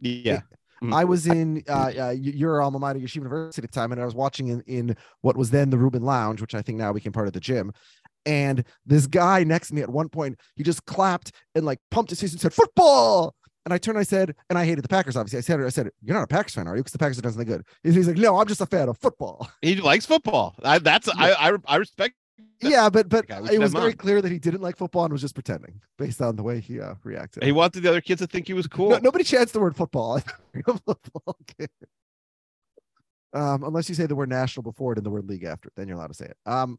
Yeah. 0.00 0.42
Mhm. 0.82 0.92
I 0.92 1.04
was 1.04 1.26
in 1.26 1.62
uh, 1.68 1.92
uh 1.98 2.10
your 2.10 2.60
alma 2.60 2.78
mater, 2.78 2.98
Yeshiva 2.98 3.16
University 3.16 3.64
at 3.64 3.70
the 3.70 3.74
time, 3.74 3.92
and 3.92 4.00
I 4.00 4.04
was 4.04 4.14
watching 4.14 4.48
in, 4.48 4.60
in 4.66 4.96
what 5.22 5.36
was 5.36 5.50
then 5.50 5.70
the 5.70 5.78
Rubin 5.78 6.02
Lounge, 6.02 6.40
which 6.42 6.54
I 6.54 6.60
think 6.60 6.76
now 6.76 6.92
became 6.92 7.12
part 7.12 7.26
of 7.26 7.32
the 7.32 7.40
gym. 7.40 7.72
And 8.26 8.62
this 8.84 9.06
guy 9.06 9.42
next 9.44 9.68
to 9.68 9.74
me 9.74 9.80
at 9.82 9.88
one 9.88 10.08
point, 10.10 10.38
he 10.56 10.62
just 10.64 10.84
clapped 10.84 11.32
and 11.54 11.64
like 11.64 11.78
pumped 11.90 12.10
his 12.10 12.20
fist 12.20 12.34
and 12.34 12.40
said, 12.40 12.52
football. 12.52 13.34
And 13.66 13.74
I 13.74 13.78
turned, 13.78 13.98
I 13.98 14.04
said, 14.04 14.34
and 14.48 14.56
I 14.56 14.64
hated 14.64 14.84
the 14.84 14.88
Packers, 14.88 15.16
obviously. 15.16 15.38
I 15.38 15.40
said, 15.42 15.60
I 15.60 15.68
said, 15.70 15.90
You're 16.00 16.14
not 16.14 16.22
a 16.22 16.26
Packers 16.28 16.54
fan, 16.54 16.68
are 16.68 16.76
you? 16.76 16.80
Because 16.84 16.92
the 16.92 16.98
Packers 16.98 17.18
are 17.18 17.22
doing 17.22 17.34
something 17.34 17.48
good. 17.52 17.64
He's 17.82 18.06
like, 18.06 18.16
No, 18.16 18.38
I'm 18.38 18.46
just 18.46 18.60
a 18.60 18.66
fan 18.66 18.88
of 18.88 18.96
football. 18.96 19.50
He 19.60 19.74
likes 19.76 20.06
football. 20.06 20.54
I, 20.62 20.78
that's 20.78 21.08
I, 21.08 21.32
I 21.32 21.52
I 21.66 21.76
respect. 21.76 22.14
that. 22.60 22.70
yeah, 22.70 22.88
but 22.88 23.08
but 23.08 23.28
Okay, 23.28 23.54
it 23.54 23.58
was 23.58 23.72
very 23.72 23.90
on. 23.90 23.96
clear 23.96 24.22
that 24.22 24.30
he 24.30 24.38
didn't 24.38 24.60
like 24.62 24.76
football 24.76 25.02
and 25.04 25.12
was 25.12 25.20
just 25.20 25.34
pretending 25.34 25.80
based 25.98 26.22
on 26.22 26.36
the 26.36 26.44
way 26.44 26.60
he 26.60 26.80
uh, 26.80 26.94
reacted. 27.02 27.42
He 27.42 27.50
wanted 27.50 27.82
the 27.82 27.88
other 27.88 28.00
kids 28.00 28.20
to 28.20 28.28
think 28.28 28.46
he 28.46 28.54
was 28.54 28.68
cool. 28.68 28.90
No, 28.90 28.98
nobody 28.98 29.24
chants 29.24 29.50
the 29.50 29.58
word 29.60 29.74
football. 29.74 30.20
football. 30.64 31.36
Um, 33.32 33.64
unless 33.64 33.88
you 33.88 33.96
say 33.96 34.06
the 34.06 34.14
word 34.14 34.28
national 34.28 34.62
before 34.62 34.92
it 34.92 34.98
and 34.98 35.04
the 35.04 35.10
word 35.10 35.28
league 35.28 35.42
after 35.44 35.66
it, 35.68 35.72
then 35.76 35.88
you're 35.88 35.96
allowed 35.96 36.06
to 36.06 36.14
say 36.14 36.26
it. 36.26 36.36
Um, 36.46 36.78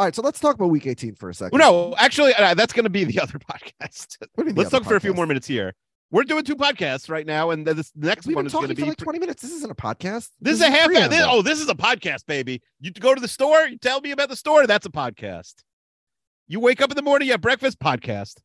all 0.00 0.06
right, 0.06 0.14
so 0.14 0.22
let's 0.22 0.40
talk 0.40 0.54
about 0.54 0.68
week 0.68 0.86
18 0.86 1.14
for 1.14 1.28
a 1.28 1.34
second. 1.34 1.58
No, 1.58 1.94
actually, 1.98 2.32
uh, 2.32 2.54
that's 2.54 2.72
going 2.72 2.84
to 2.84 2.90
be 2.90 3.04
the 3.04 3.20
other 3.22 3.38
podcast. 3.38 4.16
What 4.18 4.28
do 4.34 4.38
you 4.38 4.44
mean 4.46 4.54
the 4.54 4.60
Let's 4.62 4.70
talk 4.70 4.84
for 4.84 4.96
a 4.96 5.00
few 5.00 5.12
more 5.12 5.26
minutes 5.26 5.46
here. 5.46 5.74
We're 6.10 6.24
doing 6.24 6.42
two 6.42 6.56
podcasts 6.56 7.10
right 7.10 7.26
now, 7.26 7.50
and 7.50 7.66
this 7.66 7.92
next 7.94 8.26
We've 8.26 8.34
one 8.34 8.44
been 8.44 8.46
is 8.46 8.52
going 8.54 8.62
talking 8.62 8.76
to 8.76 8.80
for 8.80 8.86
be. 8.86 8.90
like 8.92 8.96
20 8.96 9.18
minutes. 9.18 9.42
This 9.42 9.52
isn't 9.52 9.70
a 9.70 9.74
podcast. 9.74 10.30
this 10.40 10.54
is 10.54 10.62
a 10.62 10.70
half. 10.70 10.88
This, 10.88 11.22
oh, 11.28 11.42
this 11.42 11.60
is 11.60 11.68
a 11.68 11.74
podcast, 11.74 12.24
baby. 12.24 12.62
You 12.80 12.92
go 12.92 13.14
to 13.14 13.20
the 13.20 13.28
store, 13.28 13.60
you 13.68 13.76
tell 13.76 14.00
me 14.00 14.12
about 14.12 14.30
the 14.30 14.36
store. 14.36 14.66
That's 14.66 14.86
a 14.86 14.90
podcast. 14.90 15.56
You 16.48 16.60
wake 16.60 16.80
up 16.80 16.90
in 16.90 16.96
the 16.96 17.02
morning, 17.02 17.26
you 17.26 17.32
have 17.32 17.42
breakfast. 17.42 17.78
Podcast. 17.78 18.38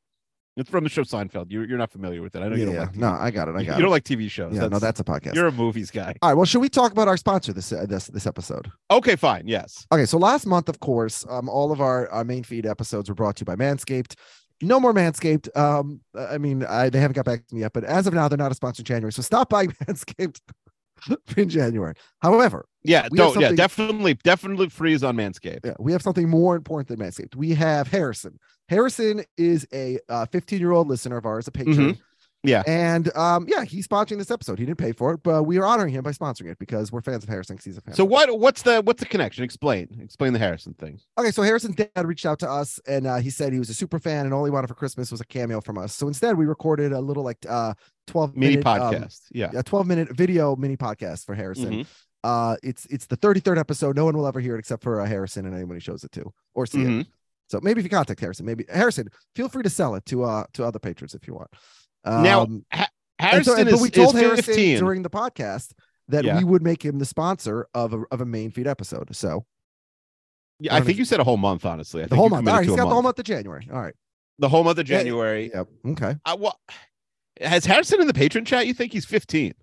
It's 0.58 0.70
from 0.70 0.86
the 0.86 0.90
show 0.90 1.02
Seinfeld. 1.02 1.48
You're, 1.50 1.68
you're 1.68 1.78
not 1.78 1.92
familiar 1.92 2.22
with 2.22 2.36
it. 2.36 2.42
I 2.42 2.48
know 2.48 2.56
you 2.56 2.62
yeah, 2.62 2.66
don't 2.66 2.76
yeah. 2.76 2.82
like. 2.82 2.92
TV. 2.94 2.98
no, 2.98 3.10
I 3.10 3.32
got 3.32 3.48
it. 3.50 3.56
I 3.56 3.60
you 3.60 3.66
got 3.66 3.76
you 3.78 3.82
don't 3.82 3.92
like 3.92 4.04
TV 4.06 4.32
shows. 4.32 4.56
yeah, 4.56 4.68
no, 4.68 4.80
that's 4.80 5.02
a 5.02 5.04
podcast. 5.04 5.36
you're 5.36 5.48
a 5.48 5.52
movies 5.52 5.92
guy. 5.92 6.16
All 6.22 6.30
right, 6.30 6.36
well, 6.36 6.46
should 6.46 6.62
we 6.62 6.70
talk 6.70 6.94
about 6.94 7.10
our 7.10 7.18
sponsor 7.18 7.52
this 7.52 7.74
uh, 7.74 7.86
this 7.88 8.08
this 8.08 8.26
episode? 8.26 8.72
Okay, 8.90 9.18
fine. 9.18 9.48
Yes. 9.48 9.86
Okay, 9.92 10.06
so 10.06 10.18
last 10.18 10.46
month, 10.46 10.70
of 10.70 10.80
course, 10.80 11.26
um, 11.30 11.50
all 11.50 11.74
of 11.74 11.82
our, 11.82 12.10
our 12.10 12.24
main 12.24 12.44
feed 12.44 12.66
episodes 12.66 13.10
were 13.10 13.16
brought 13.16 13.36
to 13.38 13.42
you 13.42 13.46
by 13.46 13.56
Manscaped. 13.56 14.16
No 14.62 14.80
more 14.80 14.94
Manscaped. 14.94 15.56
Um, 15.58 16.00
I 16.18 16.38
mean, 16.38 16.64
I, 16.64 16.90
they 16.90 17.00
haven't 17.02 17.16
got 17.16 17.26
back 17.26 17.46
to 17.48 17.56
me 17.56 17.62
yet, 17.62 17.74
but 17.74 17.84
as 17.84 18.08
of 18.08 18.14
now, 18.14 18.30
they're 18.30 18.38
not 18.38 18.52
a 18.52 18.56
sponsor 18.56 18.80
in 18.80 18.86
January. 18.86 19.12
So 19.12 19.22
stop 19.22 19.50
buying 19.50 19.72
Manscaped 19.86 20.40
in 21.38 21.50
January. 21.50 21.94
However, 22.22 22.66
Yeah. 22.84 23.08
Don't. 23.12 23.40
Yeah. 23.40 23.52
Definitely. 23.52 24.16
Definitely 24.16 24.70
freeze 24.70 25.04
on 25.04 25.16
Manscaped. 25.18 25.62
yeah, 25.66 25.74
we 25.80 25.92
have 25.92 26.02
something 26.02 26.30
more 26.30 26.56
important 26.56 26.88
than 26.88 27.00
Manscaped. 27.00 27.36
We 27.36 27.52
have 27.56 27.88
Harrison. 27.88 28.40
Harrison 28.70 29.24
is 29.38 29.68
a 29.74 30.00
15 30.32 30.60
year 30.60 30.72
old 30.72 30.88
listener 30.88 31.18
of 31.18 31.26
ours, 31.26 31.48
a 31.48 31.52
patron. 31.52 31.76
Mhm. 31.96 31.98
Yeah. 32.48 32.64
And 32.68 33.16
um, 33.16 33.46
yeah, 33.50 33.64
he's 33.66 33.88
sponsoring 33.88 34.18
this 34.18 34.32
episode. 34.32 34.60
He 34.60 34.66
didn't 34.66 34.78
pay 34.80 34.92
for 34.92 35.14
it, 35.14 35.24
but 35.24 35.44
we 35.44 35.58
are 35.58 35.66
honoring 35.66 35.94
him 35.94 36.04
by 36.04 36.12
sponsoring 36.12 36.50
it 36.52 36.60
because 36.60 36.92
we're 36.92 37.02
fans 37.02 37.24
of 37.24 37.30
Harrison 37.30 37.56
because 37.56 37.66
he's 37.66 37.78
a 37.78 37.82
fan. 37.82 37.96
So 37.96 38.06
what? 38.06 38.40
What's 38.40 38.62
the 38.62 38.82
what's 38.82 39.00
the 39.00 39.06
connection? 39.06 39.44
Explain. 39.44 40.00
Explain 40.02 40.34
the 40.34 40.40
Harrison 40.40 40.74
thing. 40.74 41.00
Okay, 41.18 41.32
so 41.32 41.42
Harrison's 41.42 41.76
dad 41.76 42.06
reached 42.06 42.26
out 42.26 42.40
to 42.40 42.50
us 42.50 42.80
and 42.88 43.08
uh, 43.08 43.18
he 43.18 43.30
said 43.30 43.54
he 43.54 43.60
was 43.60 43.70
a 43.70 43.74
super 43.74 44.00
fan 44.00 44.26
and 44.26 44.34
all 44.34 44.46
he 44.46 44.52
wanted 44.52 44.68
for 44.68 44.76
Christmas 44.76 45.12
was 45.12 45.22
a 45.22 45.26
cameo 45.26 45.62
from 45.62 45.78
us. 45.78 45.94
So 45.94 46.08
instead, 46.08 46.38
we 46.38 46.46
recorded 46.46 46.92
a 46.92 47.00
little 47.00 47.24
like 47.24 47.46
uh 47.48 47.74
12 48.08 48.36
Mini 48.36 48.58
minute, 48.58 48.68
um, 48.68 48.94
podcast. 48.94 49.22
yeah. 49.32 49.50
a 49.56 49.64
12 49.64 49.88
minute 49.88 50.16
video 50.16 50.56
mini 50.56 50.78
podcast 50.78 51.26
for 51.26 51.34
Harrison. 51.36 51.72
Mhm. 51.84 51.88
Uh, 52.24 52.56
it's 52.64 52.86
it's 52.88 53.06
the 53.06 53.18
33rd 53.18 53.60
episode. 53.60 53.96
No 53.96 54.06
one 54.06 54.18
will 54.18 54.26
ever 54.26 54.40
hear 54.40 54.56
it 54.56 54.60
except 54.60 54.82
for 54.84 55.00
uh, 55.00 55.06
Harrison 55.06 55.46
and 55.46 55.54
anyone 55.54 55.76
who 55.76 55.80
shows 55.80 56.04
it 56.04 56.12
to 56.14 56.34
or 56.56 56.66
see 56.66 56.82
it. 56.82 56.88
Mhm. 56.88 57.06
So 57.48 57.60
maybe 57.62 57.80
if 57.80 57.84
you 57.84 57.90
contact 57.92 58.20
Harrison, 58.20 58.48
maybe 58.48 58.66
Harrison, 58.68 59.08
feel 59.36 59.48
free 59.50 59.62
to 59.62 59.70
sell 59.70 59.94
it 59.94 60.04
to 60.08 60.24
uh 60.24 60.46
to 60.54 60.64
other 60.64 60.80
patrons 60.80 61.14
if 61.14 61.28
you 61.28 61.36
want. 61.36 61.50
Now, 62.06 62.44
Um, 62.44 62.66
Ha- 62.72 62.88
and 63.20 63.46
so- 63.46 63.54
Harrison 63.56 63.66
but 63.66 63.74
is, 63.76 63.82
we 63.82 63.90
told 63.90 64.16
is 64.16 64.22
Harrison 64.22 64.44
15. 64.44 64.80
during 64.80 65.02
the 65.04 65.10
podcast 65.10 65.72
that 66.10 66.24
Yeah. 66.24 66.38
we 66.38 66.44
would 66.44 66.62
make 66.62 66.84
him 66.86 67.00
the 67.00 67.06
sponsor 67.06 67.68
of 67.74 67.94
a 67.94 68.04
of 68.12 68.22
a 68.22 68.26
main 68.26 68.52
feed 68.52 68.68
episode. 68.68 69.16
So 69.16 69.46
yeah, 70.60 70.76
I 70.76 70.82
think 70.82 70.98
you 70.98 71.06
said 71.06 71.20
a 71.20 71.24
whole 71.24 71.38
month. 71.38 71.66
Honestly, 71.66 72.02
I 72.02 72.06
the 72.06 72.10
think 72.10 72.20
whole 72.20 72.30
month. 72.30 72.48
All 72.48 72.56
right, 72.56 72.62
he's 72.66 72.70
got 72.76 72.76
the 72.76 72.82
whole 72.84 72.96
month. 73.02 73.04
month 73.18 73.20
of 73.20 73.26
January. 73.26 73.68
All 73.72 73.82
right. 73.82 73.94
The 74.40 74.50
whole 74.50 74.64
month 74.64 74.78
of 74.80 74.88
Yeah, 74.90 74.98
January. 75.00 75.50
Yep. 75.54 75.68
Okay. 75.92 76.16
I, 76.26 76.34
well, 76.36 76.60
has 77.42 77.66
Harrison 77.66 78.02
in 78.02 78.08
the 78.08 78.14
patron 78.14 78.44
chat? 78.46 78.68
You 78.68 78.74
think 78.74 78.92
he's 78.94 79.06
15? 79.06 79.54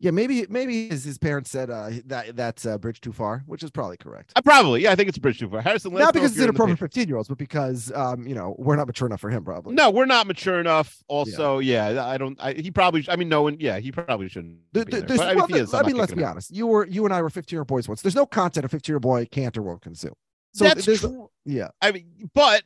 Yeah, 0.00 0.12
maybe 0.12 0.46
maybe 0.48 0.88
his, 0.88 1.02
his 1.02 1.18
parents 1.18 1.50
said 1.50 1.70
uh, 1.70 1.90
that 2.06 2.36
that's 2.36 2.64
a 2.64 2.78
bridge 2.78 3.00
too 3.00 3.12
far, 3.12 3.42
which 3.46 3.64
is 3.64 3.70
probably 3.72 3.96
correct. 3.96 4.32
Uh, 4.36 4.42
probably. 4.42 4.82
Yeah, 4.84 4.92
I 4.92 4.94
think 4.94 5.08
it's 5.08 5.18
a 5.18 5.20
bridge 5.20 5.40
too 5.40 5.48
far. 5.48 5.60
Harrison, 5.60 5.92
Not 5.92 6.14
because 6.14 6.32
it's 6.32 6.40
inappropriate 6.40 6.78
for 6.78 6.86
15 6.86 7.08
year 7.08 7.16
olds, 7.16 7.28
but 7.28 7.36
because 7.36 7.90
um, 7.96 8.24
you 8.24 8.34
know, 8.34 8.54
we're 8.58 8.76
not 8.76 8.86
mature 8.86 9.06
enough 9.06 9.20
for 9.20 9.28
him, 9.28 9.44
probably. 9.44 9.74
No, 9.74 9.90
we're 9.90 10.06
not 10.06 10.28
mature 10.28 10.60
enough. 10.60 11.02
Also, 11.08 11.58
yeah, 11.58 12.04
I 12.06 12.16
don't. 12.16 12.40
I, 12.40 12.52
he 12.52 12.70
probably. 12.70 13.04
I 13.08 13.16
mean, 13.16 13.28
no 13.28 13.42
one. 13.42 13.56
Yeah, 13.58 13.80
he 13.80 13.90
probably 13.90 14.28
shouldn't. 14.28 14.58
Th- 14.72 14.86
be 14.86 14.92
there. 14.92 15.00
there's- 15.02 15.18
But, 15.18 15.26
I 15.26 15.30
mean, 15.30 15.36
well, 15.36 15.44
if 15.46 15.48
he 15.50 15.54
th- 15.54 15.62
is, 15.64 15.74
I 15.74 15.82
mean, 15.82 15.96
let's 15.96 16.14
be 16.14 16.22
him 16.22 16.28
honest. 16.28 16.54
You 16.54 16.68
were 16.68 16.86
you 16.86 17.04
and 17.04 17.12
I 17.12 17.20
were 17.20 17.30
15 17.30 17.56
year 17.56 17.62
old 17.62 17.68
boys 17.68 17.88
once. 17.88 18.00
There's 18.02 18.14
no 18.14 18.26
content 18.26 18.64
a 18.66 18.68
15 18.68 18.92
year 18.92 18.96
old 18.96 19.02
boy 19.02 19.26
can't 19.26 19.56
or 19.58 19.62
won't 19.62 19.82
consume. 19.82 20.14
So 20.54 20.64
That's 20.64 20.84
true. 20.84 21.28
Yeah. 21.44 21.68
I 21.82 21.90
mean, 21.92 22.30
but 22.34 22.62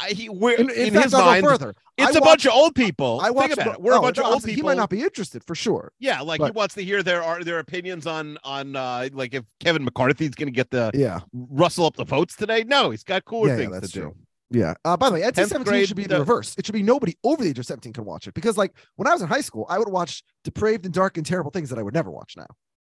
I, 0.00 0.08
he. 0.10 0.28
We're 0.28 0.54
In, 0.54 0.70
in, 0.70 0.76
in 0.88 0.92
fact, 0.94 1.04
his 1.04 1.12
mind. 1.12 1.44
further. 1.44 1.74
It's 1.96 2.14
I 2.14 2.18
a 2.18 2.22
bunch 2.22 2.46
of 2.46 2.52
old 2.52 2.74
people. 2.74 3.20
I 3.20 3.30
Think 3.32 3.52
about 3.54 3.74
it. 3.74 3.80
We're 3.80 3.92
a 3.94 3.98
oh, 3.98 4.02
bunch 4.02 4.18
of 4.18 4.24
old 4.24 4.42
people. 4.44 4.54
He 4.54 4.62
might 4.62 4.76
not 4.76 4.90
be 4.90 5.02
interested 5.02 5.42
for 5.44 5.54
sure. 5.54 5.92
Yeah, 5.98 6.20
like 6.20 6.40
he 6.42 6.50
wants 6.52 6.74
to 6.76 6.82
hear 6.84 7.02
their 7.02 7.22
are 7.22 7.42
their 7.42 7.58
opinions 7.58 8.06
on 8.06 8.38
on 8.44 8.76
uh 8.76 9.08
like 9.12 9.34
if 9.34 9.44
Kevin 9.60 9.84
McCarthy's 9.84 10.30
going 10.36 10.46
to 10.48 10.52
get 10.52 10.70
the 10.70 10.90
Yeah. 10.94 11.20
rustle 11.32 11.86
up 11.86 11.96
the 11.96 12.04
votes 12.04 12.36
today. 12.36 12.64
No, 12.64 12.90
he's 12.90 13.02
got 13.04 13.24
cooler 13.24 13.48
Yeah, 13.48 13.52
yeah, 13.54 13.58
things 13.58 13.72
that's 13.72 13.92
to 13.92 14.00
true. 14.00 14.10
do. 14.50 14.58
Yeah. 14.60 14.74
Uh, 14.84 14.96
by 14.96 15.08
the 15.10 15.14
way, 15.16 15.20
10th 15.22 15.48
17 15.48 15.64
grade, 15.64 15.88
should 15.88 15.96
be 15.96 16.04
the 16.04 16.14
the- 16.14 16.20
reverse. 16.20 16.54
It 16.56 16.64
should 16.64 16.72
be 16.72 16.82
nobody 16.82 17.16
over 17.24 17.42
the 17.42 17.50
age 17.50 17.58
of 17.58 17.66
17 17.66 17.92
can 17.92 18.04
watch 18.06 18.26
it 18.26 18.32
because, 18.32 18.56
like, 18.56 18.72
when 18.96 19.06
I 19.06 19.12
was 19.12 19.20
in 19.20 19.28
high 19.28 19.42
school, 19.42 19.66
I 19.68 19.78
would 19.78 19.88
watch 19.90 20.22
depraved 20.42 20.86
and 20.86 20.94
dark 20.94 21.18
and 21.18 21.26
terrible 21.26 21.50
things 21.50 21.68
that 21.68 21.78
I 21.78 21.82
would 21.82 21.92
never 21.92 22.10
watch 22.10 22.34
now. 22.34 22.46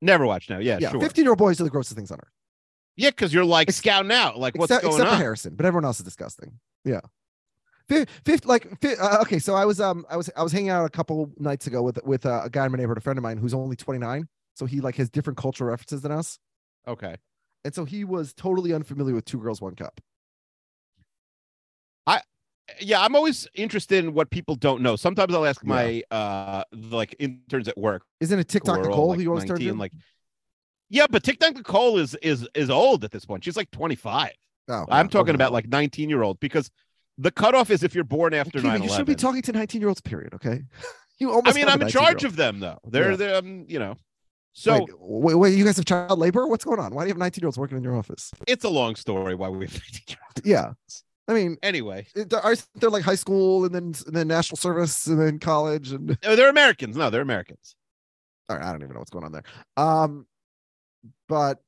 Never 0.02 0.26
watch 0.26 0.50
now. 0.50 0.60
Yeah, 0.60 0.78
Yeah. 0.80 0.92
sure. 0.92 1.02
15 1.02 1.26
year 1.26 1.32
old 1.32 1.40
boys 1.40 1.60
are 1.60 1.66
the 1.66 1.70
grossest 1.70 1.96
things 1.98 2.10
on 2.10 2.20
earth. 2.20 2.32
Yeah, 2.96 3.10
because 3.10 3.34
you're 3.34 3.44
like 3.46 3.70
scouting 3.72 4.12
out. 4.12 4.38
Like 4.40 4.56
what's 4.56 4.72
except, 4.72 4.84
going 4.84 4.96
except 4.96 5.12
on? 5.12 5.18
for 5.18 5.24
Harrison, 5.24 5.56
but 5.56 5.66
everyone 5.66 5.86
else 5.86 6.00
is 6.00 6.06
disgusting. 6.06 6.54
Yeah. 6.86 7.02
Fifth, 7.88 8.10
fifth 8.26 8.46
like 8.46 8.68
fi- 8.82 8.96
uh, 8.96 9.22
okay. 9.22 9.38
So 9.40 9.54
I 9.56 9.66
was 9.66 9.82
um 9.82 10.06
I 10.10 10.16
was 10.18 10.30
I 10.36 10.44
was 10.44 10.52
hanging 10.52 10.70
out 10.70 10.86
a 10.86 10.90
couple 10.90 11.32
nights 11.38 11.68
ago 11.68 11.82
with 11.82 12.00
with 12.06 12.26
uh, 12.26 12.42
a 12.46 12.50
guy 12.50 12.66
in 12.66 12.72
my 12.72 12.78
neighborhood, 12.78 12.98
a 12.98 13.02
friend 13.02 13.18
of 13.20 13.24
mine 13.24 13.38
who's 13.38 13.54
only 13.54 13.76
29. 13.76 14.28
So 14.56 14.66
he 14.66 14.80
like 14.82 14.96
has 14.96 15.10
different 15.10 15.38
cultural 15.38 15.70
references 15.70 16.02
than 16.02 16.12
us, 16.12 16.38
Okay. 16.88 17.16
and 17.66 17.74
so 17.74 17.84
he 17.86 18.04
was 18.04 18.34
totally 18.34 18.74
unfamiliar 18.74 19.16
with 19.16 19.26
Two 19.26 19.40
Girls 19.40 19.62
One 19.62 19.76
Cup. 19.76 20.00
i 22.08 22.22
Yeah, 22.80 23.02
I'm 23.02 23.16
always 23.16 23.48
interested 23.56 24.04
in 24.04 24.14
what 24.14 24.30
people 24.30 24.56
don't 24.56 24.82
know. 24.82 24.96
Sometimes 24.96 25.34
I'll 25.34 25.46
ask 25.46 25.62
Yeah. 25.64 25.70
my 25.70 26.04
uh 26.12 26.64
like 26.74 27.16
interns 27.20 27.68
at 27.68 27.78
work. 27.78 28.04
Isn't 28.20 28.40
it 28.40 28.48
TikTok 28.48 28.80
are 28.80 28.84
Nicole 28.84 29.10
like, 29.10 29.18
who 29.18 29.24
you 29.24 29.30
always 29.30 29.46
turn 29.46 29.56
19, 29.56 29.74
to? 29.74 29.80
like 29.80 29.92
yeah, 30.90 31.08
but 31.10 31.24
TikTok 31.24 31.56
Nicole 31.56 31.98
is 31.98 32.16
is 32.16 32.48
is 32.56 32.70
old 32.70 33.04
at 33.04 33.12
this 33.12 33.26
point. 33.26 33.44
She's 33.44 33.58
like 33.58 33.72
25. 33.72 34.32
Oh, 34.70 34.86
I'm 34.90 35.08
talking 35.10 35.30
okay. 35.30 35.36
about 35.36 35.52
like 35.54 35.68
19 35.68 36.10
year 36.10 36.24
old 36.24 36.40
because 36.40 36.70
the 37.18 37.32
cutoff 37.32 37.70
is 37.70 37.84
if 37.84 37.94
you're 37.94 38.04
born 38.04 38.34
after 38.34 38.60
Akiva, 38.60 38.64
9 38.64 38.84
you 38.84 38.90
should 38.90 39.06
be 39.06 39.16
talking 39.16 39.42
to 39.44 39.52
19 39.52 39.82
year 39.82 39.90
olds. 39.90 40.02
Period. 40.02 40.34
Okay. 40.34 40.64
you 41.20 41.30
almost. 41.32 41.56
I 41.56 41.60
mean, 41.60 41.68
I'm 41.68 41.82
in 41.82 41.90
charge 41.90 42.24
of 42.24 42.36
them 42.36 42.60
though. 42.60 42.80
They're 42.88 43.12
Yeah. 43.12 43.18
they're 43.18 43.36
um, 43.38 43.66
you 43.68 43.80
know. 43.80 43.96
So 44.54 44.80
Wait, 44.80 44.90
wait, 45.00 45.36
wait, 45.36 45.58
you 45.58 45.64
guys 45.64 45.78
have 45.78 45.86
child 45.86 46.20
labor? 46.20 46.46
What's 46.46 46.66
going 46.66 46.80
on? 46.80 46.94
Why 46.94 47.04
do 47.04 47.08
you 47.08 47.14
have 47.14 47.18
19 47.20 47.42
year 47.42 47.48
olds 47.48 47.58
working 47.58 47.78
in 47.78 47.84
your 47.84 47.96
office? 47.96 48.32
it's 48.48 48.66
a 48.66 48.70
long 48.70 48.96
story 48.96 49.34
why 49.34 49.48
we 49.48 49.66
have 49.66 49.74
19-year-olds. 49.74 50.42
Yeah. 50.44 50.74
I 51.28 51.34
mean, 51.34 51.56
Anyway, 51.64 52.08
are 52.44 52.56
they're 52.76 52.90
like 52.90 53.04
high 53.04 53.16
school 53.16 53.64
and 53.64 53.74
then 53.74 53.94
and 54.06 54.14
then 54.16 54.28
national 54.28 54.58
service 54.58 55.08
and 55.08 55.18
then 55.20 55.40
college 55.40 55.94
and 55.94 56.18
Oh, 56.26 56.36
they're 56.36 56.50
Americans. 56.50 56.98
No, 56.98 57.10
they're 57.10 57.22
Americans. 57.22 57.76
all 58.50 58.58
right, 58.58 58.66
I 58.66 58.72
don't 58.72 58.82
even 58.82 58.94
know 58.94 59.00
what's 59.00 59.12
going 59.12 59.24
on 59.24 59.32
there. 59.32 59.44
Um, 59.78 60.26
but 61.30 61.60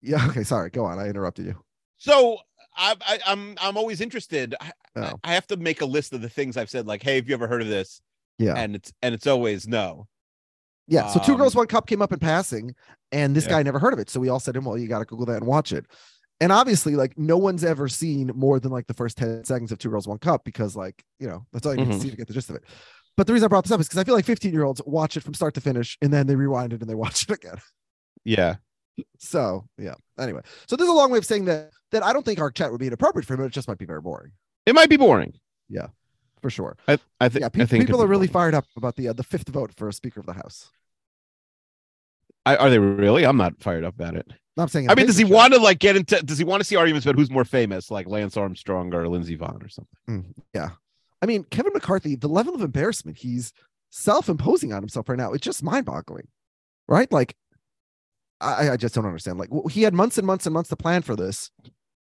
yeah, 0.00 0.24
okay, 0.28 0.44
sorry, 0.44 0.70
go 0.70 0.84
on. 0.84 1.00
I 1.00 1.08
interrupted 1.08 1.46
you. 1.46 1.56
So 2.00 2.38
I, 2.76 2.96
I, 3.00 3.18
I'm 3.26 3.56
I'm 3.60 3.76
always 3.76 4.00
interested. 4.00 4.54
I, 4.60 4.66
I- 4.66 4.72
Oh. 4.96 5.12
I 5.22 5.34
have 5.34 5.46
to 5.46 5.56
make 5.56 5.82
a 5.82 5.86
list 5.86 6.12
of 6.12 6.20
the 6.20 6.28
things 6.28 6.56
I've 6.56 6.68
said, 6.68 6.84
like, 6.84 7.00
"Hey, 7.00 7.14
have 7.14 7.28
you 7.28 7.34
ever 7.34 7.46
heard 7.46 7.62
of 7.62 7.68
this?" 7.68 8.02
Yeah, 8.40 8.54
And 8.56 8.74
it's 8.74 8.92
and 9.02 9.14
it's 9.14 9.28
always 9.28 9.68
no. 9.68 10.08
yeah. 10.88 11.06
So 11.06 11.20
two 11.20 11.36
girls, 11.36 11.54
um, 11.54 11.60
one 11.60 11.68
cup 11.68 11.86
came 11.86 12.02
up 12.02 12.12
in 12.12 12.18
passing, 12.18 12.74
and 13.12 13.36
this 13.36 13.44
Yeah. 13.44 13.50
guy 13.50 13.62
never 13.62 13.78
heard 13.78 13.92
of 13.92 14.00
it. 14.00 14.10
So 14.10 14.18
we 14.18 14.28
all 14.28 14.40
said 14.40 14.54
to 14.54 14.58
him, 14.58 14.64
"Well, 14.64 14.76
you 14.76 14.88
got 14.88 14.98
to 14.98 15.04
Google 15.04 15.26
that 15.26 15.36
and 15.36 15.46
watch 15.46 15.72
it." 15.72 15.86
And 16.40 16.50
obviously, 16.50 16.96
like 16.96 17.16
no 17.16 17.38
one's 17.38 17.62
ever 17.62 17.86
seen 17.86 18.32
more 18.34 18.58
than 18.58 18.72
like 18.72 18.88
the 18.88 18.94
first 18.94 19.16
10 19.16 19.44
seconds 19.44 19.70
of 19.70 19.78
two 19.78 19.90
girls, 19.90 20.08
one 20.08 20.18
cup 20.18 20.42
because, 20.44 20.74
like, 20.74 21.04
you 21.20 21.28
know, 21.28 21.46
that's 21.52 21.64
all 21.66 21.74
you 21.76 21.84
need 21.84 21.90
Mhm. 21.90 21.92
to 21.92 22.00
see 22.00 22.10
to 22.10 22.16
get 22.16 22.26
the 22.26 22.34
gist 22.34 22.50
of 22.50 22.56
it. 22.56 22.64
But 23.16 23.28
the 23.28 23.32
reason 23.32 23.44
I 23.44 23.48
brought 23.48 23.62
this 23.62 23.70
up 23.72 23.78
is 23.80 23.86
because 23.86 24.00
I 24.00 24.04
feel 24.04 24.14
like 24.16 24.24
15 24.24 24.52
year 24.52 24.64
olds 24.64 24.82
watch 24.86 25.16
it 25.16 25.20
from 25.22 25.34
start 25.34 25.54
to 25.54 25.60
finish 25.60 25.96
and 26.02 26.12
then 26.12 26.26
they 26.26 26.34
rewind 26.34 26.72
it 26.72 26.80
and 26.80 26.90
they 26.90 26.94
watch 26.96 27.22
it 27.22 27.30
again. 27.30 27.58
Yeah. 28.24 28.56
So 29.18 29.66
yeah. 29.78 29.94
Anyway, 30.18 30.42
so 30.66 30.76
there's 30.76 30.88
a 30.90 30.92
long 30.92 31.10
way 31.10 31.18
of 31.18 31.24
saying 31.26 31.46
that 31.46 31.70
that 31.92 32.02
I 32.02 32.12
don't 32.12 32.24
think 32.24 32.40
our 32.40 32.50
chat 32.50 32.70
would 32.70 32.80
be 32.80 32.86
inappropriate 32.86 33.26
for 33.26 33.34
him. 33.34 33.42
It 33.44 33.52
just 33.52 33.68
might 33.68 33.78
be 33.78 33.86
very 33.86 34.00
boring 34.00 34.32
It 34.66 34.74
might 34.74 34.90
be 34.90 34.96
boring. 34.96 35.34
Yeah, 35.68 35.88
for 36.42 36.50
sure. 36.50 36.76
I 36.88 36.98
I, 37.20 37.28
thi- 37.28 37.40
Yeah, 37.40 37.46
I 37.46 37.66
think 37.66 37.86
people 37.86 38.02
are 38.02 38.06
really 38.06 38.26
boring. 38.26 38.52
fired 38.52 38.54
up 38.54 38.66
about 38.76 38.96
the 38.96 39.08
uh, 39.08 39.12
the 39.12 39.22
fifth 39.22 39.48
vote 39.48 39.72
for 39.76 39.88
a 39.88 39.92
Speaker 39.92 40.20
of 40.20 40.26
the 40.26 40.34
House. 40.34 40.70
I, 42.46 42.56
are 42.56 42.70
they 42.70 42.78
really? 42.78 43.24
I'm 43.24 43.36
not 43.36 43.60
fired 43.62 43.84
up 43.84 43.94
about 43.94 44.16
it. 44.16 44.26
No, 44.56 44.62
I'm 44.64 44.68
saying. 44.68 44.90
I 44.90 44.94
mean, 44.94 45.06
does 45.06 45.16
he 45.16 45.24
Facebook 45.24 45.30
want 45.30 45.54
to 45.54 45.60
like 45.60 45.78
get 45.78 45.96
into? 45.96 46.20
Does 46.22 46.38
he 46.38 46.44
want 46.44 46.60
to 46.60 46.64
see 46.64 46.76
arguments 46.76 47.06
about 47.06 47.18
who's 47.18 47.30
more 47.30 47.44
famous, 47.44 47.90
like 47.90 48.06
Lance 48.08 48.36
Armstrong 48.36 48.92
or 48.94 49.06
Lindsey 49.08 49.36
Vonn 49.36 49.64
or 49.64 49.68
something? 49.68 49.96
Mm, 50.08 50.24
yeah, 50.54 50.70
I 51.22 51.26
mean 51.26 51.44
Kevin 51.44 51.72
McCarthy, 51.72 52.16
the 52.16 52.28
level 52.28 52.54
of 52.54 52.62
embarrassment 52.62 53.18
he's 53.18 53.52
self-imposing 53.90 54.72
on 54.72 54.82
himself 54.82 55.08
right 55.08 55.18
now, 55.18 55.32
it's 55.32 55.44
just 55.44 55.62
mind-boggling, 55.64 56.28
right? 56.86 57.10
Like, 57.10 57.34
I, 58.40 58.70
I 58.70 58.76
just 58.76 58.94
don't 58.94 59.06
understand. 59.06 59.38
Like, 59.38 59.50
he 59.70 59.82
had 59.82 59.94
months 59.94 60.18
and 60.18 60.26
months 60.26 60.46
and 60.46 60.54
months 60.54 60.70
to 60.70 60.76
plan 60.76 61.02
for 61.02 61.16
this, 61.16 61.50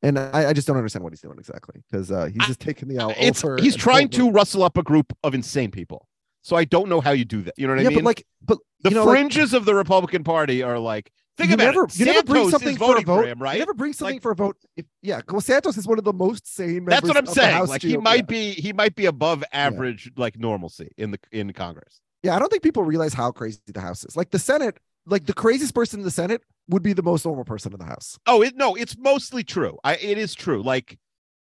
and 0.02 0.18
I, 0.18 0.50
I 0.50 0.54
just 0.54 0.68
don't 0.68 0.78
understand 0.78 1.04
what 1.04 1.14
he's 1.14 1.22
doing 1.22 1.38
exactly 1.38 1.84
because 1.90 2.12
uh, 2.12 2.26
he's 2.26 2.42
I- 2.42 2.48
just 2.48 2.60
taking 2.60 2.88
the 2.88 3.00
out. 3.00 3.14
It's 3.18 3.44
over 3.44 3.62
he's 3.62 3.76
trying 3.76 4.08
over. 4.08 4.30
to 4.30 4.32
rustle 4.32 4.64
up 4.64 4.78
a 4.78 4.84
group 4.84 5.14
of 5.24 5.34
insane 5.34 5.72
people. 5.72 6.08
So 6.44 6.56
I 6.56 6.66
don't 6.66 6.90
know 6.90 7.02
how 7.02 7.12
you 7.12 7.24
do 7.26 7.44
that. 7.44 7.54
You 7.58 7.68
know 7.68 7.74
what 7.74 7.84
yeah, 7.84 7.88
I 7.88 7.90
mean? 7.90 8.00
but 8.00 8.06
like, 8.06 8.26
but 8.44 8.58
the 8.82 8.90
you 8.90 8.96
know, 8.96 9.06
like, 9.06 9.14
fringes 9.14 9.54
of 9.54 9.66
the 9.66 9.76
Republican 9.76 10.24
Party 10.24 10.64
are 10.64 10.80
like. 10.80 11.12
Think 11.38 11.54
about 11.54 11.64
never, 11.64 11.86
it. 11.86 11.98
you 11.98 12.06
never 12.06 12.24
bring 12.24 12.50
Santos 12.50 12.52
something 12.52 12.78
for 12.78 12.98
a 12.98 13.02
vote, 13.02 13.26
him, 13.26 13.42
right? 13.42 13.54
You 13.54 13.60
never 13.60 13.74
bring 13.74 13.94
something 13.94 14.16
Like- 14.16 14.22
for 14.22 14.32
a 14.32 14.36
vote. 14.36 14.58
If, 14.76 14.86
yeah, 15.02 15.22
well, 15.30 15.40
Santos 15.40 15.78
is 15.78 15.88
one 15.88 15.98
of 15.98 16.04
the 16.04 16.14
most 16.14 16.46
sane. 16.54 16.86
That's 16.86 17.08
what 17.08 17.16
I'm 17.16 17.26
of 17.26 17.34
saying. 17.34 17.68
Like 17.68 17.82
he 17.82 17.96
might 17.98 18.28
be 18.28 18.52
he 18.52 18.74
might 18.74 18.96
be 18.96 19.06
above 19.06 19.44
average 19.52 20.12
like 20.18 20.38
normalcy 20.38 20.92
in 20.98 21.12
the 21.12 21.20
in 21.32 21.52
Congress. 21.54 22.02
Yeah, 22.22 22.36
I 22.36 22.40
don't 22.40 22.50
think 22.50 22.64
people 22.64 22.84
realize 22.84 23.14
how 23.14 23.32
crazy 23.32 23.60
the 23.66 23.80
House 23.80 24.04
is. 24.04 24.16
Like 24.16 24.32
the 24.32 24.40
Senate, 24.40 24.78
like 25.06 25.26
the 25.26 25.34
craziest 25.34 25.74
person 25.74 26.00
in 26.00 26.04
the 26.04 26.12
Senate 26.12 26.42
would 26.70 26.84
be 26.84 26.94
the 26.94 27.04
most 27.04 27.26
normal 27.26 27.44
person 27.46 27.74
in 27.74 27.80
the 27.80 27.86
House. 27.86 28.18
Oh, 28.28 28.42
it, 28.42 28.56
no, 28.56 28.76
it's 28.76 28.98
mostly 28.98 29.44
true. 29.44 29.78
I 29.84 29.96
it 29.96 30.18
is 30.18 30.34
true. 30.36 30.62
Like 30.62 30.98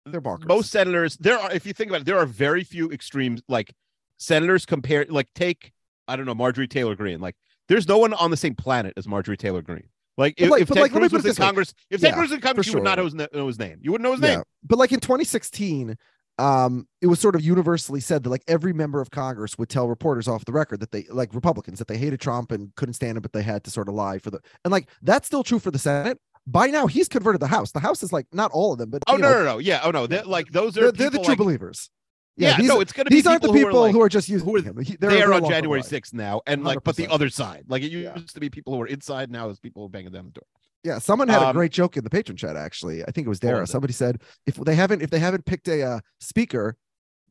They're 0.06 0.22
bonkers. 0.22 0.48
most 0.48 0.72
senators, 0.72 1.18
there 1.18 1.38
are 1.38 1.52
if 1.52 1.66
you 1.66 1.74
think 1.74 1.90
about 1.92 2.02
it, 2.02 2.06
there 2.06 2.18
are 2.18 2.26
very 2.26 2.64
few 2.64 2.92
extremes 2.92 3.42
like 3.48 3.74
senators 4.18 4.66
compared 4.66 5.12
like 5.12 5.28
take 5.34 5.72
I 6.08 6.16
don't 6.16 6.26
know 6.26 6.36
Marjorie 6.36 6.68
Taylor 6.68 6.96
Greene. 6.96 7.20
Like 7.20 7.36
there's 7.68 7.88
no 7.88 7.98
one 7.98 8.14
on 8.14 8.32
the 8.32 8.38
same 8.38 8.56
planet 8.56 8.94
as 8.98 9.08
Marjorie 9.08 9.38
Taylor 9.38 9.62
Greene. 9.62 9.90
Like 10.18 10.36
if, 10.42 10.50
like- 10.50 10.62
if 10.64 10.68
Ted 10.70 10.82
like, 10.82 10.92
Cruz 10.92 11.12
was 11.12 11.24
in 11.24 11.30
this 11.30 11.40
way. 11.40 11.46
Congress, 11.46 11.74
if 11.90 12.02
Ted 12.02 12.10
Yeah, 12.10 12.16
Cruz 12.16 12.30
was 12.30 12.36
in 12.36 12.42
Congress, 12.42 12.68
you 12.68 12.74
would 12.74 12.84
not 12.84 12.98
know 12.98 13.06
his, 13.06 13.14
know 13.14 13.48
his 13.48 13.60
name. 13.60 13.80
You 13.82 13.92
wouldn't 13.92 14.04
know 14.04 14.12
his 14.14 14.22
yeah, 14.22 14.36
name. 14.38 14.44
but 14.64 14.78
like 14.78 14.92
in 14.92 15.00
2016, 15.00 15.96
um, 16.40 16.88
it 17.02 17.08
was 17.08 17.20
sort 17.20 17.36
of 17.36 17.42
universally 17.42 18.00
said 18.00 18.24
that 18.24 18.30
like 18.30 18.44
every 18.48 18.74
member 18.74 19.02
of 19.02 19.12
Congress 19.12 19.58
would 19.58 19.70
tell 19.70 19.88
reporters 19.88 20.28
off 20.28 20.46
the 20.46 20.52
record 20.54 20.80
that 20.80 20.92
they 20.92 21.06
like 21.10 21.34
Republicans 21.36 21.80
that 21.80 21.88
they 21.88 21.98
hated 21.98 22.20
Trump 22.20 22.52
and 22.52 22.74
couldn't 22.76 22.94
stand 22.94 23.18
him, 23.18 23.22
but 23.22 23.34
they 23.34 23.44
had 23.44 23.64
to 23.66 23.72
sort 23.72 23.88
of 23.90 23.94
lie 23.96 24.18
for 24.20 24.32
the 24.32 24.40
and 24.64 24.72
like 24.72 24.88
that's 25.02 25.28
still 25.28 25.44
true 25.44 25.60
for 25.60 25.72
the 25.72 25.80
Senate. 25.80 26.18
By 26.48 26.68
now, 26.68 26.88
he's 26.88 27.08
converted 27.08 27.42
the 27.42 27.48
House. 27.48 27.74
The 27.74 27.80
House 27.82 28.02
is 28.02 28.12
like 28.12 28.26
not 28.34 28.50
all 28.52 28.72
of 28.74 28.80
them, 28.80 28.90
but 28.90 29.04
Oh 29.08 29.18
no, 29.18 29.30
know, 29.30 29.38
no, 29.40 29.44
no. 29.44 29.58
Yeah. 29.60 29.82
Oh 29.84 29.92
no. 29.92 30.08
They're, 30.08 30.24
like 30.24 30.52
those 30.52 30.78
are 30.78 30.84
they're, 30.84 30.92
they're 30.94 31.10
the 31.12 31.18
true 31.20 31.28
like- 31.34 31.38
believers. 31.38 31.90
Yeah. 32.38 32.56
these, 32.56 32.70
no, 32.70 32.80
it's 32.80 32.94
gonna 32.94 33.10
be 33.10 33.18
these 33.18 33.28
aren't 33.28 33.42
the 33.42 33.52
people 33.52 33.72
who 33.72 33.78
are, 33.78 33.82
like, 33.82 33.92
who 33.92 34.02
are 34.02 34.08
just 34.08 34.30
using 34.30 34.48
who 34.48 34.56
are 34.56 34.62
him. 34.62 34.76
They're- 34.78 35.10
they 35.10 35.22
are 35.22 35.34
on 35.34 35.46
January 35.50 35.82
6th 35.82 36.14
now, 36.14 36.42
and 36.48 36.64
like, 36.64 36.80
but 36.86 36.96
the 36.96 37.08
other 37.10 37.30
side, 37.30 37.66
like 37.68 37.84
it 37.84 37.92
Yeah. 37.92 38.16
used 38.18 38.34
to 38.34 38.40
be 38.40 38.50
people 38.50 38.72
who 38.72 38.80
were 38.80 38.88
inside, 38.88 39.30
now 39.30 39.50
it's 39.50 39.60
people 39.60 39.90
banging 39.90 40.12
down 40.14 40.26
the 40.26 40.32
door. 40.32 40.44
Yeah, 40.84 41.00
someone 41.00 41.28
had 41.28 41.42
a 41.42 41.48
Um, 41.48 41.56
great 41.56 41.72
joke 41.72 41.98
in 41.98 42.04
the 42.04 42.10
patron 42.10 42.38
chat. 42.38 42.56
Actually, 42.56 43.04
I 43.04 43.12
think 43.12 43.26
it 43.26 43.30
was 43.30 43.40
Dara. 43.40 43.68
Somebody 43.68 43.94
said 43.94 44.22
if 44.46 44.56
they 44.56 44.76
haven't 44.76 45.02
if 45.02 45.10
they 45.10 45.20
haven't 45.20 45.46
picked 45.46 45.68
a 45.68 45.82
uh, 45.84 46.00
speaker 46.22 46.78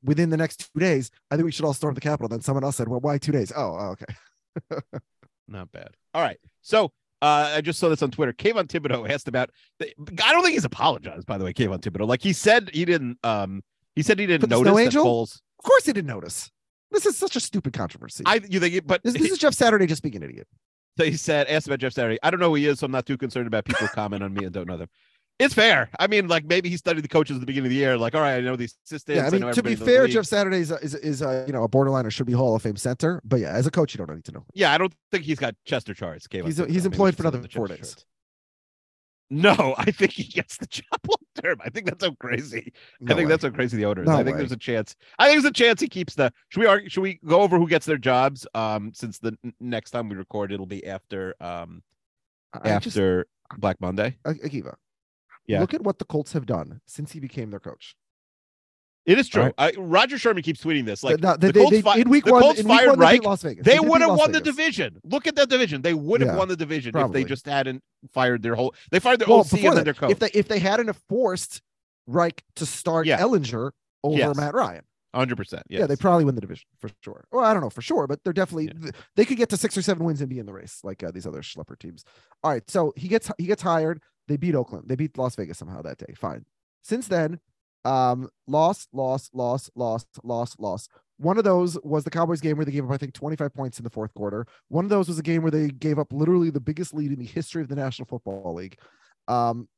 within 0.05 0.31
the 0.31 0.37
next 0.37 0.71
two 0.73 0.81
days, 0.81 1.11
I 1.31 1.37
think 1.37 1.47
we 1.47 1.53
should 1.53 1.65
all 1.65 1.73
storm 1.75 1.95
the 1.95 2.01
Capitol. 2.01 2.29
Then 2.29 2.43
someone 2.43 2.63
else 2.65 2.77
said, 2.77 2.89
"Well, 2.89 3.01
why 3.01 3.17
two 3.19 3.33
days?" 3.33 3.53
Oh, 3.57 3.77
oh, 3.79 3.97
okay. 3.97 4.81
Not 5.49 5.73
bad. 5.73 5.91
All 6.13 6.23
right. 6.23 6.39
So 6.61 6.93
uh, 7.23 7.53
I 7.55 7.61
just 7.63 7.79
saw 7.79 7.89
this 7.89 8.03
on 8.03 8.11
Twitter. 8.11 8.33
Kayvon 8.33 8.67
Thibodeaux 8.67 9.09
asked 9.09 9.29
about. 9.29 9.51
The, 9.79 9.93
I 10.23 10.33
don't 10.33 10.43
think 10.43 10.55
he's 10.55 10.67
apologized. 10.67 11.27
By 11.27 11.39
the 11.39 11.45
way, 11.45 11.55
Kayvon 11.55 11.81
Thibodeaux. 11.81 12.07
Like 12.07 12.23
he 12.23 12.35
said, 12.35 12.71
he 12.73 12.85
didn't. 12.85 13.19
Um, 13.25 13.63
he 13.97 14.03
said 14.03 14.19
he 14.19 14.27
didn't 14.27 14.51
notice 14.51 14.73
that 14.75 14.81
Angel? 14.81 15.05
Foles. 15.05 15.41
Of 15.59 15.65
course, 15.65 15.87
he 15.87 15.93
didn't 15.93 16.09
notice. 16.09 16.51
This 16.91 17.07
is 17.07 17.17
such 17.17 17.37
a 17.37 17.41
stupid 17.41 17.73
controversy. 17.73 18.25
I 18.27 18.41
you 18.49 18.61
think, 18.61 18.75
it, 18.75 18.87
but 18.87 19.03
this, 19.03 19.15
this 19.15 19.31
is 19.33 19.39
Jeff 19.39 19.55
Saturday 19.55 19.87
just 19.87 20.03
being 20.03 20.17
an 20.17 20.23
idiot. 20.23 20.47
He 20.99 21.17
said, 21.17 21.47
asked 21.49 21.67
about 21.67 21.79
Jeff 21.81 21.93
Saturday. 21.93 22.19
I 22.23 22.31
don't 22.31 22.41
know 22.41 22.49
who 22.49 22.55
he 22.57 22.67
is, 22.67 22.81
so 22.81 22.87
I'm 22.87 22.93
not 22.93 23.07
too 23.07 23.17
concerned 23.17 23.47
about 23.47 23.65
people 23.65 23.87
comment 23.89 24.23
on 24.23 24.35
me 24.35 24.45
and 24.45 24.53
don't 24.53 24.67
know 24.67 24.77
them. 24.77 24.89
It's 25.39 25.55
fair. 25.55 25.89
I 26.01 26.09
mean, 26.09 26.27
like 26.27 26.45
maybe 26.47 26.69
he 26.69 26.77
studied 26.77 27.03
the 27.05 27.09
coaches 27.09 27.37
at 27.37 27.41
the 27.41 27.47
beginning 27.47 27.67
of 27.67 27.71
the 27.71 27.77
year. 27.77 27.97
Like, 27.97 28.17
all 28.17 28.21
right, 28.21 28.35
I 28.39 28.41
know 28.41 28.57
these 28.57 28.75
assistants. 28.85 29.17
Yeah, 29.19 29.27
I 29.27 29.31
mean, 29.31 29.41
know 29.43 29.53
to 29.53 29.63
be 29.63 29.71
everybody 29.71 29.73
in 29.75 29.79
the 29.79 29.85
fair, 29.85 30.03
league. 30.05 30.13
Jeff 30.13 30.27
Saturday 30.27 30.59
is 30.59 30.73
a, 30.73 30.77
is, 30.81 30.95
is 30.97 31.23
a, 31.23 31.45
you 31.47 31.53
know 31.53 31.63
a 31.63 31.69
borderline 31.69 32.07
or 32.07 32.11
should 32.11 32.27
be 32.27 32.33
Hall 32.33 32.57
of 32.57 32.63
Fame 32.63 32.75
center. 32.77 33.23
But 33.25 33.39
yeah, 33.39 33.53
as 33.53 33.65
a 33.67 33.71
coach, 33.71 33.95
you 33.95 33.99
don't 34.05 34.13
need 34.13 34.25
to 34.25 34.33
know. 34.33 34.45
Yeah, 34.55 34.73
I 34.73 34.79
don't 34.79 34.93
think 35.13 35.23
he's 35.25 35.39
got 35.39 35.55
Chester 35.65 35.95
charts. 35.95 36.27
He's- 36.29 36.57
he's 36.69 36.87
employed 36.87 37.17
for 37.17 37.23
another 37.23 37.47
four 37.49 37.69
days. 37.69 37.79
charts. 37.79 38.05
No, 39.31 39.75
I 39.79 39.91
think 39.93 40.13
he 40.13 40.25
gets 40.25 40.57
the 40.57 40.67
job 40.67 40.85
term. 41.43 41.59
I 41.65 41.71
think 41.71 41.87
that's 41.87 42.05
so 42.05 42.13
crazy. 42.13 42.73
No 43.01 43.13
I 43.13 43.17
think 43.17 43.27
way. 43.27 43.31
that's 43.31 43.45
how 43.45 43.51
crazy 43.51 43.77
the 43.77 43.85
owner 43.85 44.03
is. 44.03 44.09
No 44.09 44.15
I 44.15 44.25
think 44.25 44.35
way. 44.37 44.41
there's 44.41 44.53
a 44.53 44.57
chance. 44.57 44.97
I 45.19 45.27
think 45.27 45.43
there's 45.43 45.51
a 45.51 45.55
chance 45.55 45.81
he 45.81 45.89
keeps 45.89 46.15
the. 46.15 46.33
Should 46.49 46.61
we 46.61 46.67
argue, 46.67 46.89
should 46.89 47.03
we 47.03 47.21
go 47.25 47.41
over 47.41 47.59
who 47.59 47.69
gets 47.69 47.87
their 47.87 47.99
jobs? 47.99 48.47
Um, 48.55 48.93
since 48.95 49.19
the 49.19 49.37
next 49.61 49.91
time 49.91 50.09
we 50.09 50.17
record, 50.17 50.53
it'll 50.53 50.67
be 50.67 50.87
after 50.87 51.35
um 51.41 51.83
I 52.53 52.59
I 52.75 52.79
just, 52.79 52.97
after 52.97 53.27
Black 53.59 53.81
Monday. 53.81 54.17
Akiva. 54.25 54.75
Yeah. 55.47 55.61
Look 55.61 55.75
at 55.75 55.83
what 55.83 55.99
the 55.99 56.05
Colts 56.05 56.33
have 56.35 56.47
done 56.47 56.81
since 56.87 57.13
he 57.13 57.21
became 57.21 57.51
their 57.51 57.61
coach. 57.61 57.97
It 59.09 59.19
is 59.19 59.29
true. 59.29 59.53
I, 59.57 59.73
Rodger 59.79 60.19
Sherman 60.19 60.43
keeps 60.43 60.63
tweeting 60.63 60.85
this. 60.85 61.03
Like 61.03 61.21
No, 61.21 61.37
they, 61.37 61.51
the 61.51 61.61
Colts 61.61 61.71
they- 61.73 61.81
fi- 61.83 61.97
in 61.99 62.11
week 62.11 62.25
the 62.25 62.33
one, 62.33 62.43
Colts 62.43 62.61
in 62.61 62.69
week 62.69 62.77
fired 62.79 62.89
one, 62.91 62.99
they 62.99 63.05
Reich. 63.05 63.25
Las 63.25 63.43
Vegas. 63.43 63.65
They 63.65 63.79
did 63.79 63.89
would 63.89 64.01
have 64.03 64.17
won 64.19 64.33
the 64.33 64.41
division. 64.41 65.01
Look 65.03 65.27
at 65.27 65.35
that 65.37 65.49
division. 65.49 65.81
They 65.83 65.95
would 65.95 66.21
have 66.21 66.31
Yeah, 66.33 66.37
won 66.37 66.49
the 66.49 66.57
division 66.57 66.95
if 66.97 67.13
they 67.13 67.25
just 67.25 67.47
hadn't 67.47 67.83
fired 68.13 68.43
their 68.43 68.55
whole. 68.55 68.75
They 68.91 69.01
fired 69.01 69.19
their 69.21 69.29
Well, 69.29 69.41
OC 69.41 69.53
and 69.55 69.63
then 69.65 69.75
that, 69.77 69.85
their 69.85 69.95
coach. 69.95 70.11
if 70.11 70.19
they 70.19 70.31
if 70.35 70.47
they 70.49 70.59
hadn't 70.59 70.93
forced 71.09 71.63
Reich 72.07 72.43
to 72.57 72.67
start 72.67 73.07
Yeah. 73.07 73.19
Ehlinger 73.19 73.71
over 74.05 74.19
Yes. 74.19 74.37
Matt 74.37 74.55
Ryan, 74.55 74.83
Hundred 75.15 75.37
percent. 75.37 75.63
yeah, 75.71 75.87
they 75.87 75.97
probably 75.97 76.25
win 76.27 76.35
the 76.35 76.41
division 76.43 76.67
for 76.79 76.91
sure. 77.03 77.25
Well, 77.33 77.45
I 77.45 77.53
don't 77.55 77.63
know 77.63 77.71
for 77.71 77.83
sure, 77.83 78.07
but 78.07 78.23
they're 78.25 78.33
definitely 78.35 78.71
they 79.17 79.25
could 79.25 79.39
get 79.39 79.49
to 79.49 79.57
six 79.57 79.77
or 79.77 79.83
seven 79.83 80.05
wins 80.05 80.21
and 80.21 80.29
be 80.29 80.39
in 80.39 80.45
the 80.47 80.53
race 80.53 80.81
like 80.85 81.03
uh, 81.03 81.11
these 81.11 81.27
other 81.27 81.41
schlepper 81.41 81.79
teams. 81.79 82.05
All 82.45 82.51
right, 82.51 82.69
so 82.71 82.93
he 82.97 83.09
gets 83.09 83.31
he 83.39 83.47
gets 83.47 83.63
hired. 83.63 84.03
They 84.29 84.37
beat 84.37 84.55
Oakland. 84.55 84.85
They 84.89 84.97
beat 84.97 85.17
Las 85.17 85.35
Vegas 85.37 85.57
somehow 85.57 85.81
that 85.81 85.97
day. 85.97 86.13
Fine. 86.15 86.45
Since 86.83 87.09
then, 87.09 87.41
um, 87.85 88.29
loss, 88.47 88.89
loss, 88.93 89.31
loss, 89.33 89.71
loss, 89.75 90.07
loss, 90.23 90.57
loss. 90.59 90.89
One 91.19 91.37
of 91.37 91.45
those 91.45 91.77
was 91.83 92.05
the 92.05 92.11
Cowboys 92.11 92.41
game 92.41 92.57
where 92.57 92.65
they 92.65 92.73
gave 92.73 92.85
up, 92.85 92.93
I 92.93 92.97
think, 92.97 93.13
25 93.13 93.53
points 93.53 93.79
in 93.79 93.85
the 93.85 93.91
fourth 93.91 94.15
quarter. 94.15 94.47
One 94.69 94.85
of 94.85 94.89
those 94.89 95.09
was 95.09 95.19
a 95.19 95.23
game 95.23 95.43
where 95.43 95.51
they 95.51 95.69
gave 95.69 95.99
up 95.99 96.13
literally 96.13 96.51
the 96.51 96.61
biggest 96.61 96.95
lead 96.95 97.11
in 97.11 97.19
the 97.19 97.25
history 97.25 97.61
of 97.61 97.69
the 97.69 97.75
National 97.75 98.07
Football 98.07 98.55
League. 98.55 98.79
Um, 99.27 99.69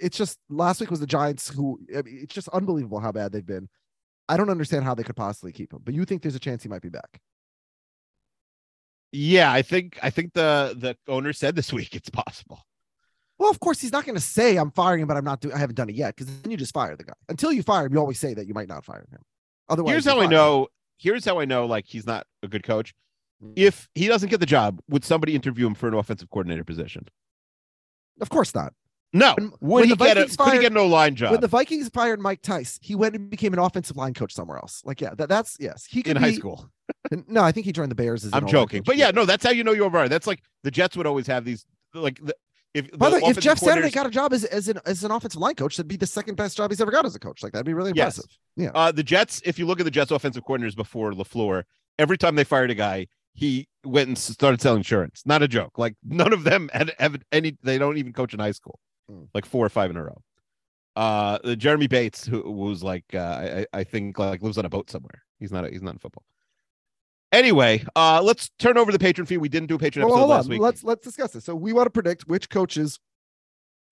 it's 0.00 0.18
just 0.18 0.38
last 0.50 0.80
week 0.80 0.90
was 0.90 1.00
the 1.00 1.06
Giants 1.06 1.48
who 1.48 1.80
I 1.96 2.02
mean, 2.02 2.18
it's 2.22 2.34
just 2.34 2.48
unbelievable 2.48 3.00
how 3.00 3.12
bad 3.12 3.32
they've 3.32 3.44
been. 3.44 3.68
I 4.28 4.36
don't 4.36 4.50
understand 4.50 4.84
how 4.84 4.94
they 4.94 5.02
could 5.02 5.16
possibly 5.16 5.52
keep 5.52 5.72
him. 5.72 5.80
But 5.82 5.94
you 5.94 6.04
think 6.04 6.22
there's 6.22 6.34
a 6.34 6.40
chance 6.40 6.62
he 6.62 6.68
might 6.68 6.82
be 6.82 6.88
back? 6.88 7.20
Yeah, 9.12 9.52
I 9.52 9.62
think 9.62 9.98
I 10.02 10.10
think 10.10 10.32
the 10.32 10.74
the 10.76 10.96
owner 11.10 11.32
said 11.32 11.54
this 11.54 11.72
week 11.72 11.94
it's 11.94 12.10
possible. 12.10 12.60
Well, 13.44 13.50
of 13.50 13.60
course, 13.60 13.78
he's 13.78 13.92
not 13.92 14.06
going 14.06 14.14
to 14.14 14.22
say 14.22 14.56
I'm 14.56 14.70
firing 14.70 15.02
him, 15.02 15.06
but 15.08 15.18
I'm 15.18 15.24
not 15.24 15.42
doing. 15.42 15.54
I 15.54 15.58
haven't 15.58 15.74
done 15.74 15.90
it 15.90 15.94
yet 15.94 16.16
because 16.16 16.34
then 16.40 16.50
you 16.50 16.56
just 16.56 16.72
fire 16.72 16.96
the 16.96 17.04
guy. 17.04 17.12
Until 17.28 17.52
you 17.52 17.62
fire 17.62 17.84
him, 17.84 17.92
you 17.92 17.98
always 17.98 18.18
say 18.18 18.32
that 18.32 18.46
you 18.46 18.54
might 18.54 18.68
not 18.68 18.86
fire 18.86 19.06
him. 19.10 19.18
Otherwise, 19.68 19.92
here's 19.92 20.04
how 20.06 20.12
I 20.12 20.14
fire 20.14 20.24
him. 20.24 20.30
know. 20.30 20.68
Here's 20.96 21.26
how 21.26 21.38
I 21.40 21.44
know. 21.44 21.66
Like 21.66 21.84
he's 21.86 22.06
not 22.06 22.26
a 22.42 22.48
good 22.48 22.62
coach. 22.62 22.94
If 23.54 23.90
he 23.94 24.08
doesn't 24.08 24.30
get 24.30 24.40
the 24.40 24.46
job, 24.46 24.80
would 24.88 25.04
somebody 25.04 25.34
interview 25.34 25.66
him 25.66 25.74
for 25.74 25.88
an 25.88 25.92
offensive 25.92 26.30
coordinator 26.30 26.64
position? 26.64 27.06
Of 28.18 28.30
course 28.30 28.54
not. 28.54 28.72
No. 29.12 29.34
When- 29.34 29.50
Would 29.50 29.58
when 29.60 29.84
he 29.90 29.96
get 29.96 30.16
a, 30.16 30.20
Vikings 30.20 30.36
could 30.36 30.44
he 30.44 30.50
fired- 30.52 30.60
get 30.62 30.72
an 30.72 30.78
O 30.78 30.86
line 30.86 31.14
job 31.14 31.32
When 31.32 31.40
the 31.42 31.46
Vikings 31.46 31.90
fired 31.90 32.20
Mike 32.20 32.40
Tice, 32.40 32.78
he 32.80 32.94
went 32.94 33.14
and 33.14 33.28
became 33.28 33.52
an 33.52 33.58
offensive 33.58 33.98
line 33.98 34.14
coach 34.14 34.32
somewhere 34.32 34.56
else. 34.56 34.80
Like, 34.86 35.02
yeah, 35.02 35.12
that, 35.18 35.28
that's 35.28 35.58
yes, 35.60 35.84
he 35.84 36.02
could 36.02 36.16
in 36.16 36.22
high 36.22 36.32
school? 36.32 36.70
No, 37.28 37.42
I 37.42 37.52
think 37.52 37.66
he 37.66 37.72
joined 37.72 37.90
the 37.90 37.94
Bears. 37.94 38.24
As 38.24 38.32
I'm 38.32 38.46
joking, 38.46 38.82
but 38.82 38.96
yeah, 38.96 39.10
no, 39.10 39.26
that's 39.26 39.44
how 39.44 39.50
you 39.50 39.64
know 39.64 39.72
you're 39.72 39.90
right. 39.90 40.08
That's 40.08 40.26
like 40.26 40.40
the 40.62 40.70
Jets 40.70 40.96
would 40.96 41.06
always 41.06 41.26
have 41.26 41.44
these 41.44 41.66
like 41.92 42.18
the, 42.24 42.34
if 42.74 42.90
By 42.98 43.08
the 43.10 43.16
way, 43.16 43.22
if 43.30 43.38
Jeff 43.38 43.58
Saturday 43.58 43.90
got 43.90 44.06
a 44.06 44.10
job 44.10 44.32
as, 44.32 44.44
as 44.44 44.68
an 44.68 44.78
as 44.84 45.04
an 45.04 45.10
offensive 45.12 45.40
line 45.40 45.54
coach, 45.54 45.76
that'd 45.76 45.88
be 45.88 45.96
the 45.96 46.06
second 46.06 46.34
best 46.34 46.56
job 46.56 46.70
he's 46.70 46.80
ever 46.80 46.90
got 46.90 47.06
as 47.06 47.14
a 47.14 47.18
coach. 47.20 47.42
Like 47.42 47.52
that'd 47.52 47.64
be 47.66 47.74
really 47.74 47.92
Yes. 47.94 48.18
impressive. 48.18 48.38
Yeah. 48.56 48.70
Uh, 48.74 48.92
the 48.92 49.02
Jets, 49.02 49.40
if 49.44 49.58
you 49.58 49.66
look 49.66 49.80
at 49.80 49.84
the 49.84 49.90
Jets 49.90 50.10
offensive 50.10 50.44
coordinators 50.44 50.76
before 50.76 51.12
LaFleur, 51.12 51.62
every 51.98 52.18
time 52.18 52.34
they 52.34 52.44
fired 52.44 52.70
a 52.70 52.74
guy, 52.74 53.06
he 53.32 53.68
went 53.84 54.08
and 54.08 54.18
started 54.18 54.60
selling 54.60 54.78
insurance. 54.78 55.22
Not 55.24 55.42
a 55.42 55.48
joke. 55.48 55.78
Like 55.78 55.94
none 56.04 56.32
of 56.32 56.44
them 56.44 56.68
had, 56.72 56.92
have 56.98 57.16
any, 57.32 57.56
they 57.62 57.78
don't 57.78 57.96
even 57.96 58.12
coach 58.12 58.34
in 58.34 58.40
high 58.40 58.52
school, 58.52 58.78
Mm. 59.10 59.28
like 59.34 59.44
four 59.44 59.64
or 59.66 59.68
five 59.68 59.90
in 59.90 59.96
a 59.96 60.02
row. 60.04 60.22
Uh, 60.96 61.38
the 61.44 61.56
Jeremy 61.56 61.88
Bates, 61.88 62.24
who 62.24 62.40
was 62.50 62.82
like, 62.82 63.04
uh, 63.14 63.18
I, 63.18 63.78
I 63.80 63.84
think 63.84 64.18
like 64.18 64.40
lives 64.42 64.56
on 64.58 64.64
a 64.64 64.68
boat 64.68 64.88
somewhere. 64.90 65.22
He's 65.40 65.50
not, 65.52 65.64
a, 65.64 65.70
he's 65.70 65.82
not 65.82 65.92
in 65.94 65.98
football. 65.98 66.22
Anyway, 67.34 67.84
uh, 67.96 68.22
let's 68.22 68.50
turn 68.58 68.78
over 68.78 68.92
the 68.92 68.98
patron 68.98 69.26
fee. 69.26 69.36
We 69.38 69.48
didn't 69.48 69.68
do 69.68 69.74
a 69.74 69.78
patron 69.78 70.06
Well, 70.06 70.14
episode 70.16 70.26
last 70.28 70.44
on. 70.44 70.50
week. 70.50 70.60
Let's 70.60 70.84
let's 70.84 71.04
discuss 71.04 71.32
this. 71.32 71.44
So 71.44 71.54
we 71.54 71.72
want 71.72 71.86
to 71.86 71.90
predict 71.90 72.28
which 72.28 72.48
coaches 72.48 73.00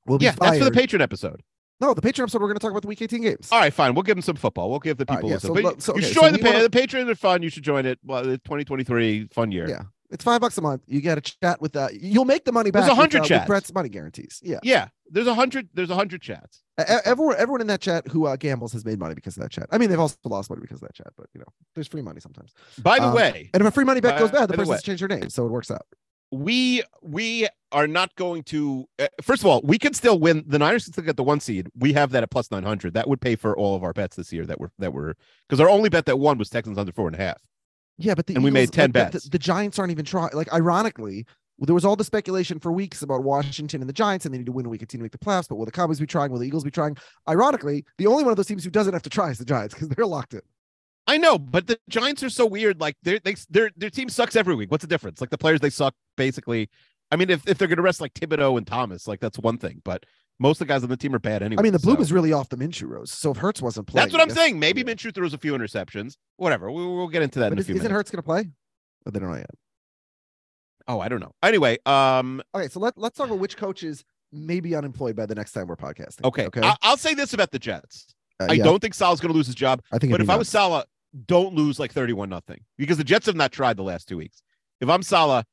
will 0.06 0.18
be 0.18 0.26
yeah, 0.26 0.32
fired. 0.32 0.52
that's 0.54 0.58
for 0.64 0.70
the 0.70 0.70
patron 0.78 1.02
episode. 1.02 1.42
No, 1.80 1.94
the 1.94 2.00
Patreon 2.00 2.20
episode. 2.22 2.40
We're 2.40 2.46
going 2.46 2.58
to 2.58 2.60
talk 2.60 2.70
about 2.70 2.82
the 2.82 2.88
Week 2.88 3.02
18 3.02 3.22
games. 3.22 3.48
All 3.50 3.58
right, 3.58 3.74
fine. 3.74 3.92
We'll 3.94 4.04
give 4.04 4.14
them 4.14 4.22
some 4.22 4.36
football. 4.36 4.70
We'll 4.70 4.78
give 4.78 4.98
the 4.98 5.04
All 5.08 5.16
right, 5.16 5.20
people 5.20 5.30
yeah, 5.30 5.38
so 5.38 5.52
But 5.52 5.82
so, 5.82 5.96
you 5.96 6.02
should 6.02 6.14
join 6.14 6.30
we 6.30 6.38
the, 6.38 6.44
pa- 6.44 6.52
wanna- 6.52 6.68
the 6.68 6.70
Patreon. 6.70 7.06
They're 7.06 7.14
fun. 7.16 7.42
You 7.42 7.48
should 7.48 7.64
join 7.64 7.86
it. 7.86 7.98
Well, 8.04 8.22
the 8.22 8.38
2023 8.38 9.26
fun 9.32 9.50
year. 9.50 9.68
Yeah, 9.68 9.82
it's 10.12 10.22
five 10.22 10.40
bucks 10.40 10.56
a 10.58 10.62
month. 10.62 10.82
You 10.86 11.00
get 11.00 11.18
a 11.18 11.20
chat 11.20 11.60
with 11.60 11.72
that. 11.72 11.94
You'll 11.94 12.24
make 12.24 12.44
the 12.44 12.52
money 12.52 12.70
back. 12.70 12.82
There's 12.82 12.92
a 12.92 12.94
hundred 12.94 13.22
uh, 13.22 13.24
chats. 13.24 13.46
Brett's 13.46 13.72
money 13.74 13.88
guarantees. 13.88 14.40
Yeah. 14.44 14.60
Yeah, 14.62 14.88
there's 15.10 15.26
a 15.26 15.34
hundred. 15.34 15.68
There's 15.74 15.90
a 15.90 15.94
hundred 15.96 16.22
chats. 16.22 16.62
Everyone, 17.04 17.34
everyone 17.38 17.60
in 17.60 17.66
that 17.66 17.80
chat 17.80 18.06
who 18.08 18.26
uh, 18.26 18.36
gambles 18.36 18.72
has 18.72 18.84
made 18.84 18.98
money 18.98 19.14
because 19.14 19.36
of 19.36 19.42
that 19.42 19.50
chat. 19.50 19.66
I 19.72 19.78
mean, 19.78 19.90
they've 19.90 19.98
also 19.98 20.16
lost 20.24 20.50
money 20.50 20.60
because 20.62 20.76
of 20.82 20.88
that 20.88 20.94
chat, 20.94 21.08
but 21.16 21.26
you 21.34 21.40
know, 21.40 21.46
there's 21.74 21.88
free 21.88 22.02
money 22.02 22.20
sometimes. 22.20 22.52
By 22.82 22.98
the 22.98 23.06
Um, 23.06 23.14
way, 23.14 23.50
And 23.52 23.60
if 23.60 23.66
a 23.66 23.70
free 23.70 23.84
money 23.84 24.00
bet 24.00 24.18
goes 24.18 24.30
bad, 24.30 24.48
the 24.48 24.52
the 24.52 24.58
person 24.58 24.72
has 24.72 24.82
to 24.82 24.86
change 24.86 25.00
their 25.00 25.08
name, 25.08 25.28
so 25.30 25.46
it 25.46 25.50
works 25.50 25.70
out. 25.70 25.86
we 26.30 26.82
we 27.02 27.46
are 27.72 27.86
not 27.86 28.14
going 28.16 28.42
to. 28.44 28.86
Uh, 28.98 29.06
first 29.20 29.42
of 29.42 29.46
all, 29.46 29.60
we 29.64 29.78
can 29.78 29.92
still 29.94 30.18
win. 30.18 30.44
The 30.46 30.58
Niners 30.58 30.84
can 30.84 30.92
still 30.94 31.04
get 31.04 31.16
the 31.16 31.22
one 31.22 31.40
seed. 31.40 31.68
We 31.78 31.92
have 31.92 32.10
that 32.12 32.22
at 32.22 32.30
plus 32.30 32.50
nine 32.50 32.62
hundred. 32.64 32.94
That 32.94 33.06
would 33.08 33.20
pay 33.20 33.36
for 33.36 33.56
all 33.56 33.74
of 33.76 33.82
our 33.84 33.92
bets 33.92 34.16
this 34.16 34.32
year. 34.32 34.46
That 34.46 34.58
were 34.60 34.70
that 34.78 34.92
were 34.92 35.14
because 35.48 35.60
our 35.60 35.68
only 35.68 35.88
bet 35.90 36.06
that 36.06 36.18
won 36.18 36.38
was 36.38 36.48
Texans 36.48 36.78
under 36.78 36.92
four 36.92 37.06
and 37.06 37.14
a 37.14 37.18
half. 37.18 37.40
Yeah, 37.98 38.14
but 38.14 38.26
the 38.26 38.34
And 38.34 38.44
we 38.44 38.50
made 38.50 38.72
10 38.72 38.88
like, 38.88 38.92
bets. 38.92 39.24
The, 39.24 39.30
the 39.30 39.38
Giants 39.38 39.78
aren't 39.78 39.92
even 39.92 40.04
trying. 40.04 40.30
Like, 40.32 40.52
ironically, 40.52 41.26
there 41.58 41.74
was 41.74 41.84
all 41.84 41.96
the 41.96 42.04
speculation 42.04 42.58
for 42.58 42.72
weeks 42.72 43.02
about 43.02 43.22
Washington 43.22 43.80
and 43.80 43.88
the 43.88 43.94
Giants, 43.94 44.24
and 44.24 44.34
they 44.34 44.38
need 44.38 44.46
to 44.46 44.52
win 44.52 44.66
a 44.66 44.68
week 44.68 44.82
18 44.82 44.98
to 44.98 45.02
make 45.02 45.12
the 45.12 45.18
playoffs. 45.18 45.48
But 45.48 45.56
will 45.56 45.66
the 45.66 45.72
Cowboys 45.72 46.00
be 46.00 46.06
trying? 46.06 46.32
Will 46.32 46.38
the 46.38 46.46
Eagles 46.46 46.64
be 46.64 46.70
trying? 46.70 46.96
Ironically, 47.28 47.84
the 47.98 48.06
only 48.06 48.24
one 48.24 48.32
of 48.32 48.36
those 48.36 48.46
teams 48.46 48.64
who 48.64 48.70
doesn't 48.70 48.92
have 48.92 49.02
to 49.02 49.10
try 49.10 49.30
is 49.30 49.38
the 49.38 49.44
Giants 49.44 49.74
because 49.74 49.88
they're 49.88 50.06
locked 50.06 50.34
in. 50.34 50.40
I 51.06 51.18
know, 51.18 51.38
but 51.38 51.66
the 51.66 51.78
Giants 51.88 52.22
are 52.22 52.30
so 52.30 52.46
weird. 52.46 52.80
Like 52.80 52.96
their 53.02 53.18
they 53.18 53.34
their 53.50 53.70
their 53.76 53.90
team 53.90 54.08
sucks 54.08 54.36
every 54.36 54.54
week. 54.54 54.70
What's 54.70 54.82
the 54.82 54.88
difference? 54.88 55.20
Like 55.20 55.30
the 55.30 55.38
players 55.38 55.60
they 55.60 55.70
suck 55.70 55.94
basically. 56.16 56.70
I 57.10 57.16
mean, 57.16 57.28
if, 57.28 57.46
if 57.46 57.58
they're 57.58 57.68
gonna 57.68 57.82
rest 57.82 58.00
like 58.00 58.14
Thibodeaux 58.14 58.56
and 58.56 58.66
Thomas, 58.66 59.06
like 59.06 59.20
that's 59.20 59.38
one 59.38 59.58
thing. 59.58 59.82
But 59.84 60.06
most 60.38 60.60
of 60.60 60.66
the 60.66 60.72
guys 60.72 60.82
on 60.82 60.88
the 60.88 60.96
team 60.96 61.14
are 61.14 61.18
bad 61.20 61.42
anyway. 61.42 61.60
I 61.60 61.62
mean, 61.62 61.72
the 61.72 61.78
bloom 61.78 61.96
so- 61.96 62.02
is 62.02 62.12
really 62.12 62.32
off 62.32 62.48
the 62.48 62.56
Minshew 62.56 62.88
rose. 62.88 63.12
So 63.12 63.30
if 63.30 63.36
Hurts 63.36 63.62
wasn't 63.62 63.86
playing, 63.86 64.06
That's 64.06 64.12
what 64.12 64.22
I'm 64.22 64.28
guess- 64.28 64.36
saying. 64.36 64.58
Maybe 64.58 64.80
yeah. 64.80 64.92
Minshew 64.94 65.14
throws 65.14 65.34
a 65.34 65.38
few 65.38 65.52
interceptions. 65.54 66.16
Whatever. 66.36 66.70
We, 66.70 66.84
we'll 66.86 67.08
get 67.08 67.22
into 67.22 67.38
that 67.40 67.50
But 67.50 67.52
in 67.54 67.58
a 67.58 67.60
is, 67.60 67.68
isn't 67.68 67.78
minutes. 67.82 67.92
Hurts 67.92 68.10
going 68.10 68.18
to 68.18 68.22
play? 68.22 68.48
But 69.04 69.14
they 69.14 69.20
don't 69.20 69.30
know 69.30 69.36
yet. 69.36 69.50
Oh, 70.88 71.00
I 71.00 71.08
don't 71.08 71.20
know. 71.20 71.32
Anyway, 71.42 71.78
um, 71.86 72.42
Okay, 72.54 72.68
so 72.68 72.80
let, 72.80 72.98
let's 72.98 73.16
talk 73.16 73.28
about 73.28 73.38
which 73.38 73.56
coaches 73.56 74.04
may 74.32 74.60
be 74.60 74.74
unemployed 74.74 75.14
by 75.14 75.26
the 75.26 75.34
next 75.34 75.52
time 75.52 75.68
we're 75.68 75.76
podcasting. 75.76 76.24
okay. 76.24 76.46
Okay. 76.46 76.60
I, 76.62 76.74
I'll 76.82 76.96
say 76.96 77.14
this 77.14 77.32
about 77.34 77.50
the 77.52 77.58
Jets. 77.58 78.06
Uh, 78.40 78.46
I 78.50 78.54
yeah, 78.54 78.64
don't 78.64 78.80
think 78.80 78.94
Saleh's 78.94 79.20
going 79.20 79.32
to 79.32 79.36
lose 79.36 79.46
his 79.46 79.54
job. 79.54 79.82
I 79.92 79.98
think. 79.98 80.10
But 80.10 80.20
if 80.20 80.26
be 80.26 80.32
I 80.32 80.36
was 80.36 80.46
nuts. 80.46 80.52
Saleh, 80.52 80.84
don't 81.26 81.54
lose 81.54 81.78
like 81.78 81.92
31 81.92 82.28
nothing 82.30 82.60
because 82.78 82.96
the 82.96 83.04
Jets 83.04 83.26
have 83.26 83.36
not 83.36 83.52
tried 83.52 83.76
the 83.76 83.82
last 83.82 84.08
two 84.08 84.16
weeks. 84.16 84.42
If 84.80 84.88
I'm 84.88 85.02
Saleh, 85.02 85.44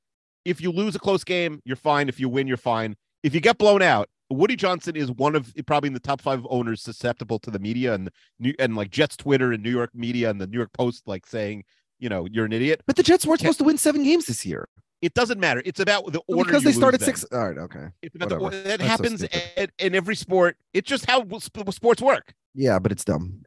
if 0.45 0.61
you 0.61 0.71
lose 0.71 0.95
a 0.95 0.99
close 0.99 1.23
game, 1.23 1.61
you're 1.65 1.75
fine. 1.75 2.09
If 2.09 2.19
you 2.19 2.30
win, 2.30 2.47
you're 2.47 2.57
fine. 2.57 2.95
If 3.21 3.36
you 3.36 3.41
get 3.41 3.57
blown 3.57 3.82
out, 3.82 4.09
Woody 4.30 4.55
Johnson 4.55 4.95
is 4.95 5.11
one 5.11 5.36
of 5.36 5.53
probably 5.65 5.88
in 5.88 5.93
the 5.93 5.99
top 5.99 6.21
five 6.21 6.45
owners 6.49 6.82
susceptible 6.82 7.39
to 7.39 7.51
the 7.51 7.59
media 7.59 7.93
and 7.93 8.09
New 8.39 8.53
and 8.59 8.75
like 8.75 8.91
Jets 8.91 9.17
Twitter 9.17 9.51
and 9.51 9.63
New 9.63 9.71
York 9.71 9.89
media 9.93 10.30
and 10.30 10.39
the 10.39 10.47
New 10.47 10.57
York 10.57 10.71
Post 10.73 11.07
like 11.07 11.25
saying, 11.25 11.63
you 11.99 12.09
know, 12.09 12.27
you're 12.32 12.45
an 12.45 12.53
idiot. 12.53 12.82
but 12.86 12.95
the 12.95 13.03
Jets 13.03 13.25
weren't 13.25 13.39
supposed 13.41 13.57
to 13.59 13.63
win 13.63 13.77
seven 13.77 14.03
games 14.03 14.25
this 14.25 14.45
year 14.45 14.67
It 15.01 15.13
doesn't 15.13 15.39
matter. 15.39 15.61
It's 15.65 15.80
about 15.80 16.11
the 16.13 16.21
order 16.27 16.45
because 16.45 16.63
they 16.63 16.71
started 16.71 17.01
six. 17.01 17.23
All 17.32 17.47
right, 17.47 17.57
okay. 17.57 17.88
It's 18.01 18.15
about 18.15 18.30
the, 18.30 18.39
whatever. 18.39 18.61
or- 18.61 18.63
that 18.63 18.80
That's 18.80 18.89
happens 18.89 19.19
stupid. 19.19 19.71
in, 19.80 19.88
in 19.88 19.95
every 19.95 20.15
sport. 20.15 20.57
It's 20.73 20.88
just 20.89 21.05
how 21.09 21.25
sports 21.71 22.01
work. 22.01 22.34
Yeah, 22.53 22.80
but 22.80 22.91
it's 22.91 23.03
dumb. 23.05 23.43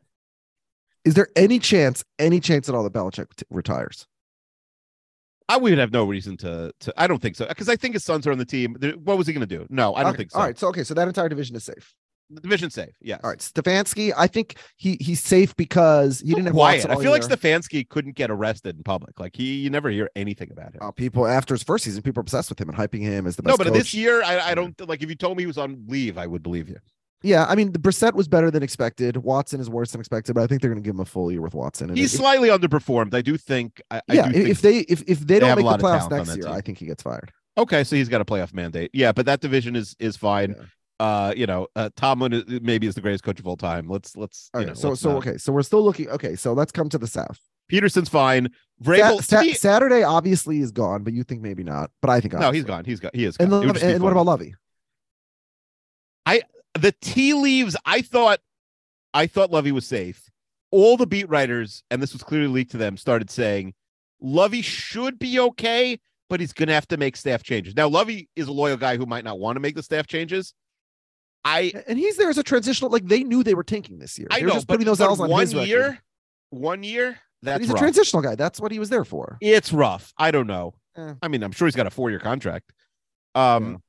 Is 1.04 1.14
there 1.14 1.28
any 1.34 1.58
chance, 1.58 2.04
any 2.18 2.38
chance 2.40 2.68
at 2.68 2.74
all 2.74 2.84
that 2.84 2.92
Belichick 2.92 3.26
retires? 3.50 4.06
I 5.52 5.56
would 5.56 5.78
have 5.78 5.92
no 5.92 6.04
reason 6.04 6.36
to. 6.38 6.72
to 6.80 6.94
I 6.96 7.06
don't 7.06 7.20
think 7.20 7.36
so 7.36 7.46
because 7.46 7.68
I 7.68 7.76
think 7.76 7.94
his 7.94 8.04
sons 8.04 8.26
are 8.26 8.32
on 8.32 8.38
the 8.38 8.44
team. 8.44 8.76
What 9.04 9.18
was 9.18 9.26
he 9.26 9.32
going 9.32 9.46
to 9.46 9.58
do? 9.58 9.66
No, 9.70 9.94
I 9.94 10.02
don't 10.02 10.10
Okay, 10.10 10.18
think 10.18 10.30
so. 10.30 10.38
All 10.38 10.44
right, 10.46 10.58
so 10.58 10.68
okay, 10.68 10.84
so 10.84 10.94
that 10.94 11.06
entire 11.08 11.28
division 11.28 11.56
is 11.56 11.64
safe. 11.64 11.94
The 12.30 12.40
division's 12.40 12.72
safe. 12.72 12.94
Yeah. 13.02 13.18
All 13.22 13.28
right, 13.30 13.38
Stefanski, 13.40 14.12
I 14.16 14.26
think 14.26 14.56
he 14.76 14.96
he's 15.00 15.20
safe 15.20 15.54
because 15.56 16.20
he 16.20 16.30
So 16.30 16.36
didn't 16.36 16.46
have 16.46 16.54
quiet. 16.54 16.86
I 16.88 16.96
feel 16.96 17.10
like. 17.10 17.22
Stefanski 17.22 17.86
couldn't 17.86 18.16
get 18.16 18.30
arrested 18.30 18.76
in 18.76 18.82
public. 18.82 19.20
Like 19.20 19.36
he, 19.36 19.56
you 19.56 19.68
never 19.68 19.90
hear 19.90 20.08
anything 20.16 20.50
about 20.50 20.72
him. 20.72 20.80
Uh, 20.80 20.90
people 20.92 21.26
after 21.26 21.52
his 21.52 21.62
first 21.62 21.84
season, 21.84 22.02
people 22.02 22.20
are 22.20 22.22
obsessed 22.22 22.48
with 22.48 22.58
him 22.58 22.70
and 22.70 22.78
hyping 22.78 23.02
him 23.02 23.26
as 23.26 23.36
the 23.36 23.42
best. 23.42 23.52
no, 23.52 23.58
but 23.58 23.66
coach. 23.70 23.74
this 23.78 23.92
year, 23.92 24.22
I, 24.22 24.50
I 24.50 24.54
don't 24.54 24.74
like. 24.88 25.02
If 25.02 25.10
you 25.10 25.14
told 25.16 25.36
me 25.36 25.42
he 25.42 25.46
was 25.46 25.58
on 25.58 25.84
leave, 25.88 26.16
I 26.16 26.26
would 26.26 26.42
believe 26.42 26.68
you. 26.70 26.78
Yeah, 27.22 27.44
I 27.48 27.54
mean, 27.54 27.72
the 27.72 27.78
Brissett 27.78 28.14
was 28.14 28.26
better 28.28 28.50
than 28.50 28.62
expected. 28.62 29.16
Watson 29.16 29.60
is 29.60 29.70
worse 29.70 29.92
than 29.92 30.00
expected, 30.00 30.34
but 30.34 30.42
I 30.42 30.46
think 30.46 30.60
they're 30.60 30.70
going 30.70 30.82
to 30.82 30.86
give 30.86 30.94
him 30.94 31.00
a 31.00 31.04
full 31.04 31.30
year 31.30 31.40
with 31.40 31.54
Watson. 31.54 31.90
And 31.90 31.98
He's 31.98 32.12
if- 32.14 32.20
slightly 32.20 32.48
underperformed. 32.48 33.14
I 33.14 33.22
do 33.22 33.36
think. 33.36 33.80
I, 33.90 33.98
I 33.98 34.00
yeah, 34.12 34.28
do 34.28 34.30
if, 34.30 34.34
think, 34.34 34.48
if 34.48 34.60
they 34.62 34.78
if, 34.78 35.02
if 35.06 35.20
they 35.20 35.38
don't 35.38 35.56
make 35.56 35.66
the 35.66 35.84
playoffs 35.84 36.10
next 36.10 36.34
year, 36.34 36.44
team. 36.44 36.52
I 36.52 36.60
think 36.60 36.78
he 36.78 36.86
gets 36.86 37.02
fired. 37.02 37.32
okay, 37.56 37.84
so 37.84 37.96
he's 37.96 38.08
got 38.08 38.20
a 38.20 38.24
playoff 38.24 38.52
mandate. 38.52 38.90
Yeah, 38.92 39.12
but 39.12 39.26
that 39.26 39.40
division 39.40 39.76
is 39.76 39.94
is 39.98 40.16
fine. 40.16 40.54
Yeah. 40.58 40.64
Uh, 41.00 41.34
you 41.36 41.46
know, 41.46 41.66
uh, 41.74 41.90
Tomlin 41.96 42.32
is, 42.32 42.44
maybe 42.62 42.86
is 42.86 42.94
the 42.94 43.00
greatest 43.00 43.24
coach 43.24 43.40
of 43.40 43.46
all 43.46 43.56
time. 43.56 43.88
Let's 43.88 44.16
let's. 44.16 44.50
All 44.54 44.60
right, 44.60 44.68
know, 44.68 44.74
so 44.74 44.90
let's 44.90 45.00
so 45.00 45.10
not- 45.10 45.18
okay, 45.18 45.36
so 45.38 45.52
we're 45.52 45.62
still 45.62 45.82
looking. 45.82 46.08
Okay, 46.10 46.36
so 46.36 46.52
let's 46.52 46.70
come 46.70 46.88
to 46.90 46.98
the 46.98 47.08
South. 47.08 47.40
Pederson's 47.70 48.08
fine. 48.08 48.50
Vrabel. 48.82 49.22
Sa- 49.22 49.40
me- 49.40 49.54
Saturday 49.54 50.02
obviously 50.02 50.60
is 50.60 50.72
gone, 50.72 51.02
but 51.04 51.12
you 51.12 51.22
think 51.24 51.40
maybe 51.40 51.62
not. 51.64 51.90
But 52.00 52.10
I 52.10 52.20
think 52.20 52.34
no, 52.34 52.50
he's 52.50 52.64
gone. 52.64 52.84
He's 52.84 53.00
gone. 53.00 53.12
He 53.14 53.24
is. 53.24 53.36
And, 53.38 53.50
gone. 53.50 53.62
It 53.62 53.66
would 53.66 53.76
Love- 53.76 53.82
and 53.84 54.02
what 54.02 54.12
about 54.12 54.26
Lovie? 54.26 54.54
The 56.80 56.92
tea 57.00 57.34
leaves 57.34 57.76
i 57.84 58.00
thought 58.02 58.40
i 59.14 59.26
thought 59.26 59.50
lovie 59.50 59.72
was 59.72 59.86
safe 59.86 60.30
all 60.70 60.96
the 60.96 61.06
beat 61.06 61.28
writers 61.28 61.82
and 61.90 62.02
this 62.02 62.12
was 62.14 62.22
clearly 62.22 62.48
leaked 62.48 62.70
to 62.72 62.78
them 62.78 62.96
started 62.96 63.30
saying 63.30 63.74
lovie 64.20 64.62
should 64.62 65.18
be 65.18 65.38
okay 65.38 66.00
but 66.30 66.40
he's 66.40 66.52
gonna 66.54 66.72
have 66.72 66.88
to 66.88 66.96
make 66.96 67.16
staff 67.16 67.42
changes 67.42 67.76
now 67.76 67.88
lovie 67.88 68.28
is 68.36 68.48
a 68.48 68.52
loyal 68.52 68.76
guy 68.78 68.96
who 68.96 69.04
might 69.04 69.24
not 69.24 69.38
want 69.38 69.56
to 69.56 69.60
make 69.60 69.74
the 69.74 69.82
staff 69.82 70.06
changes 70.06 70.54
i 71.44 71.72
And 71.86 71.98
he's 71.98 72.16
there 72.16 72.30
as 72.30 72.38
a 72.38 72.42
transitional. 72.42 72.90
Like 72.90 73.06
they 73.06 73.22
knew 73.24 73.42
they 73.42 73.54
were 73.54 73.64
tanking 73.64 73.98
this 73.98 74.18
year. 74.18 74.28
i 74.30 74.38
they 74.38 74.44
were 74.44 74.48
know 74.50 74.54
just 74.54 74.68
putting 74.68 74.86
those 74.86 75.00
L's 75.00 75.20
on 75.20 75.28
one 75.28 75.40
his 75.40 75.54
record. 75.54 75.68
year 75.68 75.98
one 76.50 76.82
year 76.84 77.18
But 77.42 77.46
that's 77.50 77.64
he's 77.64 77.70
a 77.74 77.76
transitional 77.76 78.22
guy. 78.22 78.34
That's 78.36 78.60
what 78.60 78.70
he 78.72 78.78
was 78.78 78.88
there 78.90 79.04
for. 79.04 79.38
it's 79.40 79.72
rough 79.72 80.14
i 80.16 80.30
don't 80.30 80.46
know 80.46 80.74
Eh. 80.96 81.14
i 81.20 81.28
mean 81.28 81.42
i'm 81.42 81.52
sure 81.52 81.66
he's 81.66 81.74
got 81.76 81.86
a 81.86 81.90
four-year 81.90 82.18
contract 82.20 82.72
um. 83.34 83.82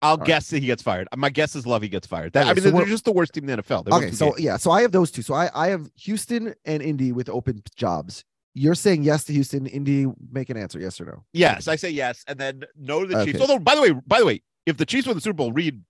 I'll 0.00 0.16
right. 0.16 0.26
guess 0.26 0.50
that 0.50 0.60
he 0.60 0.66
gets 0.66 0.82
fired. 0.82 1.08
My 1.16 1.28
guess 1.28 1.56
is 1.56 1.66
Lovie 1.66 1.88
gets 1.88 2.06
fired. 2.06 2.32
That- 2.32 2.42
Okay, 2.42 2.50
I 2.50 2.54
mean, 2.54 2.62
so 2.62 2.70
they're 2.70 2.86
just 2.86 3.04
the 3.04 3.12
worst 3.12 3.32
team 3.32 3.48
in 3.48 3.56
the 3.56 3.62
NFL. 3.62 3.84
They 3.84 3.92
Okay, 3.92 4.10
so 4.12 4.26
games. 4.30 4.40
yeah, 4.40 4.56
so 4.56 4.70
I 4.70 4.82
have 4.82 4.92
those 4.92 5.10
two. 5.10 5.22
So 5.22 5.34
I 5.34 5.50
I 5.54 5.68
have 5.68 5.90
Houston 5.96 6.54
and 6.64 6.82
Indy 6.82 7.12
with 7.12 7.28
open 7.28 7.62
jobs. 7.74 8.24
You're 8.54 8.74
saying 8.74 9.02
yes 9.02 9.24
to 9.24 9.32
Houston, 9.32 9.66
Indy. 9.66 10.06
Make 10.30 10.50
an 10.50 10.56
answer, 10.56 10.78
yes 10.78 11.00
or 11.00 11.04
no. 11.06 11.24
Yes, 11.32 11.68
I 11.68 11.76
say 11.76 11.90
yes, 11.90 12.24
and 12.26 12.38
then 12.38 12.64
no 12.76 13.04
to 13.04 13.06
the 13.06 13.24
Chiefs. 13.24 13.36
Okay. 13.36 13.42
Although, 13.42 13.58
by 13.58 13.74
the 13.74 13.82
way, 13.82 13.90
by 14.06 14.18
the 14.20 14.26
way, 14.26 14.42
if 14.66 14.76
the 14.76 14.86
Chiefs 14.86 15.06
win 15.06 15.16
the 15.16 15.20
Super 15.20 15.34
Bowl, 15.34 15.52
Reid, 15.52 15.82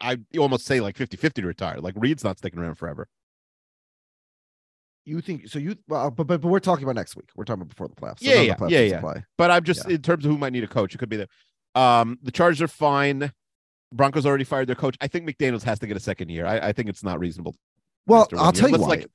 I 0.00 0.18
almost 0.38 0.64
say 0.64 0.80
like 0.80 0.96
50-50 0.96 1.34
to 1.34 1.46
retire. 1.46 1.78
Like 1.80 1.94
Reid's 1.96 2.24
not 2.24 2.38
sticking 2.38 2.58
around 2.60 2.76
forever. 2.76 3.08
You 5.04 5.20
think 5.20 5.48
so? 5.48 5.58
You 5.58 5.76
well, 5.88 6.10
but 6.10 6.26
but, 6.26 6.40
but 6.42 6.48
we're 6.48 6.60
talking 6.60 6.84
about 6.84 6.96
next 6.96 7.16
week. 7.16 7.30
We're 7.34 7.44
talking 7.44 7.62
about 7.62 7.70
before 7.70 7.88
the 7.88 7.94
playoffs. 7.94 8.20
So 8.20 8.30
Yeah, 8.30 8.40
yeah, 8.42 8.54
the 8.54 8.64
playoffs 8.64 8.70
yeah, 8.70 8.80
yeah. 8.80 8.96
apply. 8.98 9.24
But 9.38 9.50
I'm 9.50 9.64
just 9.64 9.88
in 9.88 10.02
terms 10.02 10.24
of 10.26 10.30
who 10.30 10.38
might 10.38 10.52
need 10.52 10.64
a 10.64 10.68
coach, 10.68 10.94
it 10.94 10.98
could 10.98 11.08
be 11.08 11.16
there. 11.16 11.28
Um, 11.74 12.18
the 12.22 12.30
Chargers 12.30 12.60
are 12.60 12.68
fine. 12.68 13.32
Broncos 13.92 14.26
already 14.26 14.44
fired 14.44 14.66
their 14.68 14.76
coach. 14.76 14.96
I 15.00 15.06
think 15.06 15.28
McDaniels 15.28 15.62
has 15.62 15.78
to 15.80 15.86
get 15.86 15.96
a 15.96 16.00
second 16.00 16.28
year. 16.30 16.46
I, 16.46 16.68
I 16.68 16.72
think 16.72 16.88
it's 16.88 17.02
not 17.02 17.18
reasonable. 17.18 17.54
Well, 18.06 18.28
I'll 18.36 18.46
year. 18.46 18.52
tell 18.52 18.68
you 18.68 18.76
Let's, 18.76 18.82
why. 18.82 18.88
Like, 18.88 19.06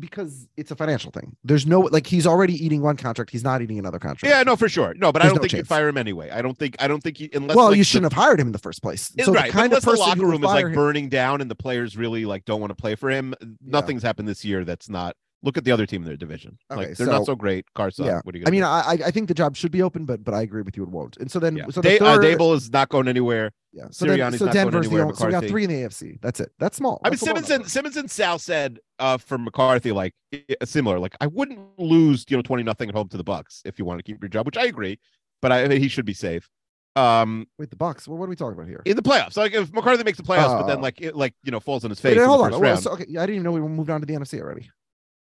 because 0.00 0.48
it's 0.56 0.70
a 0.70 0.76
financial 0.76 1.10
thing. 1.10 1.36
There's 1.44 1.66
no 1.66 1.80
like 1.80 2.06
he's 2.06 2.26
already 2.26 2.54
eating 2.54 2.82
one 2.82 2.96
contract. 2.96 3.30
He's 3.30 3.44
not 3.44 3.62
eating 3.62 3.78
another 3.78 3.98
contract. 3.98 4.34
Yeah, 4.34 4.42
no, 4.42 4.56
for 4.56 4.68
sure. 4.68 4.94
No, 4.94 5.12
but 5.12 5.22
I 5.22 5.26
don't 5.26 5.36
no 5.36 5.42
think 5.42 5.52
you'd 5.52 5.68
fire 5.68 5.88
him 5.88 5.96
anyway. 5.96 6.30
I 6.30 6.42
don't 6.42 6.58
think. 6.58 6.76
I 6.80 6.88
don't 6.88 7.00
think. 7.02 7.20
You, 7.20 7.28
unless 7.34 7.56
well, 7.56 7.68
like, 7.68 7.76
you 7.76 7.84
shouldn't 7.84 8.12
have 8.12 8.20
hired 8.20 8.40
him 8.40 8.48
in 8.48 8.52
the 8.52 8.58
first 8.58 8.82
place. 8.82 9.12
Yeah, 9.14 9.26
So 9.26 9.32
right, 9.32 9.46
the 9.46 9.52
kind 9.52 9.72
of 9.72 9.82
person 9.82 9.94
the 9.94 10.00
locker 10.00 10.26
room 10.26 10.42
is 10.42 10.48
like 10.50 10.66
him- 10.66 10.72
burning 10.72 11.08
down 11.08 11.40
and 11.40 11.50
the 11.50 11.54
players 11.54 11.96
really 11.96 12.24
like 12.24 12.44
don't 12.44 12.60
want 12.60 12.70
to 12.70 12.74
play 12.74 12.94
for 12.96 13.10
him, 13.10 13.34
nothing's 13.64 14.02
happened 14.02 14.28
this 14.28 14.44
year. 14.44 14.64
That's 14.64 14.88
not. 14.88 15.14
Look 15.42 15.56
at 15.58 15.64
the 15.64 15.70
other 15.70 15.86
team 15.86 16.02
in 16.02 16.08
their 16.08 16.16
division. 16.16 16.58
Okay, 16.72 16.88
like 16.88 16.96
they're 16.96 17.06
not 17.06 17.18
so- 17.18 17.24
so 17.26 17.36
great. 17.36 17.66
Carson. 17.74 18.06
yeah. 18.06 18.20
What 18.24 18.34
are 18.34 18.38
you 18.38 18.44
I 18.46 18.50
mean, 18.50 18.62
do? 18.62 18.66
I 18.66 18.80
I- 18.80 19.06
I 19.06 19.10
think 19.12 19.28
the 19.28 19.34
job 19.34 19.54
should 19.56 19.70
be 19.70 19.82
open, 19.82 20.04
but 20.04 20.24
but 20.24 20.34
I 20.34 20.42
agree 20.42 20.62
with 20.62 20.76
you, 20.76 20.82
it 20.82 20.88
won't. 20.88 21.16
And 21.18 21.30
so 21.30 21.38
then 21.38 21.56
yeah. 21.58 21.66
so 21.70 21.80
the 21.80 21.98
Da- 21.98 22.04
uh, 22.04 22.16
third, 22.16 22.38
Daboll 22.38 22.56
is 22.56 22.70
not 22.72 22.88
going 22.88 23.06
anywhere. 23.06 23.52
Yeah. 23.76 23.88
So 23.90 24.06
then 24.06 24.32
so 24.32 24.46
Denver's 24.50 24.86
the 24.86 24.96
anywhere, 24.96 25.02
only, 25.04 25.14
so 25.16 25.26
we 25.26 25.32
got 25.32 25.44
three 25.44 25.64
in 25.64 25.70
the 25.70 25.76
AFC. 25.82 26.18
That's 26.22 26.40
it. 26.40 26.50
That's 26.58 26.76
small. 26.76 27.00
I 27.04 27.08
mean, 27.10 27.12
That's 27.12 27.22
a 27.22 27.26
low 27.26 27.34
Simmons 27.34 27.50
and. 27.50 27.70
Simmons 27.70 27.96
and 27.96 28.10
Sal 28.10 28.38
said 28.38 28.78
uh, 28.98 29.18
for 29.18 29.36
McCarthy, 29.38 29.92
like 29.92 30.14
i- 30.34 30.42
i- 30.60 30.64
similar. 30.64 30.98
Like 30.98 31.14
I 31.20 31.26
wouldn't 31.26 31.60
lose, 31.78 32.24
you 32.28 32.36
know, 32.36 32.42
twenty 32.42 32.62
nothing 32.62 32.88
at 32.88 32.94
home 32.94 33.08
to 33.10 33.16
the 33.16 33.24
Bucks 33.24 33.62
if 33.64 33.78
you 33.78 33.84
want 33.84 33.98
to 33.98 34.02
keep 34.02 34.20
your 34.22 34.28
job, 34.28 34.46
which 34.46 34.56
I 34.56 34.64
agree. 34.64 34.98
But 35.42 35.52
I 35.52 35.68
he 35.76 35.88
should 35.88 36.06
be 36.06 36.14
safe. 36.14 36.48
Um, 36.96 37.46
Wait, 37.58 37.68
the 37.68 37.76
Bucks. 37.76 38.08
Well, 38.08 38.16
what 38.16 38.24
are 38.24 38.30
we 38.30 38.36
talking 38.36 38.54
about 38.54 38.68
here? 38.68 38.80
in 38.86 38.96
the 38.96 39.02
playoffs, 39.02 39.36
like 39.36 39.52
if 39.52 39.70
McCarthy 39.72 40.02
makes 40.02 40.16
the 40.16 40.24
playoffs, 40.24 40.58
but 40.58 40.66
then 40.66 40.78
Oh. 40.78 40.80
like 40.82 41.00
it 41.02 41.14
like 41.14 41.34
you 41.44 41.52
know 41.52 41.60
falls 41.60 41.84
on 41.84 41.90
his 41.90 42.00
face. 42.00 42.12
in 42.16 42.22
the 42.22 42.26
hold 42.26 42.40
on. 42.46 42.50
Well, 42.52 42.60
round. 42.60 42.80
so, 42.80 42.92
okay, 42.92 43.04
I 43.04 43.26
didn't 43.26 43.30
even 43.34 43.42
know 43.42 43.52
we 43.52 43.60
moved 43.60 43.90
on 43.90 44.00
to 44.00 44.06
the 44.06 44.14
NFC 44.14 44.40
already. 44.40 44.70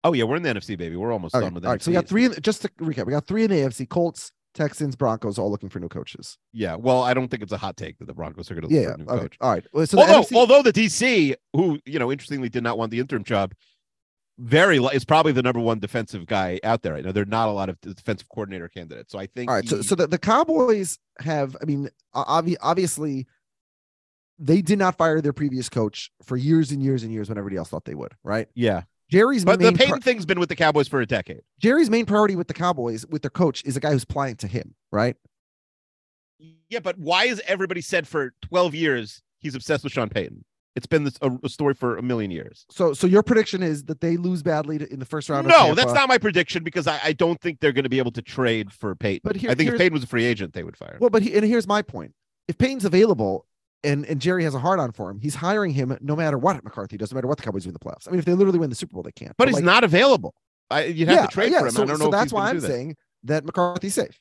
Oh 0.05 0.13
yeah, 0.13 0.25
we're 0.25 0.37
in 0.37 0.43
the 0.43 0.51
NFC, 0.51 0.77
baby. 0.77 0.97
We're 0.97 1.13
almost 1.13 1.35
Okay, 1.35 1.45
done 1.45 1.55
with 1.55 1.65
all 1.65 1.71
the 1.71 1.75
right, 1.77 1.83
so 1.83 1.91
we 1.91 1.95
got 1.95 2.07
three. 2.07 2.27
In, 2.27 2.35
just 2.43 2.61
to 2.63 2.69
recap, 2.81 3.07
we 3.07 3.13
got 3.13 3.27
three 3.27 3.45
in 3.45 3.51
the 3.51 3.57
AFC: 3.57 3.89
Colts, 3.89 4.31
Texans, 4.57 4.97
Broncos, 4.97 5.39
all 5.39 5.51
looking 5.51 5.69
for 5.69 5.79
new 5.79 5.89
coaches. 5.89 6.39
Yeah, 6.53 6.75
well, 6.75 7.03
I 7.03 7.15
don't 7.15 7.29
think 7.29 7.43
it's 7.43 7.53
a 7.53 7.59
hot 7.59 7.77
take 7.77 7.99
that 7.99 8.07
the 8.07 8.15
Broncos 8.15 8.51
are 8.51 8.55
going 8.55 8.69
to 8.69 8.75
look 8.75 8.83
yeah. 8.83 8.89
for 8.89 8.95
a 8.95 8.99
new 8.99 9.05
Okay. 9.05 9.23
coach. 9.23 9.37
All 9.41 9.51
right. 9.53 9.65
Well, 9.73 9.87
so 9.87 9.97
the 9.97 10.03
although, 10.03 10.23
NFC 10.23 10.35
although 10.37 10.63
the 10.63 10.73
DC, 10.73 11.35
who 11.53 11.79
you 11.85 11.99
know, 11.99 12.11
interestingly 12.11 12.49
did 12.49 12.65
not 12.65 12.79
want 12.79 12.91
the 12.91 12.99
interim 12.99 13.23
job, 13.23 13.53
very 14.39 14.79
is 14.79 15.05
probably 15.05 15.33
the 15.33 15.43
number 15.43 15.61
one 15.61 15.79
defensive 15.79 16.27
guy 16.27 16.59
out 16.65 16.83
there 16.83 16.95
right 16.95 17.05
now. 17.05 17.13
There 17.13 17.23
are 17.23 17.27
not 17.27 17.49
a 17.49 17.53
lot 17.53 17.69
of 17.69 17.81
defensive 17.81 18.29
coordinator 18.29 18.69
candidates, 18.69 19.13
so 19.13 19.19
I 19.19 19.27
think. 19.27 19.51
All 19.51 19.57
right, 19.57 19.69
so 19.69 19.83
so 19.83 19.95
the, 19.95 20.07
the 20.07 20.19
Cowboys 20.19 20.99
have, 21.21 21.57
I 21.61 21.65
mean, 21.65 21.89
obvi- 22.15 22.57
obviously, 22.61 23.27
they 24.39 24.61
did 24.63 24.79
not 24.79 24.99
fire 24.99 25.21
their 25.21 25.33
previous 25.33 25.69
coach 25.69 26.11
for 26.23 26.37
years 26.37 26.73
and 26.73 26.83
years 26.83 27.03
and 27.03 27.13
years 27.13 27.29
when 27.29 27.39
everybody 27.39 27.57
else 27.57 27.69
thought 27.69 27.85
they 27.85 27.95
would. 27.95 28.13
Right? 28.25 28.49
yeah, 28.55 28.83
Jerry's 29.11 29.45
but 29.45 29.61
the 29.61 29.73
Payton 29.73 29.89
pri- 29.93 30.01
thing's 30.01 30.27
been 30.27 30.41
with 30.41 30.49
the 30.49 30.57
Cowboys 30.57 30.89
for 30.89 31.01
a 31.01 31.07
decade. 31.07 31.43
Jerry's 31.61 31.89
main 31.91 32.07
priority 32.07 32.35
with 32.37 32.49
the 32.49 32.55
Cowboys 32.55 33.07
with 33.07 33.23
their 33.23 33.31
coach 33.31 33.63
is 33.65 33.77
a 33.77 33.81
guy 33.81 33.93
who's 33.93 34.05
pliant 34.05 34.39
to 34.41 34.49
him. 34.49 34.75
Right? 34.91 35.17
Yeah, 36.69 36.81
but 36.81 36.99
why 36.99 37.25
is 37.25 37.41
everybody 37.47 37.81
said 37.81 38.07
for 38.09 38.35
twelve 38.43 38.75
years 38.75 39.23
he's 39.39 39.55
obsessed 39.55 39.85
with 39.85 39.93
Sean 39.93 40.09
Payton? 40.09 40.45
It's 40.75 40.87
been 40.87 41.05
this, 41.05 41.17
a, 41.23 41.31
a 41.43 41.49
story 41.49 41.73
for 41.73 41.97
a 41.97 42.03
million 42.03 42.31
years. 42.31 42.67
So 42.71 42.93
so 42.93 43.07
your 43.07 43.23
prediction 43.23 43.63
is 43.63 43.85
that 43.85 44.01
they 44.03 44.19
lose 44.19 44.43
badly 44.43 44.77
to, 44.79 44.93
in 44.93 44.99
the 44.99 45.07
first 45.07 45.31
round. 45.31 45.47
of 45.47 45.53
No, 45.53 45.75
that's 45.75 45.95
not 45.95 46.09
my 46.09 46.19
prediction 46.19 46.63
because 46.65 46.87
I, 46.87 47.01
I 47.03 47.13
don't 47.15 47.41
think 47.41 47.61
they're 47.61 47.73
going 47.73 47.85
to 47.85 47.89
be 47.91 47.99
able 47.99 48.11
to 48.13 48.21
trade 48.23 48.71
for 48.73 48.95
Payton. 48.95 49.23
But 49.25 49.37
here- 49.37 49.51
I 49.51 49.55
think 49.55 49.69
if 49.69 49.73
here's- 49.73 49.79
Payton 49.79 49.95
was 49.95 50.03
a 50.03 50.07
free 50.07 50.25
agent, 50.27 50.53
they 50.53 50.65
would 50.65 50.77
fire. 50.77 50.95
him. 50.95 50.99
Well, 51.01 51.09
but 51.11 51.23
he, 51.23 51.35
and 51.35 51.45
here's 51.47 51.67
my 51.67 51.81
point: 51.81 52.13
if 52.49 52.59
Payton's 52.59 52.85
available. 52.85 53.47
And, 53.87 54.05
and 54.07 54.21
Jerry 54.21 54.45
has 54.45 54.55
a 54.55 54.59
hard 54.59 54.81
on 54.81 54.93
for 54.93 55.09
him. 55.11 55.19
He's 55.21 55.37
hiring 55.37 55.71
him 55.73 55.97
no 56.01 56.15
matter 56.17 56.37
what 56.39 56.63
McCarthy 56.65 56.97
does, 56.97 57.13
no 57.13 57.17
matter 57.17 57.29
what 57.29 57.39
the 57.39 57.45
Cowboys 57.45 57.63
do 57.65 57.71
in 57.71 57.73
the 57.73 57.79
playoffs. 57.79 58.07
I 58.07 58.11
mean, 58.11 58.19
if 58.19 58.25
they 58.25 58.33
literally 58.35 58.59
win 58.59 58.69
the 58.71 58.77
Super 58.77 58.95
Bowl, 58.95 59.03
they 59.03 59.13
can't. 59.13 59.33
but 59.39 59.49
he's 59.49 59.55
like, 59.57 59.65
not 59.65 59.85
available. 59.85 60.35
I, 60.71 60.85
you'd 60.85 61.09
have 61.09 61.29
to 61.29 61.33
trade 61.33 61.53
for 61.55 61.67
him. 61.67 61.71
So, 61.71 61.83
I 61.83 61.87
don't 61.87 61.97
so 61.97 62.03
know. 62.05 62.09
if 62.09 62.13
that's 62.13 62.33
why 62.33 62.51
I'm 62.51 62.59
that. 62.61 62.67
saying 62.67 62.97
that 63.25 63.45
McCarthy's 63.45 63.95
safe, 63.95 64.19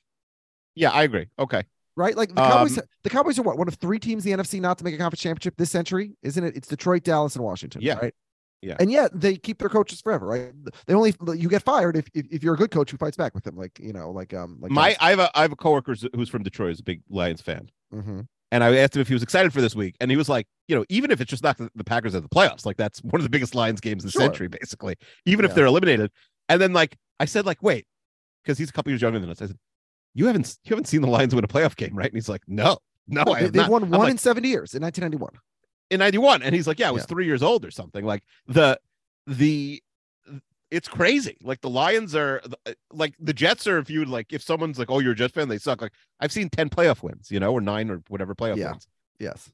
Yeah, 0.75 0.91
I 0.91 1.03
agree. 1.03 1.27
Okay. 1.39 1.63
right? 1.95 2.15
Like 2.15 2.29
the 2.29 2.35
Cowboys, 2.35 2.77
Um, 2.77 2.83
the 3.03 3.09
Cowboys 3.09 3.39
are 3.39 3.41
what 3.43 3.57
one 3.57 3.67
of 3.67 3.73
three 3.75 3.97
teams 3.99 4.25
in 4.25 4.37
the 4.37 4.43
NFC 4.43 4.61
not 4.61 4.77
to 4.77 4.83
make 4.83 4.93
a 4.93 4.97
conference 4.97 5.21
championship 5.21 5.55
this 5.57 5.71
century, 5.71 6.15
isn't 6.21 6.43
it? 6.43 6.55
It's 6.55 6.67
Detroit, 6.67 7.03
Dallas, 7.03 7.35
and 7.35 7.43
Washington. 7.43 7.81
Yeah. 7.81 7.97
right. 7.97 8.13
Yeah. 8.61 8.77
and 8.79 8.89
yet 8.91 9.11
they 9.13 9.35
keep 9.35 9.59
their 9.59 9.69
coaches 9.69 10.01
forever, 10.01 10.25
right? 10.25 10.51
They 10.87 10.93
only 10.95 11.13
you 11.35 11.49
get 11.49 11.61
fired 11.61 11.95
if 11.97 12.07
if, 12.15 12.25
if 12.31 12.43
you're 12.43 12.55
a 12.55 12.57
good 12.57 12.71
coach 12.71 12.89
who 12.89 12.97
fights 12.97 13.15
back 13.17 13.35
with 13.35 13.43
them, 13.43 13.55
like 13.55 13.77
you 13.79 13.93
know, 13.93 14.09
like 14.09 14.33
um, 14.33 14.57
like 14.59 14.71
My 14.71 14.95
I 14.99 15.11
have 15.11 15.19
a 15.19 15.29
I 15.37 15.41
have 15.43 15.51
a 15.51 15.55
coworker 15.55 15.93
who's- 16.15 16.29
from 16.29 16.41
Detroit, 16.41 16.69
who's 16.69 16.79
a 16.79 16.83
big 16.83 17.01
Lions 17.09 17.41
fan. 17.41 17.69
hmm 17.91 18.21
And 18.51 18.63
I 18.63 18.75
asked 18.77 18.95
him 18.95 19.01
if 19.01 19.07
he 19.07 19.13
was 19.13 19.23
excited 19.23 19.51
for 19.51 19.59
this 19.61 19.75
week, 19.75 19.95
and 19.99 20.09
he 20.11 20.17
was 20.17 20.29
like, 20.29 20.47
you 20.67 20.75
know, 20.75 20.85
even 20.89 21.11
if 21.11 21.19
it's 21.19 21.29
just 21.29 21.43
not 21.43 21.57
the, 21.57 21.83
Packers 21.83 22.13
at 22.15 22.21
the 22.23 22.29
playoffs, 22.29 22.65
like 22.65 22.77
that's 22.77 22.99
one 23.03 23.19
of 23.19 23.23
the 23.23 23.29
biggest 23.29 23.55
Lions 23.55 23.81
games 23.81 24.03
in 24.03 24.07
the 24.07 24.11
Sure. 24.11 24.21
century, 24.21 24.47
basically. 24.47 24.95
Even 25.25 25.45
if 25.45 25.55
they're 25.55 25.65
eliminated. 25.65 26.11
And 26.47 26.61
then 26.61 26.71
like 26.73 26.95
I 27.19 27.25
said, 27.25 27.45
like, 27.45 27.61
wait, 27.63 27.85
because 28.43 28.57
he's 28.57 28.69
a 28.69 28.71
couple 28.73 28.91
years 28.91 29.01
younger 29.01 29.19
than 29.19 29.29
us. 29.29 29.41
I 29.41 29.47
said, 29.47 29.57
you 30.13 30.27
haven't 30.27 30.57
you 30.63 30.69
haven't 30.69 30.85
seen 30.85 31.01
the 31.01 31.07
Lions 31.09 31.33
win 31.35 31.43
a 31.43 31.47
playoff 31.47 31.75
game, 31.75 31.95
right? 31.95 32.05
And 32.07 32.15
he's 32.15 32.29
like, 32.29 32.43
no, 32.47 32.77
no, 33.07 33.23
I 33.27 33.47
they, 33.47 33.59
have 33.61 33.69
won 33.69 33.89
one 33.89 33.99
like, 34.01 34.11
in 34.11 34.17
seventy 34.17 34.49
years 34.49 34.73
in 34.75 34.81
1991. 34.81 35.31
in 35.91 35.99
91 35.99 36.41
and 36.41 36.55
he's 36.55 36.65
like 36.67 36.79
yeah 36.79 36.87
i 36.87 36.91
was 36.91 37.01
Yeah. 37.03 37.07
three 37.07 37.25
years 37.25 37.43
old 37.43 37.63
or 37.65 37.69
something 37.71 38.03
like 38.03 38.23
the 38.47 38.79
the 39.27 39.81
it's 40.75 40.87
crazy 40.87 41.37
like 41.41 41.61
the 41.61 41.69
lions 41.69 42.13
are 42.15 42.41
like 42.91 43.13
the 43.19 43.33
jets 43.33 43.65
are 43.67 43.81
viewed 43.81 44.07
like 44.09 44.33
if 44.33 44.41
someone's 44.41 44.77
like 44.79 44.89
oh 44.91 44.99
you're 44.99 45.13
a 45.13 45.15
jet 45.15 45.31
fan 45.31 45.47
they 45.47 45.57
suck 45.57 45.81
like 45.81 45.91
i've 46.19 46.31
seen 46.31 46.49
10 46.49 46.69
playoff 46.69 47.01
wins 47.03 47.31
you 47.31 47.39
know 47.39 47.51
or 47.53 47.61
nine 47.61 47.89
or 47.89 48.01
whatever 48.09 48.35
playoff 48.35 48.57
Yeah. 48.57 48.71
wins 48.71 48.87
Yes. 49.19 49.49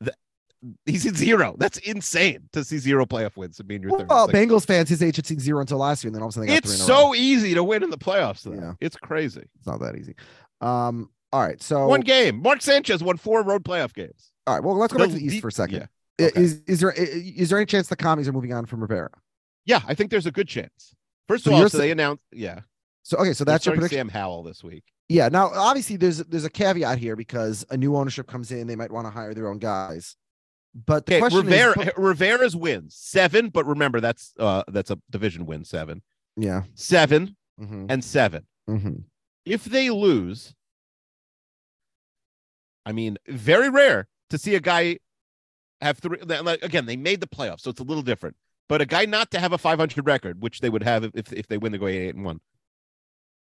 he's 0.86 1.06
at 1.08 1.16
zero 1.16 1.56
that's 1.58 1.78
insane 1.80 2.48
to 2.54 2.64
see 2.64 2.78
zero 2.78 3.06
playoff 3.06 3.36
wins 3.36 3.60
and 3.60 3.68
be 3.68 3.76
in 3.76 3.82
your 3.84 3.98
third 3.98 4.10
Well, 4.10 4.28
like, 4.28 4.36
Bengals 4.36 4.66
fans 4.66 4.90
his 4.90 5.02
age 5.02 5.16
had 5.16 5.26
seen 5.26 5.40
zero 5.40 5.60
until 5.62 5.78
last 5.80 6.04
year, 6.04 6.10
and 6.10 6.16
then 6.16 6.22
all 6.22 6.28
of 6.30 6.32
a 6.32 6.34
sudden 6.36 6.48
they 6.50 6.54
got 6.56 6.66
it's 6.66 6.76
three 6.76 6.86
in 6.86 7.00
a 7.00 7.02
so 7.02 7.16
easy 7.16 7.54
to 7.56 7.64
win 7.64 7.84
in 7.84 7.90
the 7.90 7.98
playoffs 7.98 8.44
though. 8.44 8.54
Yeah. 8.54 8.74
it's 8.80 8.96
crazy 8.96 9.44
It's 9.58 9.66
not 9.68 9.80
that 9.82 9.96
easy. 9.96 10.16
Um. 10.62 11.10
All 11.34 11.42
right. 11.42 11.62
So 11.62 11.88
one 11.88 12.02
game 12.02 12.42
mark 12.42 12.62
sanchez 12.62 13.04
won 13.04 13.18
four 13.18 13.44
road 13.44 13.64
playoff 13.64 13.94
games 13.94 14.32
All 14.48 14.54
right. 14.56 14.64
Well, 14.64 14.76
let's 14.76 14.94
go 14.94 15.00
The 15.00 15.06
back 15.06 15.14
to 15.14 15.20
the 15.20 15.26
East 15.26 15.34
deep- 15.36 15.42
for 15.42 15.48
a 15.48 15.52
second. 15.52 15.88
yeah. 16.20 16.28
Okay. 16.28 16.40
Is 16.42 16.62
is 16.68 16.80
there 16.82 16.92
i- 16.92 16.96
is 17.02 17.50
there 17.50 17.58
any 17.58 17.66
chance 17.66 17.88
the 17.88 17.96
commies 17.96 18.28
are 18.28 18.34
moving 18.34 18.54
on 18.54 18.66
from 18.66 18.82
Rivera? 18.82 19.10
yeah 19.66 19.82
i 19.88 19.94
think 19.94 20.10
there's 20.12 20.26
a 20.26 20.32
good 20.32 20.48
chance 20.48 20.94
first 21.28 21.46
So 21.46 21.52
of 21.52 21.56
all 21.58 21.70
so 21.70 21.78
they 21.78 21.92
announced 21.92 22.24
yeah 22.32 22.62
So 23.04 23.18
okay, 23.18 23.34
so 23.34 23.44
that's 23.44 23.66
your 23.66 23.74
prediction. 23.76 23.98
sam 23.98 24.10
howell 24.10 24.44
this 24.44 24.64
week 24.64 24.84
Yeah. 25.10 25.28
Now, 25.30 25.52
obviously, 25.54 25.98
there's 25.98 26.20
there's 26.20 26.46
a 26.46 26.50
caveat 26.50 26.98
here 26.98 27.16
because 27.16 27.66
a 27.70 27.78
new 27.78 27.96
ownership 27.96 28.28
comes 28.28 28.52
in, 28.52 28.68
they 28.68 28.76
might 28.78 28.92
want 28.92 29.06
to 29.08 29.12
hire 29.12 29.34
their 29.34 29.48
own 29.50 29.60
guys. 29.60 30.16
But 30.74 31.06
the 31.06 31.14
Okay, 31.16 31.20
question 31.20 31.46
Rivera, 31.46 31.82
is, 31.82 31.92
Rivera's 31.98 32.56
wins 32.56 32.96
seven, 32.96 33.50
but 33.50 33.66
remember 33.66 34.00
that's 34.00 34.34
uh 34.40 34.64
that's 34.70 34.90
a 34.90 34.98
division 35.10 35.46
win 35.46 35.66
seven, 35.66 36.02
yeah, 36.38 36.64
7 36.76 37.36
hmm 37.60 37.86
and 37.90 38.04
seven. 38.04 38.48
hmm 38.68 38.94
If 39.46 39.66
they 39.66 39.90
lose, 39.90 40.54
I 42.86 42.94
mean, 42.94 43.18
very 43.28 43.70
rare 43.70 44.08
to 44.30 44.38
see 44.38 44.56
a 44.56 44.60
guy 44.62 45.00
have 45.82 45.98
three. 46.00 46.20
Again, 46.62 46.86
they 46.86 46.96
made 46.96 47.20
the 47.20 47.28
playoffs, 47.28 47.62
so 47.62 47.70
it's 47.70 47.82
a 47.82 47.84
little 47.84 48.04
different. 48.04 48.38
But 48.72 48.80
a 48.80 48.86
guy 48.86 49.04
not 49.04 49.32
to 49.32 49.40
have 49.42 49.52
a 49.52 49.58
500 49.58 50.08
record, 50.08 50.42
which 50.42 50.62
they 50.62 50.70
would 50.70 50.82
have 50.84 51.04
if 51.14 51.34
if 51.34 51.46
they 51.48 51.58
win, 51.58 51.74
they 51.74 51.78
go 51.78 51.88
eight, 51.88 52.16
and 52.16 52.24
one. 52.24 52.40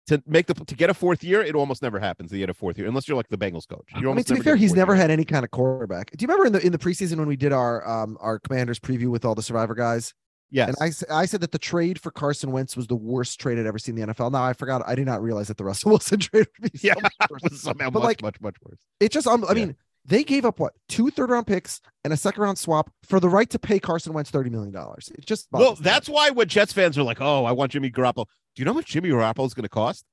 To 0.08 0.22
make 0.26 0.46
the 0.46 0.52
to 0.52 0.74
get 0.74 0.90
a 0.90 0.94
fourth 0.94 1.24
year, 1.24 1.40
it 1.40 1.54
almost 1.54 1.80
never 1.80 1.98
happens. 1.98 2.30
They 2.30 2.36
get 2.36 2.50
a 2.50 2.54
fourth 2.54 2.76
year 2.76 2.86
unless 2.86 3.08
you're 3.08 3.16
like 3.16 3.28
the 3.30 3.38
Bengals 3.38 3.66
coach. 3.66 3.88
I 3.94 4.00
mean, 4.02 4.22
to 4.22 4.34
be 4.34 4.40
fair, 4.40 4.54
he's 4.54 4.74
never 4.74 4.92
year. 4.92 5.00
had 5.00 5.10
any 5.10 5.24
kind 5.24 5.42
of 5.42 5.50
quarterback. 5.50 6.10
Do 6.10 6.22
you 6.22 6.28
remember 6.28 6.44
in 6.44 6.52
the 6.52 6.66
in 6.66 6.72
the 6.72 6.78
preseason 6.78 7.16
when 7.16 7.26
we 7.26 7.36
did 7.36 7.52
our 7.54 7.88
um 7.88 8.18
our 8.20 8.38
Commanders 8.38 8.78
preview 8.78 9.06
with 9.08 9.24
all 9.24 9.34
the 9.34 9.42
Survivor 9.42 9.74
guys? 9.74 10.12
Yes, 10.50 10.76
And 10.78 11.06
I, 11.10 11.22
I 11.22 11.24
said 11.24 11.40
that 11.40 11.52
the 11.52 11.58
trade 11.58 11.98
for 11.98 12.10
Carson 12.12 12.52
Wentz 12.52 12.76
was 12.76 12.86
the 12.86 12.94
worst 12.94 13.40
trade 13.40 13.58
I'd 13.58 13.66
ever 13.66 13.78
seen 13.78 13.98
in 13.98 14.06
the 14.06 14.14
NFL. 14.14 14.30
Now 14.30 14.44
I 14.44 14.52
forgot. 14.52 14.82
I 14.86 14.94
did 14.94 15.06
not 15.06 15.20
realize 15.22 15.48
that 15.48 15.56
the 15.56 15.64
Russell 15.64 15.90
Wilson 15.92 16.18
trade 16.20 16.46
would 16.60 16.70
be 16.70 16.78
so 16.78 16.88
yeah, 16.88 16.94
much 17.02 17.14
worse. 17.30 17.40
was 17.50 17.62
somehow 17.62 17.88
But, 17.90 18.00
much 18.00 18.04
like, 18.04 18.22
much 18.22 18.40
much 18.42 18.56
worse. 18.62 18.78
It 19.00 19.10
just, 19.10 19.26
um, 19.26 19.44
I 19.46 19.48
Yeah. 19.48 19.54
mean, 19.54 19.76
they 20.06 20.22
gave 20.24 20.44
up 20.44 20.58
what 20.60 20.74
two 20.88 21.10
third 21.10 21.30
round 21.30 21.46
picks 21.46 21.80
and 22.04 22.12
a 22.12 22.16
second 22.16 22.42
round 22.42 22.58
swap 22.58 22.90
for 23.02 23.20
the 23.20 23.28
right 23.28 23.48
to 23.50 23.58
pay 23.58 23.78
Carson 23.78 24.12
Wentz 24.12 24.30
thirty 24.30 24.50
million 24.50 24.72
dollars. 24.72 25.10
It 25.14 25.24
just 25.26 25.48
Well, 25.50 25.74
that's 25.76 26.08
why 26.08 26.30
when 26.30 26.48
Jets 26.48 26.72
fans 26.72 26.98
are 26.98 27.02
like, 27.02 27.20
"Oh, 27.20 27.44
I 27.44 27.52
want 27.52 27.72
Jimmy 27.72 27.90
Garoppolo," 27.90 28.26
do 28.54 28.60
you 28.60 28.64
know 28.64 28.72
how 28.72 28.76
much 28.76 28.86
Jimmy 28.86 29.08
Garoppolo 29.10 29.46
is 29.46 29.54
going 29.54 29.62
to 29.64 29.68
cost? 29.68 30.04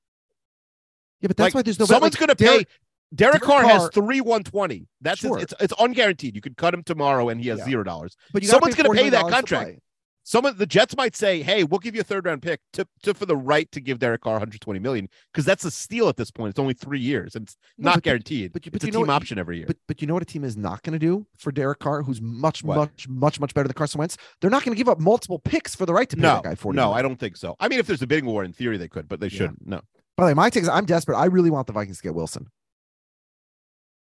yeah, 1.21 1.27
but 1.27 1.37
that's 1.37 1.47
like, 1.53 1.55
why 1.55 1.61
there's 1.63 1.79
no 1.79 1.85
someone's 1.85 2.13
like, 2.13 2.19
going 2.19 2.29
to 2.29 2.35
pay. 2.35 2.45
Derek- 2.45 2.67
Derek, 3.13 3.41
Derek 3.41 3.43
Carr, 3.43 3.63
has 3.63 3.81
Carr- 3.81 3.91
three 3.91 4.21
one 4.21 4.41
twenty. 4.43 4.87
That's 5.01 5.19
Sure. 5.19 5.37
it's 5.37 5.53
it's 5.59 5.73
unguaranteed. 5.73 6.33
You 6.33 6.39
could 6.41 6.55
cut 6.55 6.73
him 6.73 6.81
tomorrow 6.81 7.27
and 7.27 7.41
he 7.41 7.49
has 7.49 7.59
Yeah. 7.59 7.65
zero 7.65 7.83
dollars. 7.83 8.15
But 8.31 8.41
you 8.41 8.47
someone's 8.47 8.75
gonna 8.75 8.89
pay 8.91 9.09
that 9.09 9.25
to 9.25 9.29
contract. 9.29 9.79
Play. 10.23 10.29
Someone 10.29 10.57
the 10.57 10.65
Jets 10.65 10.95
might 10.95 11.15
say, 11.15 11.41
"Hey, 11.41 11.63
we'll 11.63 11.79
give 11.79 11.95
you 11.95 12.01
a 12.01 12.03
third 12.03 12.25
round 12.25 12.41
pick 12.41 12.59
to, 12.73 12.87
to 13.03 13.13
for 13.13 13.25
the 13.25 13.35
right 13.35 13.71
to 13.71 13.79
give 13.81 13.99
Derek 13.99 14.21
Carr 14.21 14.33
120 14.33 14.79
million 14.79 15.09
because 15.33 15.45
that's 15.45 15.65
a 15.65 15.71
steal 15.71 16.07
at 16.09 16.17
this 16.17 16.31
point. 16.31 16.51
It's 16.51 16.59
only 16.59 16.73
three 16.73 16.99
years 16.99 17.35
and 17.35 17.43
it's 17.43 17.57
No, 17.77 17.89
not 17.89 17.95
but- 17.97 18.03
guaranteed. 18.03 18.53
but 18.53 18.65
you- 18.65 18.71
it's 18.73 18.83
but 18.83 18.89
a 18.89 18.91
team 18.91 18.99
what- 19.01 19.09
option 19.09 19.37
every 19.39 19.57
year. 19.57 19.65
But 19.67 19.77
but 19.87 20.01
you 20.01 20.07
know 20.07 20.13
what 20.13 20.23
a 20.23 20.25
team 20.25 20.43
is 20.43 20.55
not 20.57 20.83
going 20.83 20.93
to 20.93 20.99
do 20.99 21.25
for 21.37 21.51
Derek 21.51 21.79
Carr, 21.79 22.03
who's 22.03 22.21
much 22.21 22.63
What? 22.63 22.75
much 22.77 23.07
much 23.09 23.39
much 23.39 23.53
better 23.53 23.67
than 23.67 23.73
Carson 23.75 23.99
Wentz. 23.99 24.17
They're 24.39 24.49
not 24.51 24.63
going 24.63 24.75
to 24.75 24.77
give 24.77 24.89
up 24.89 24.99
multiple 24.99 25.39
picks 25.39 25.75
for 25.75 25.85
the 25.85 25.93
right 25.93 26.09
to 26.09 26.15
pay 26.15 26.21
no, 26.21 26.35
that 26.35 26.43
guy 26.43 26.55
forty. 26.55 26.75
no, 26.77 26.83
million. 26.87 26.99
I 26.99 27.01
don't 27.01 27.19
think 27.19 27.37
so. 27.37 27.55
I 27.59 27.67
mean, 27.67 27.79
if 27.79 27.87
there's 27.87 28.01
a 28.01 28.07
bidding 28.07 28.25
war, 28.25 28.43
in 28.43 28.53
theory, 28.53 28.77
they 28.77 28.87
could, 28.87 29.07
but 29.07 29.19
they 29.19 29.27
Yeah. 29.27 29.37
shouldn't. 29.37 29.67
No, 29.67 29.81
By 30.17 30.25
the 30.25 30.27
way, 30.27 30.33
my 30.35 30.49
take 30.49 30.63
is 30.63 30.69
I'm 30.69 30.85
desperate. 30.85 31.17
I 31.17 31.25
really 31.25 31.49
want 31.49 31.67
the 31.67 31.73
Vikings 31.73 31.97
to 31.97 32.03
get 32.03 32.13
Wilson. 32.15 32.47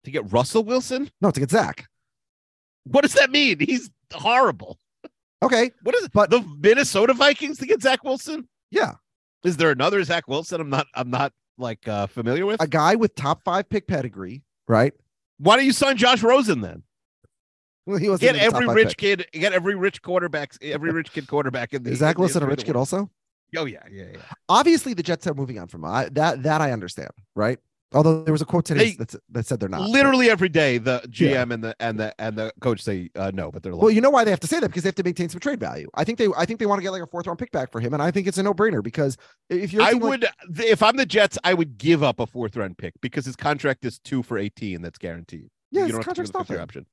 to 0.05 0.11
get 0.11 0.33
Russell 0.33 0.63
Wilson, 0.63 1.11
No, 1.21 1.31
to 1.33 1.41
get 1.41 1.51
Zach. 1.51 1.89
what 2.85 3.03
does 3.03 3.15
that 3.15 3.31
mean? 3.31 3.59
He's 3.59 3.91
horrible. 4.13 4.79
Okay, 5.43 5.71
What 5.83 5.95
is 5.95 6.05
it? 6.05 6.13
But- 6.13 6.31
the 6.31 6.43
Minnesota 6.61 7.13
Vikings 7.15 7.59
to 7.59 7.67
get 7.67 7.83
Zach 7.83 8.03
Wilson? 8.05 8.49
yeah, 8.71 8.93
Is 9.45 9.57
there 9.59 9.71
another 9.71 10.03
Zach 10.05 10.27
Wilson? 10.29 10.61
I'm 10.61 10.71
not. 10.71 10.87
I'm 10.95 11.11
not 11.11 11.33
like 11.59 11.87
uh, 11.89 12.07
familiar 12.07 12.45
with. 12.47 12.61
a 12.63 12.67
guy 12.67 12.95
with 12.97 13.15
top 13.15 13.43
five 13.45 13.69
pick 13.69 13.87
pedigree, 13.87 14.43
right? 14.69 14.93
Why 15.39 15.57
don't 15.57 15.65
you 15.67 15.73
sign 15.73 15.97
Josh 15.97 16.23
Rosen 16.23 16.61
then? 16.63 16.83
Well, 17.87 17.99
he 17.99 18.09
wasn't 18.09 18.23
Get 18.33 18.37
even 18.37 18.47
the 18.47 18.51
top 18.53 18.63
every 18.63 18.75
rich 18.75 18.89
pick. 18.97 18.97
kid. 18.99 19.27
Get 19.33 19.53
every 19.53 19.75
rich 19.75 20.03
quarterback. 20.03 20.53
Every 20.63 20.91
rich 20.91 21.13
kid 21.13 21.29
quarterback 21.29 21.73
in 21.75 21.83
the. 21.85 21.91
Is 21.93 21.99
Zach 21.99 22.19
Wilson 22.19 22.43
a 22.43 22.47
rich 22.47 22.65
kid 22.65 22.75
also? 22.77 23.11
Oh 23.57 23.65
yeah, 23.65 23.83
yeah, 23.91 24.05
yeah. 24.15 24.19
Obviously, 24.49 24.93
the 24.95 25.03
Jets 25.05 25.27
are 25.27 25.35
moving 25.35 25.59
on 25.59 25.69
from. 25.69 25.85
I, 25.85 26.09
that. 26.13 26.43
That 26.43 26.61
I 26.61 26.73
understand, 26.73 27.11
right? 27.37 27.59
Although 27.93 28.25
there 28.25 28.33
was 28.33 28.43
a 28.43 28.45
quote 28.45 28.65
today 28.65 28.91
They- 28.91 29.05
that, 29.05 29.15
that 29.31 29.47
said 29.47 29.61
they're 29.61 29.69
not. 29.69 29.83
Literally 29.89 30.29
every 30.29 30.49
day, 30.49 30.79
the 30.79 31.01
GM 31.09 31.31
Yeah. 31.31 31.43
and 31.55 31.63
the 31.65 31.77
and 31.79 32.01
the 32.01 32.15
and 32.21 32.37
the 32.37 32.53
coach 32.61 32.83
say 32.83 33.11
uh, 33.15 33.31
no, 33.33 33.51
but 33.53 33.63
they're 33.63 33.73
like. 33.73 33.81
Well, 33.83 33.91
you 33.93 34.01
know 34.01 34.11
why 34.11 34.25
they 34.25 34.31
have 34.33 34.41
to 34.41 34.47
say 34.49 34.59
that 34.59 34.67
because 34.69 34.83
they 34.83 34.89
have 34.89 34.97
to 34.97 35.05
maintain 35.05 35.29
some 35.29 35.39
trade 35.41 35.61
value. 35.61 35.89
I 35.95 36.03
think 36.03 36.19
they, 36.19 36.29
I 36.37 36.45
think 36.47 36.59
they 36.59 36.67
want 36.67 36.81
to 36.81 36.83
get 36.83 36.91
like 36.91 37.03
a 37.03 37.07
fourth 37.07 37.27
round 37.29 37.39
pick 37.39 37.53
back 37.53 37.71
for 37.71 37.81
him, 37.81 37.95
and 37.95 38.03
I 38.03 38.11
think 38.11 38.27
it's 38.27 38.39
a 38.39 38.43
no 38.43 38.53
brainer 38.53 38.83
because 38.83 39.17
if 39.49 39.73
you're, 39.73 39.83
I 39.83 39.93
team 39.93 40.03
like- 40.03 40.11
would, 40.11 40.27
if 40.67 40.83
I'm 40.83 40.97
the 40.97 41.07
Jets, 41.07 41.39
I 41.45 41.55
would 41.55 41.79
give 41.79 42.03
up 42.03 42.19
a 42.19 42.27
fourth 42.27 42.57
round 42.57 42.77
pick 42.77 42.95
because 43.01 43.25
his 43.25 43.37
contract 43.37 43.85
is 43.85 43.99
two 44.01 44.23
for 44.25 44.37
eighteen. 44.37 44.83
That's 44.83 44.99
guaranteed. 44.99 45.49
Yeah, 45.71 45.81
you 45.83 45.85
his 45.87 45.93
don't 45.93 46.05
have 46.05 46.15
to 46.17 46.23
give 46.23 46.33
contract's 46.33 46.35
him 46.35 46.41
the 46.41 46.45
fifth 46.45 46.63
option. 46.63 46.87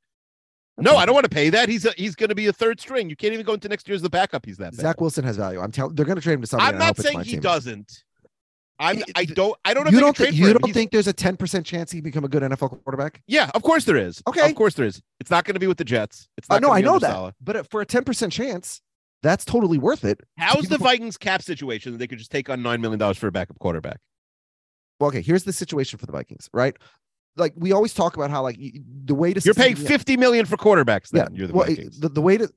That's 0.78 0.86
No. 0.91 0.98
I 0.98 1.06
don't 1.08 1.14
want 1.16 1.26
to 1.26 1.30
pay 1.30 1.50
that. 1.50 1.70
He's 1.70 1.86
a, 1.86 1.91
he's 1.98 2.16
going 2.16 2.30
to 2.30 2.36
be 2.36 2.48
a 2.48 2.54
third 2.54 2.80
string. 2.80 3.10
You 3.10 3.16
can't 3.16 3.34
even 3.34 3.46
go 3.46 3.54
into 3.54 3.68
next 3.68 3.88
year 3.88 3.96
as 3.96 4.02
the 4.04 4.10
backup. 4.10 4.46
He's 4.46 4.58
that 4.58 4.72
bad. 4.76 4.82
Zach 4.82 5.02
Wilson 5.02 5.24
has 5.24 5.38
value. 5.38 5.60
I'm 5.60 5.72
telling. 5.72 5.96
They're 5.96 6.06
going 6.06 6.16
to 6.18 6.22
trade 6.22 6.34
him 6.36 6.41
to 6.41 6.48
somebody. 6.48 6.74
I'm 6.74 6.80
not 6.80 6.98
saying 6.98 7.20
he 7.22 7.32
team. 7.34 7.41
doesn't. 7.41 8.04
I'm. 8.80 9.03
I 9.15 9.26
don't. 9.26 9.55
I 9.65 9.74
don't 9.74 9.86
know. 9.86 9.91
You 9.91 9.99
don't 9.99 10.15
think 10.17 10.36
you 10.36 10.53
don't 10.53 10.74
think 10.74 10.91
there's 10.91 11.07
a 11.07 11.13
10 11.13 11.38
percent 11.38 11.65
chance 11.65 11.91
he 11.91 12.01
become 12.01 12.24
a 12.24 12.28
good 12.28 12.43
NFL 12.43 12.82
quarterback? 12.84 13.21
Yeah, 13.28 13.49
of 13.53 13.63
course 13.63 13.86
there 13.86 13.97
is. 13.97 14.21
Okay. 14.28 14.49
of 14.49 14.55
course 14.55 14.74
there 14.74 14.86
is. 14.86 15.01
It's 15.19 15.32
not 15.32 15.45
going 15.45 15.53
to 15.53 15.59
be 15.59 15.67
with 15.67 15.78
the 15.78 15.86
Jets. 15.86 16.28
It's 16.38 16.49
not. 16.49 16.61
know, 16.61 16.69
gonna 16.69 16.80
I 16.80 16.82
know 16.82 16.99
that, 16.99 17.11
Saleh. 17.11 17.34
but 17.41 17.55
uh, 17.55 17.63
for 17.69 17.82
a 17.82 17.86
10 17.86 18.03
percent 18.03 18.34
chance, 18.34 18.82
that's 19.21 19.45
totally 19.45 19.78
worth 19.78 20.03
it. 20.03 20.21
How's 20.38 20.67
the 20.67 20.78
Vikings 20.78 21.17
cap 21.17 21.41
situation 21.41 21.91
that 21.93 21.97
they 21.99 22.07
could 22.07 22.17
just 22.17 22.32
take 22.32 22.49
on 22.49 22.61
nine 22.61 22.82
million 22.82 22.99
dollars 22.99 23.17
for 23.17 23.28
a 23.28 23.32
backup 23.32 23.59
quarterback? 23.59 23.99
Well, 24.99 25.09
okay, 25.09 25.21
here's 25.21 25.43
the 25.43 25.53
situation 25.53 25.99
for 25.99 26.05
the 26.05 26.11
Vikings, 26.11 26.49
right? 26.53 26.76
Like 27.36 27.53
we 27.55 27.71
always 27.71 27.93
talk 27.93 28.15
about 28.15 28.30
how 28.30 28.43
like 28.43 28.59
the 29.05 29.15
way 29.15 29.34
to 29.34 29.41
You're 29.43 29.53
paying 29.53 29.76
fifty 29.76 30.17
million 30.17 30.45
for 30.45 30.57
quarterbacks. 30.57 31.09
Then 31.09 31.28
Yeah, 31.32 31.38
you're 31.38 31.47
the 31.47 31.53
well, 31.53 31.63
eh, 31.65 31.76
Vikings. 31.76 31.99
the, 31.99 32.09
the 32.09 32.21
way 32.21 32.38
to, 32.38 32.49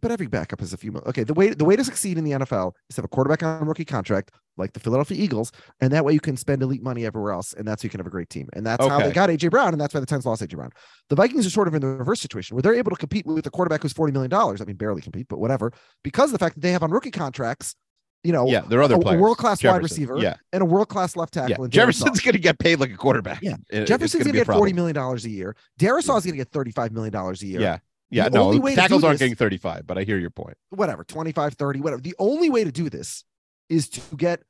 but 0.00 0.10
every 0.10 0.26
backup 0.26 0.60
has 0.60 0.72
a 0.72 0.76
few. 0.76 0.94
Okay, 1.06 1.24
the 1.24 1.34
way 1.34 1.50
the 1.50 1.64
way 1.64 1.76
to 1.76 1.84
succeed 1.84 2.18
in 2.18 2.24
the 2.24 2.32
NFL 2.32 2.72
is 2.88 2.96
to 2.96 3.00
have 3.02 3.04
a 3.04 3.08
quarterback 3.08 3.42
on 3.42 3.62
a 3.62 3.64
rookie 3.64 3.84
contract, 3.84 4.30
like 4.56 4.72
the 4.72 4.80
Philadelphia 4.80 5.16
Eagles, 5.22 5.52
and 5.80 5.92
that 5.92 6.04
way 6.04 6.12
you 6.12 6.20
can 6.20 6.36
spend 6.36 6.62
elite 6.62 6.82
money 6.82 7.04
everywhere 7.06 7.32
else, 7.32 7.52
and 7.54 7.66
that's 7.66 7.82
how 7.82 7.86
you 7.86 7.90
can 7.90 8.00
have 8.00 8.06
a 8.06 8.10
great 8.10 8.28
team. 8.30 8.48
And 8.54 8.66
that's 8.66 8.86
how 8.86 8.98
they 9.00 9.12
got 9.12 9.28
AJ 9.30 9.50
Brown, 9.50 9.72
and 9.72 9.80
that's 9.80 9.94
why 9.94 10.00
the 10.00 10.06
Titans 10.06 10.26
lost 10.26 10.42
AJ 10.42 10.56
Brown. 10.56 10.70
The 11.08 11.16
Vikings 11.16 11.46
are 11.46 11.50
sort 11.50 11.68
of 11.68 11.74
in 11.74 11.80
the 11.80 11.88
reverse 11.88 12.20
situation 12.20 12.54
where 12.56 12.62
they're 12.62 12.74
able 12.74 12.90
to 12.90 12.96
compete 12.96 13.26
with 13.26 13.46
a 13.46 13.50
quarterback 13.50 13.82
who's 13.82 13.92
forty 13.92 14.12
million 14.12 14.30
dollars. 14.30 14.60
I 14.60 14.64
mean, 14.64 14.76
barely 14.76 15.02
compete, 15.02 15.26
but 15.28 15.38
whatever, 15.38 15.72
because 16.02 16.30
of 16.30 16.32
the 16.32 16.38
fact 16.38 16.56
that 16.56 16.60
they 16.62 16.72
have 16.72 16.82
on 16.82 16.90
rookie 16.90 17.10
contracts, 17.10 17.74
you 18.22 18.32
know, 18.32 18.46
yeah, 18.46 18.60
there 18.60 18.78
are 18.80 18.82
other 18.82 18.96
a, 18.96 18.98
players. 18.98 19.20
world 19.20 19.38
class 19.38 19.64
wide 19.64 19.82
receiver, 19.82 20.18
Yeah, 20.18 20.34
and 20.52 20.60
a 20.62 20.66
world 20.66 20.88
class 20.88 21.16
left 21.16 21.32
tackle. 21.32 21.64
yeah. 21.64 21.68
Jefferson's 21.70 22.20
going 22.20 22.34
to 22.34 22.38
get 22.38 22.58
paid 22.58 22.78
like 22.78 22.90
a 22.92 22.96
quarterback. 22.96 23.40
Yeah. 23.42 23.56
It- 23.70 23.86
Jefferson's 23.86 24.24
going 24.24 24.34
to 24.34 24.44
get 24.44 24.46
forty 24.46 24.72
million 24.74 24.94
dollars 24.94 25.24
a 25.24 25.30
year. 25.30 25.56
Darrisaw 25.78 26.18
is 26.18 26.24
going 26.24 26.32
to 26.32 26.36
get 26.36 26.50
35 26.50 26.92
million 26.92 27.12
dollars 27.12 27.42
a 27.42 27.46
year. 27.46 27.60
Yeah, 27.62 27.78
yeah. 28.10 28.28
The 28.28 28.38
no, 28.38 28.58
tackles 28.74 29.04
aren't 29.04 29.14
this- 29.14 29.20
getting 29.20 29.36
thirty-five, 29.36 29.86
but 29.86 29.98
I 29.98 30.02
hear 30.04 30.18
your 30.18 30.30
point. 30.30 30.56
whatever 30.70 31.04
25 31.04 31.54
30 31.54 31.80
whatever 31.80 32.02
the 32.02 32.14
only 32.18 32.50
way 32.50 32.64
to 32.64 32.72
do 32.72 32.88
this 32.90 33.24
is 33.68 33.88
to 33.90 34.00
get 34.16 34.42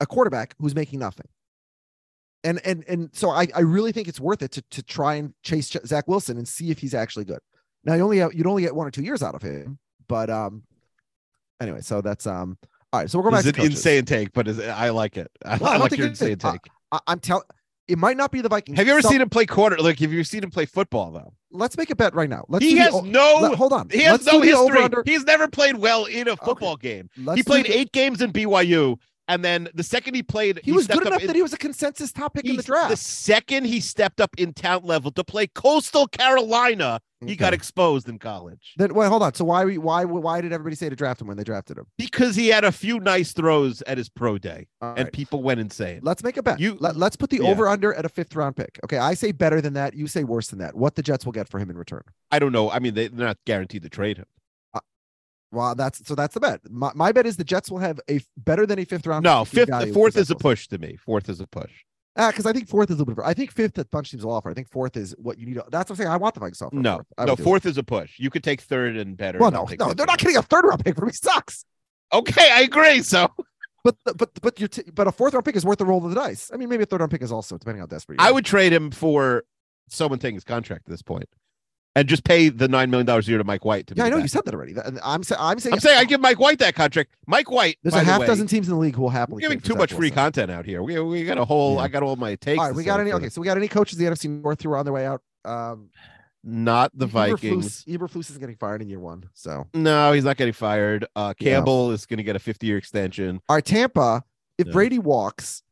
a 0.00 0.06
quarterback 0.06 0.54
who's 0.58 0.74
making 0.74 0.98
nothing 1.00 1.26
and 2.44 2.60
and 2.64 2.84
and 2.88 3.10
so 3.12 3.30
i 3.30 3.46
i 3.54 3.60
really 3.60 3.92
think 3.92 4.08
it's 4.08 4.20
worth 4.20 4.40
it 4.42 4.50
to 4.52 4.62
to 4.70 4.82
try 4.82 5.14
and 5.16 5.34
chase 5.42 5.70
zach 5.86 6.08
wilson 6.08 6.38
and 6.38 6.48
see 6.48 6.70
if 6.70 6.78
he's 6.78 6.94
actually 6.94 7.24
good 7.24 7.40
now 7.84 7.94
you 7.94 8.02
only 8.02 8.18
have, 8.18 8.32
you'd 8.32 8.46
only 8.46 8.62
get 8.62 8.74
one 8.74 8.86
or 8.86 8.90
two 8.90 9.02
years 9.02 9.22
out 9.22 9.34
of 9.34 9.42
him 9.42 9.78
but 10.08 10.30
um 10.30 10.62
anyway 11.60 11.80
so 11.82 12.00
that's 12.00 12.26
um 12.26 12.56
all 12.92 13.00
right 13.00 13.10
so 13.10 13.18
we're 13.18 13.24
going 13.30 13.34
It's 13.34 13.44
back 13.44 13.48
an 13.48 13.52
to 13.54 13.60
coaches. 13.68 13.78
insane 13.78 14.04
take, 14.06 14.32
but 14.32 14.48
is, 14.48 14.58
I 14.60 14.88
like 14.90 15.16
it. 15.16 15.30
I, 15.44 15.56
Well, 15.60 15.70
I 15.70 15.74
I 15.74 15.76
like 15.78 15.96
your 15.96 16.06
it 16.06 16.10
insane 16.10 16.38
I- 16.42 16.52
take. 16.52 16.60
I, 16.92 16.98
i'm 17.06 17.20
telling 17.20 17.44
it 17.90 17.98
might 17.98 18.16
not 18.16 18.30
be 18.30 18.40
the 18.40 18.48
vikings 18.48 18.78
Have 18.78 18.86
you 18.86 18.92
ever 18.92 19.02
seen 19.02 19.20
him 19.20 19.28
play 19.28 19.46
quarter? 19.46 19.76
Like, 19.78 19.98
have 19.98 20.12
you 20.12 20.22
seen 20.24 20.42
him 20.44 20.50
play 20.50 20.66
football 20.66 21.10
though? 21.10 21.34
let's 21.52 21.76
make 21.76 21.90
a 21.90 21.96
bet 21.96 22.14
right 22.14 22.30
now 22.30 22.44
let's 22.48 22.64
he 22.64 22.70
do 22.70 22.76
the 22.76 22.82
has 22.82 23.02
no. 23.02 23.38
let- 23.40 23.54
hold 23.56 23.72
on 23.72 23.88
He 23.90 24.02
has 24.02 24.24
Let's 24.24 24.26
no 24.26 24.40
history. 24.40 25.02
He's 25.04 25.24
never 25.24 25.48
played 25.48 25.76
well 25.76 26.04
in 26.04 26.28
a 26.28 26.36
football 26.36 26.76
game. 26.76 27.10
Let's 27.16 27.38
he 27.38 27.42
played 27.42 27.66
the- 27.66 27.76
eight 27.76 27.90
games 27.92 28.22
in 28.22 28.32
BYU, 28.32 28.98
and 29.30 29.44
then 29.44 29.68
the 29.74 29.82
second 29.82 30.14
he 30.14 30.22
played, 30.22 30.60
he 30.64 30.72
was 30.72 30.86
good 30.86 31.06
enough 31.06 31.20
in- 31.20 31.26
that 31.28 31.36
he 31.36 31.42
was 31.42 31.52
a 31.52 31.58
consensus 31.58 32.12
top 32.12 32.34
pick 32.34 32.44
in 32.44 32.56
the 32.56 32.62
draft 32.62 32.90
The 32.90 32.96
second 32.96 33.64
he 33.66 33.80
stepped 33.80 34.20
up 34.20 34.30
in 34.36 34.52
talent 34.52 34.84
level 34.84 35.10
to 35.12 35.24
play 35.24 35.46
Coastal 35.46 36.06
Carolina, 36.08 37.00
he 37.26 37.36
got 37.36 37.52
exposed 37.52 38.08
in 38.08 38.18
college 38.18 38.72
Then 38.76 38.94
wait, 38.94 39.08
hold 39.08 39.22
on. 39.22 39.34
So 39.34 39.44
why 39.44 39.64
why 39.76 40.04
why 40.04 40.40
did 40.40 40.52
everybody 40.52 40.74
say 40.76 40.88
to 40.88 40.96
draft 40.96 41.20
him 41.20 41.26
when 41.28 41.36
they 41.36 41.44
drafted 41.44 41.78
him? 41.78 41.86
because 41.98 42.34
he 42.34 42.48
had 42.48 42.64
a 42.64 42.72
few 42.72 42.98
nice 43.00 43.32
throws 43.32 43.82
at 43.82 43.98
his 43.98 44.08
pro 44.08 44.38
day, 44.38 44.66
All 44.80 44.90
and 44.90 45.04
right. 45.04 45.12
people 45.12 45.42
went 45.42 45.60
insane. 45.60 46.00
Let's 46.02 46.22
make 46.22 46.36
a 46.36 46.42
bet. 46.42 46.58
You- 46.60 46.76
Let, 46.80 46.96
us 46.96 47.16
put 47.16 47.30
the 47.30 47.38
yeah. 47.42 47.48
over 47.50 47.68
under 47.68 47.92
at 47.94 48.04
a 48.04 48.08
fifth 48.08 48.34
round 48.34 48.56
pick. 48.56 48.78
Okay, 48.84 48.98
I 48.98 49.14
say 49.14 49.32
better 49.32 49.60
than 49.60 49.74
that. 49.74 49.94
You 49.94 50.06
say 50.06 50.24
worse 50.24 50.48
than 50.48 50.58
that. 50.60 50.74
What 50.74 50.94
the 50.96 51.02
Jets 51.02 51.24
will 51.24 51.32
get 51.32 51.48
for 51.48 51.58
him 51.58 51.70
in 51.70 51.76
return? 51.78 52.02
I 52.30 52.38
don't 52.38 52.52
know. 52.52 52.70
I 52.70 52.78
mean, 52.78 52.94
they, 52.94 53.08
they're 53.08 53.26
not 53.26 53.38
guaranteed 53.46 53.82
to 53.82 53.88
trade 53.88 54.16
him. 54.18 54.26
Well, 55.52 55.74
that's 55.74 56.06
so 56.06 56.14
that's 56.14 56.34
the 56.34 56.40
bet. 56.40 56.60
My, 56.70 56.92
my 56.94 57.12
bet 57.12 57.26
is 57.26 57.36
the 57.36 57.44
Jets 57.44 57.70
will 57.70 57.78
have 57.78 58.00
a 58.08 58.20
better 58.36 58.66
than 58.66 58.78
a 58.78 58.84
fifth 58.84 59.06
round. 59.06 59.24
No, 59.24 59.44
fifth, 59.44 59.70
fourth 59.92 60.16
is 60.16 60.30
a 60.30 60.36
push 60.36 60.68
to 60.68 60.78
me. 60.78 60.96
Fourth 60.96 61.28
is 61.28 61.40
a 61.40 61.46
push. 61.46 61.70
Ah, 62.16 62.30
because 62.30 62.44
I 62.46 62.52
think 62.52 62.68
fourth 62.68 62.90
is 62.90 62.96
a 62.96 62.98
little 63.00 63.14
bit. 63.14 63.24
I 63.24 63.34
think 63.34 63.52
fifth 63.52 63.74
that 63.74 63.90
bunch 63.90 64.10
teams 64.10 64.24
will 64.24 64.32
offer. 64.32 64.50
I 64.50 64.54
think 64.54 64.68
fourth 64.68 64.96
is 64.96 65.14
what 65.18 65.38
you 65.38 65.46
need. 65.46 65.54
To, 65.54 65.64
that's 65.70 65.88
what 65.88 65.94
I'm 65.94 65.96
saying. 66.04 66.10
I 66.10 66.16
want 66.16 66.34
the 66.34 66.40
Vikings 66.40 66.60
offer. 66.62 66.76
No, 66.76 66.96
fourth. 66.96 67.06
No, 67.18 67.24
would 67.24 67.36
do 67.36 67.42
it. 67.42 67.44
fourth 67.44 67.66
is 67.66 67.78
a 67.78 67.82
push. 67.82 68.18
You 68.18 68.30
could 68.30 68.44
take 68.44 68.60
third 68.60 68.96
and 68.96 69.16
better. 69.16 69.38
Well, 69.38 69.50
no, 69.50 69.66
no, 69.78 69.92
they're 69.92 70.06
not 70.06 70.18
getting 70.18 70.36
a 70.36 70.42
third 70.42 70.64
round 70.64 70.84
pick 70.84 70.96
for 70.96 71.06
me. 71.06 71.12
Sucks. 71.12 71.64
Okay, 72.12 72.50
I 72.50 72.62
agree. 72.62 73.02
So 73.02 73.30
But 73.82 73.96
but 74.16 74.30
but 74.42 74.60
you're 74.60 74.68
t- 74.68 74.90
but 74.92 75.06
a 75.06 75.12
fourth 75.12 75.32
round 75.32 75.44
pick 75.44 75.56
is 75.56 75.64
worth 75.64 75.78
the 75.78 75.86
roll 75.86 76.04
of 76.04 76.10
the 76.12 76.20
dice. 76.20 76.50
I 76.52 76.56
mean, 76.56 76.68
maybe 76.68 76.82
a 76.82 76.86
third 76.86 77.00
round 77.00 77.10
pick 77.10 77.22
is 77.22 77.32
also 77.32 77.56
depending 77.56 77.80
on 77.80 77.88
how 77.88 77.94
desperate. 77.94 78.20
You 78.20 78.26
I 78.26 78.30
would 78.30 78.44
trade 78.44 78.72
him 78.72 78.90
for 78.90 79.44
someone 79.88 80.18
taking 80.18 80.34
his 80.34 80.44
contract 80.44 80.82
at 80.86 80.90
this 80.90 81.02
point, 81.02 81.28
and 81.96 82.08
just 82.08 82.24
pay 82.24 82.48
the 82.48 82.68
nine 82.68 82.90
million 82.90 83.06
dollars 83.06 83.26
a 83.26 83.30
year 83.30 83.38
to 83.38 83.44
Mike 83.44 83.64
White. 83.64 83.86
To 83.88 83.94
Yeah, 83.96 84.04
I 84.04 84.08
know 84.10 84.18
you 84.18 84.28
said 84.28 84.44
that 84.44 84.54
already. 84.54 84.74
I'm 85.02 85.22
saying 85.22 85.40
I'm 85.40 85.58
saying 85.58 85.74
I'm 85.74 85.80
saying 85.80 85.98
I 85.98 86.04
give 86.04 86.20
Mike 86.20 86.38
White 86.38 86.58
that 86.60 86.74
contract. 86.74 87.10
Mike 87.26 87.50
White. 87.50 87.78
There's 87.82 87.94
a 87.94 88.04
half 88.04 88.20
way, 88.20 88.26
dozen 88.26 88.46
teams 88.46 88.68
in 88.68 88.74
the 88.74 88.80
league 88.80 88.94
who 88.94 89.02
will 89.02 89.10
happily. 89.10 89.36
We're 89.36 89.48
giving 89.48 89.60
too 89.60 89.74
much 89.74 89.90
free 89.92 90.08
Wilson. 90.08 90.14
content 90.14 90.50
out 90.50 90.64
here. 90.64 90.82
We, 90.82 90.98
we 91.00 91.24
got 91.24 91.38
a 91.38 91.44
whole. 91.44 91.74
Yeah. 91.76 91.82
I 91.82 91.88
got 91.88 92.02
all 92.02 92.16
my 92.16 92.34
takes. 92.36 92.58
All 92.60 92.66
right, 92.66 92.74
we 92.74 92.84
got 92.84 93.00
any? 93.00 93.12
Okay, 93.12 93.28
so 93.28 93.40
we 93.40 93.46
got 93.46 93.56
any 93.56 93.68
coaches 93.68 93.98
the 93.98 94.04
NFC 94.04 94.28
North 94.28 94.62
who 94.62 94.70
are 94.70 94.76
on 94.76 94.84
their 94.84 94.94
way 94.94 95.06
out? 95.06 95.22
Um, 95.44 95.90
Not 96.44 96.90
the 96.94 97.06
Vikings. 97.06 97.84
Eberflus 97.84 98.30
is 98.30 98.38
getting 98.38 98.56
fired 98.56 98.82
in 98.82 98.88
year 98.88 99.00
one. 99.00 99.28
So, 99.34 99.66
No, 99.74 100.12
he's 100.12 100.24
not 100.24 100.36
getting 100.36 100.52
fired. 100.54 101.06
Uh, 101.16 101.34
Yeah. 101.38 101.54
Campbell 101.56 101.90
is 101.92 102.06
going 102.06 102.18
to 102.18 102.22
get 102.22 102.36
a 102.36 102.38
50 102.38 102.66
year 102.66 102.76
extension. 102.76 103.40
all 103.48 103.56
right, 103.56 103.64
Tampa. 103.64 104.22
If 104.58 104.66
Yeah. 104.68 104.72
Brady 104.74 104.98
walks, 104.98 105.62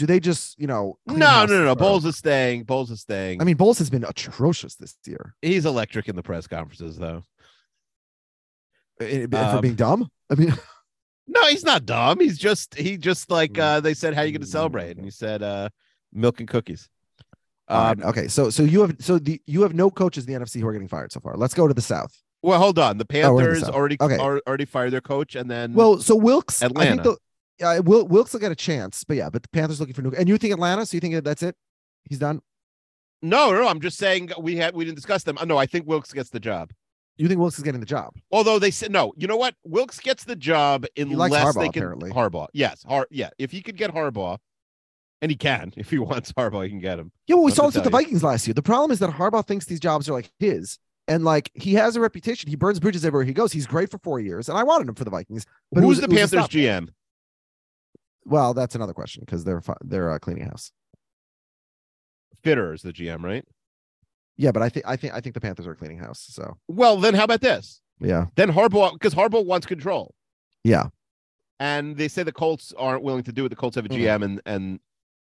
do 0.00 0.06
they 0.06 0.18
just 0.18 0.58
you 0.58 0.66
know? 0.66 0.98
No, 1.06 1.44
no, 1.44 1.46
no, 1.46 1.64
no. 1.64 1.76
Bowles 1.76 2.04
is 2.06 2.16
staying. 2.16 2.64
Bowles 2.64 2.90
is 2.90 3.02
staying. 3.02 3.40
I 3.40 3.44
mean, 3.44 3.56
Bowles 3.56 3.78
has 3.78 3.90
been 3.90 4.02
atrocious 4.04 4.74
this 4.74 4.96
year. 5.06 5.34
he's 5.42 5.66
electric 5.66 6.08
in 6.08 6.16
the 6.16 6.22
press 6.22 6.46
conferences, 6.46 6.96
though. 6.96 7.22
Eh, 9.00 9.26
For 9.30 9.36
Um, 9.36 9.60
being 9.60 9.74
dumb. 9.74 10.08
I 10.30 10.34
mean, 10.34 10.52
No, 11.26 11.46
he's 11.46 11.62
not 11.64 11.86
dumb. 11.86 12.18
He's 12.18 12.38
just 12.38 12.74
he 12.74 12.96
just 12.96 13.30
like 13.30 13.52
Mm. 13.52 13.60
uh 13.62 13.80
they 13.80 13.94
said, 13.94 14.14
How 14.14 14.22
you 14.22 14.32
gonna 14.32 14.46
celebrate? 14.46 14.96
And 14.96 15.04
he 15.04 15.10
said, 15.10 15.42
uh, 15.42 15.68
milk 16.12 16.40
and 16.40 16.48
cookies. 16.48 16.88
all 17.68 17.84
right, 17.84 18.02
Um, 18.02 18.08
okay. 18.10 18.26
So 18.28 18.50
so 18.50 18.62
you 18.64 18.80
have 18.80 18.96
so 19.00 19.18
the 19.18 19.40
you 19.46 19.62
have 19.62 19.74
no 19.74 19.90
coaches 19.90 20.26
in 20.26 20.32
the 20.32 20.40
NFC 20.40 20.60
who 20.60 20.66
are 20.66 20.72
getting 20.72 20.88
fired 20.88 21.12
so 21.12 21.20
far. 21.20 21.36
Let's 21.36 21.54
go 21.54 21.68
to 21.68 21.74
the 21.74 21.82
South. 21.82 22.12
well, 22.42 22.58
hold 22.58 22.78
on. 22.78 22.96
The 22.98 23.04
Oh, 23.04 23.36
the 23.36 23.44
Panthers 23.44 23.62
already 23.62 23.96
Okay. 24.00 24.16
are, 24.16 24.40
already 24.46 24.64
fired 24.64 24.90
their 24.92 25.02
coach, 25.02 25.36
and 25.36 25.48
then 25.50 25.74
Well, 25.74 25.98
so 26.00 26.16
Wilks, 26.16 26.62
I 26.62 26.66
think 26.68 26.72
Atlanta. 26.78 27.02
the 27.02 27.16
yeah, 27.60 27.78
Wil- 27.80 28.06
Wilks 28.08 28.32
will 28.32 28.40
get 28.40 28.52
a 28.52 28.56
chance, 28.56 29.04
but 29.04 29.16
yeah, 29.16 29.30
but 29.30 29.42
the 29.42 29.48
Panthers 29.50 29.78
looking 29.80 29.94
for 29.94 30.02
new. 30.02 30.12
And 30.16 30.28
you 30.28 30.38
think 30.38 30.52
Atlanta? 30.54 30.86
So 30.86 30.96
you 30.96 31.00
think 31.00 31.22
that's 31.24 31.42
it? 31.42 31.54
He's 32.08 32.18
done. 32.18 32.40
no, 33.22 33.52
no, 33.52 33.68
I'm 33.68 33.80
just 33.80 33.98
saying 33.98 34.30
we 34.38 34.56
had 34.56 34.74
we 34.74 34.84
didn't 34.84 34.96
discuss 34.96 35.22
them. 35.24 35.36
Oh, 35.40 35.44
no, 35.44 35.58
I 35.58 35.66
think 35.66 35.86
Wilks 35.86 36.12
gets 36.12 36.30
the 36.30 36.40
job. 36.40 36.70
You 37.16 37.28
think 37.28 37.38
Wilks 37.38 37.58
is 37.58 37.64
getting 37.64 37.80
the 37.80 37.86
job? 37.86 38.14
Although 38.32 38.58
they 38.58 38.70
said 38.70 38.90
no, 38.90 39.12
you 39.16 39.26
know 39.26 39.36
what? 39.36 39.54
Wilks 39.64 40.00
gets 40.00 40.24
the 40.24 40.36
job 40.36 40.86
unless 40.96 41.30
they 41.32 41.38
Harbaugh, 41.38 41.72
can 41.72 41.82
apparently. 41.82 42.10
Harbaugh. 42.10 42.46
Yes, 42.54 42.82
Har 42.88 43.06
yeah. 43.10 43.28
If 43.38 43.50
he 43.50 43.60
could 43.60 43.76
get 43.76 43.92
Harbaugh, 43.92 44.38
and 45.20 45.30
he 45.30 45.36
can, 45.36 45.74
if 45.76 45.90
he 45.90 45.98
wants 45.98 46.32
Harbaugh, 46.32 46.64
he 46.64 46.70
can 46.70 46.80
get 46.80 46.98
him. 46.98 47.12
Yeah, 47.26 47.34
well, 47.34 47.44
we 47.44 47.50
Let 47.50 47.56
saw 47.56 47.66
this 47.66 47.74
with 47.74 47.84
the. 47.84 47.90
Vikings 47.90 48.22
last 48.24 48.46
year. 48.46 48.54
The 48.54 48.62
problem 48.62 48.90
is 48.90 49.00
that 49.00 49.10
Harbaugh 49.10 49.46
thinks 49.46 49.66
these 49.66 49.80
jobs 49.80 50.08
are 50.08 50.12
like 50.14 50.30
his, 50.38 50.78
and 51.08 51.22
like 51.24 51.50
he 51.54 51.74
has 51.74 51.94
a 51.94 52.00
reputation. 52.00 52.48
He 52.48 52.56
burns 52.56 52.80
bridges 52.80 53.04
everywhere 53.04 53.26
he 53.26 53.34
goes. 53.34 53.52
He's 53.52 53.66
great 53.66 53.90
for 53.90 53.98
four 53.98 54.18
years, 54.18 54.48
and 54.48 54.56
I 54.56 54.62
wanted 54.62 54.88
him 54.88 54.94
for 54.94 55.04
the 55.04 55.10
Vikings. 55.10 55.44
But 55.72 55.82
Who's 55.82 56.00
was- 56.00 56.00
the 56.00 56.04
it 56.16 56.22
was 56.22 56.32
a 56.32 56.36
Panthers. 56.38 56.48
GM? 56.56 56.88
Well, 58.24 58.54
that's 58.54 58.74
another 58.74 58.92
question 58.92 59.22
because 59.24 59.44
they're 59.44 59.62
they're 59.82 60.10
uh, 60.12 60.18
cleaning 60.18 60.44
house. 60.44 60.72
Fitter 62.42 62.72
is 62.72 62.82
the 62.82 62.92
GM, 62.92 63.22
right? 63.22 63.44
Yeah, 64.36 64.52
but 64.52 64.62
I 64.62 64.68
think 64.68 64.86
I 64.88 64.96
think 64.96 65.14
I 65.14 65.20
think 65.20 65.34
the 65.34 65.40
Panthers 65.40 65.66
are 65.66 65.74
cleaning 65.74 65.98
house. 65.98 66.26
So 66.30 66.56
Well, 66.68 66.96
then 66.96 67.14
how 67.14 67.24
about 67.24 67.40
this? 67.42 67.80
yeah, 68.00 68.26
Then 68.36 68.50
Harbaugh, 68.50 68.94
because 68.94 69.14
Harbaugh 69.14 69.44
wants 69.44 69.66
control. 69.66 70.14
yeah, 70.64 70.88
and 71.58 71.96
they 71.96 72.08
say 72.08 72.22
the 72.22 72.32
Colts 72.32 72.72
aren't 72.78 73.02
willing 73.02 73.24
to 73.24 73.32
do 73.32 73.44
it. 73.44 73.50
The 73.50 73.56
Colts 73.56 73.76
have 73.76 73.84
a. 73.84 73.88
GM, 73.90 74.24
and 74.24 74.40
and 74.46 74.80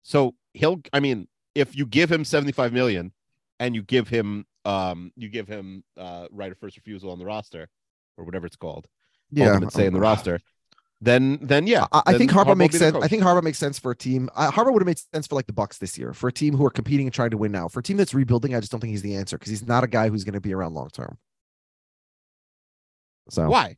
so 0.03 0.35
he'll. 0.53 0.81
I 0.93 0.99
mean, 0.99 1.27
if 1.55 1.75
you 1.75 1.87
give 1.87 2.11
him 2.11 2.23
seventy 2.23 2.51
five 2.51 2.71
million, 2.73 3.11
and 3.59 3.73
you 3.75 3.81
give 3.81 4.07
him 4.07 4.45
um 4.65 5.11
you 5.15 5.29
give 5.29 5.47
him 5.47 5.83
uh 5.97 6.27
right 6.31 6.51
of 6.51 6.59
first 6.59 6.77
refusal 6.77 7.11
on 7.11 7.17
the 7.17 7.25
roster, 7.25 7.67
or 8.17 8.25
whatever 8.25 8.45
it's 8.45 8.55
called, 8.57 8.85
yeah. 9.31 9.47
ultimate 9.53 9.73
say 9.73 9.87
in 9.87 9.93
the 9.93 9.99
roster, 9.99 10.39
then 11.01 11.39
then 11.41 11.65
yeah. 11.67 11.85
I, 11.91 12.01
I 12.07 12.11
then 12.11 12.19
think 12.19 12.31
Harbaugh 12.31 12.47
Harbaugh 12.53 12.57
makes 12.57 12.77
sense. 12.77 12.95
I 12.97 13.07
think 13.07 13.23
Harbaugh 13.23 13.43
makes 13.43 13.57
sense 13.57 13.79
for 13.79 13.91
a 13.91 13.95
team. 13.95 14.29
Uh, 14.35 14.51
Harbaugh 14.51 14.73
would 14.73 14.81
have 14.81 14.87
made 14.87 14.99
sense 15.13 15.27
for 15.27 15.35
like 15.35 15.47
the 15.47 15.53
Bucks 15.53 15.77
this 15.77 15.97
year, 15.97 16.13
for 16.13 16.27
a 16.27 16.31
team 16.33 16.55
who 16.55 16.65
are 16.65 16.69
competing 16.71 17.07
and 17.07 17.13
trying 17.13 17.29
to 17.29 17.37
win 17.37 17.51
now. 17.51 17.67
For 17.67 17.79
a 17.79 17.83
team 17.83 17.97
that's 17.97 18.13
rebuilding, 18.13 18.53
I 18.53 18.59
just 18.59 18.71
don't 18.71 18.81
think 18.81 18.91
he's 18.91 19.01
the 19.01 19.15
answer 19.15 19.37
because 19.37 19.49
he's 19.49 19.65
not 19.65 19.83
a 19.83 19.87
guy 19.87 20.09
who's 20.09 20.23
going 20.23 20.33
to 20.33 20.41
be 20.41 20.53
around 20.53 20.73
long 20.73 20.89
term. 20.89 21.17
So 23.29 23.47
why? 23.49 23.77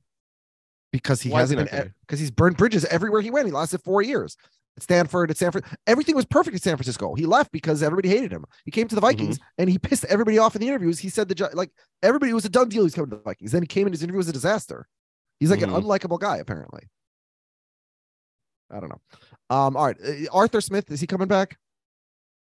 because 0.91 1.21
he 1.21 1.29
Why 1.29 1.39
hasn't 1.39 1.69
been 1.69 1.93
because 2.01 2.19
he's 2.19 2.31
burned 2.31 2.57
bridges 2.57 2.83
everywhere 2.85 3.21
he 3.21 3.31
went. 3.31 3.45
He 3.45 3.51
lasted 3.51 3.81
four 3.81 4.01
years 4.01 4.35
at 4.77 4.83
Stanford, 4.83 5.29
at 5.31 5.37
Stanford. 5.37 5.63
Everything 5.87 6.15
was 6.15 6.25
perfect 6.25 6.55
at 6.55 6.61
San 6.63 6.75
Francisco. 6.75 7.13
He 7.15 7.25
left 7.25 7.51
because 7.51 7.81
everybody 7.83 8.09
hated 8.09 8.31
him. 8.31 8.45
He 8.65 8.71
came 8.71 8.87
to 8.89 8.95
the 8.95 9.01
Vikings 9.01 9.37
Mm-hmm. 9.37 9.61
and 9.61 9.69
he 9.69 9.77
pissed 9.77 10.05
everybody 10.05 10.37
off 10.37 10.55
in 10.55 10.61
the 10.61 10.67
interviews. 10.67 10.99
He 10.99 11.09
said 11.09 11.29
the 11.29 11.49
like 11.53 11.71
everybody 12.03 12.33
was 12.33 12.45
a 12.45 12.49
done 12.49 12.67
deal. 12.69 12.83
He's 12.83 12.93
coming 12.95 13.09
to 13.11 13.17
the 13.17 13.21
Vikings. 13.21 13.51
Then 13.51 13.61
he 13.63 13.67
came 13.67 13.87
in 13.87 13.93
his 13.93 14.03
interview 14.03 14.17
was 14.17 14.27
a 14.29 14.33
disaster. 14.33 14.87
He's 15.39 15.49
like 15.51 15.59
Mhm. 15.61 15.75
an 15.75 15.83
unlikable 15.83 16.19
guy 16.19 16.37
apparently. 16.37 16.89
I 18.71 18.79
don't 18.79 18.89
know. 18.89 19.01
Um, 19.55 19.75
all 19.75 19.85
right, 19.85 19.97
uh, 20.05 20.25
Arthur 20.31 20.61
Smith 20.61 20.89
is 20.91 21.01
he 21.01 21.07
coming 21.07 21.27
back? 21.27 21.57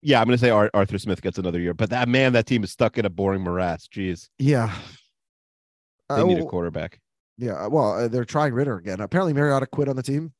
Yeah, 0.02 0.20
I'm 0.22 0.28
gonna 0.28 0.38
say 0.38 0.50
Ar- 0.50 0.72
Arthur 0.74 0.98
Smith 1.00 1.22
gets 1.22 1.38
another 1.38 1.60
year, 1.60 1.74
but 1.74 1.90
that 1.90 2.08
man, 2.08 2.34
that 2.34 2.46
team 2.46 2.64
is 2.64 2.72
stuck 2.72 2.98
in 2.98 3.06
a 3.06 3.10
boring 3.10 3.42
morass. 3.42 3.88
Jeez, 3.88 4.30
Yeah. 4.40 4.76
they 6.10 6.16
Uh, 6.16 6.24
need 6.26 6.40
a 6.40 6.46
quarterback. 6.46 7.00
Yeah, 7.38 7.68
well, 7.68 7.94
uh, 7.94 8.08
they're 8.08 8.24
trying 8.26 8.54
Ridder 8.54 8.78
again. 8.78 9.02
Apparently, 9.02 9.34
Mariota 9.34 9.66
quit 9.68 9.88
on 9.90 9.96
the 9.96 10.04
team. 10.04 10.34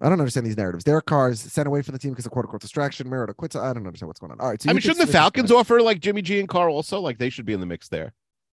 I 0.00 0.08
don't 0.08 0.20
understand 0.20 0.46
these 0.46 0.56
narratives. 0.56 0.84
Derek 0.84 1.06
Carr 1.06 1.30
is 1.30 1.40
sent 1.40 1.66
away 1.66 1.82
from 1.82 1.92
the 1.92 1.98
team 1.98 2.12
because 2.12 2.24
of 2.26 2.32
quote 2.32 2.44
unquote 2.44 2.60
distraction. 2.60 3.08
Mariota 3.08 3.34
quits. 3.34 3.56
I 3.56 3.72
don't 3.72 3.86
understand 3.86 4.06
what's 4.08 4.20
going 4.20 4.32
on. 4.32 4.40
All 4.40 4.48
right, 4.48 4.60
so 4.62 4.70
I 4.70 4.72
mean, 4.72 4.80
shouldn't 4.80 5.04
the 5.06 5.12
Falcons 5.12 5.50
offer 5.50 5.80
like 5.82 6.00
Jimmy 6.00 6.22
G 6.22 6.38
and 6.40 6.48
Carr 6.48 6.68
also? 6.68 7.00
Like 7.00 7.18
they 7.18 7.30
should 7.30 7.46
be 7.46 7.52
in 7.52 7.60
the 7.60 7.66
mix 7.66 7.88
there 7.88 8.12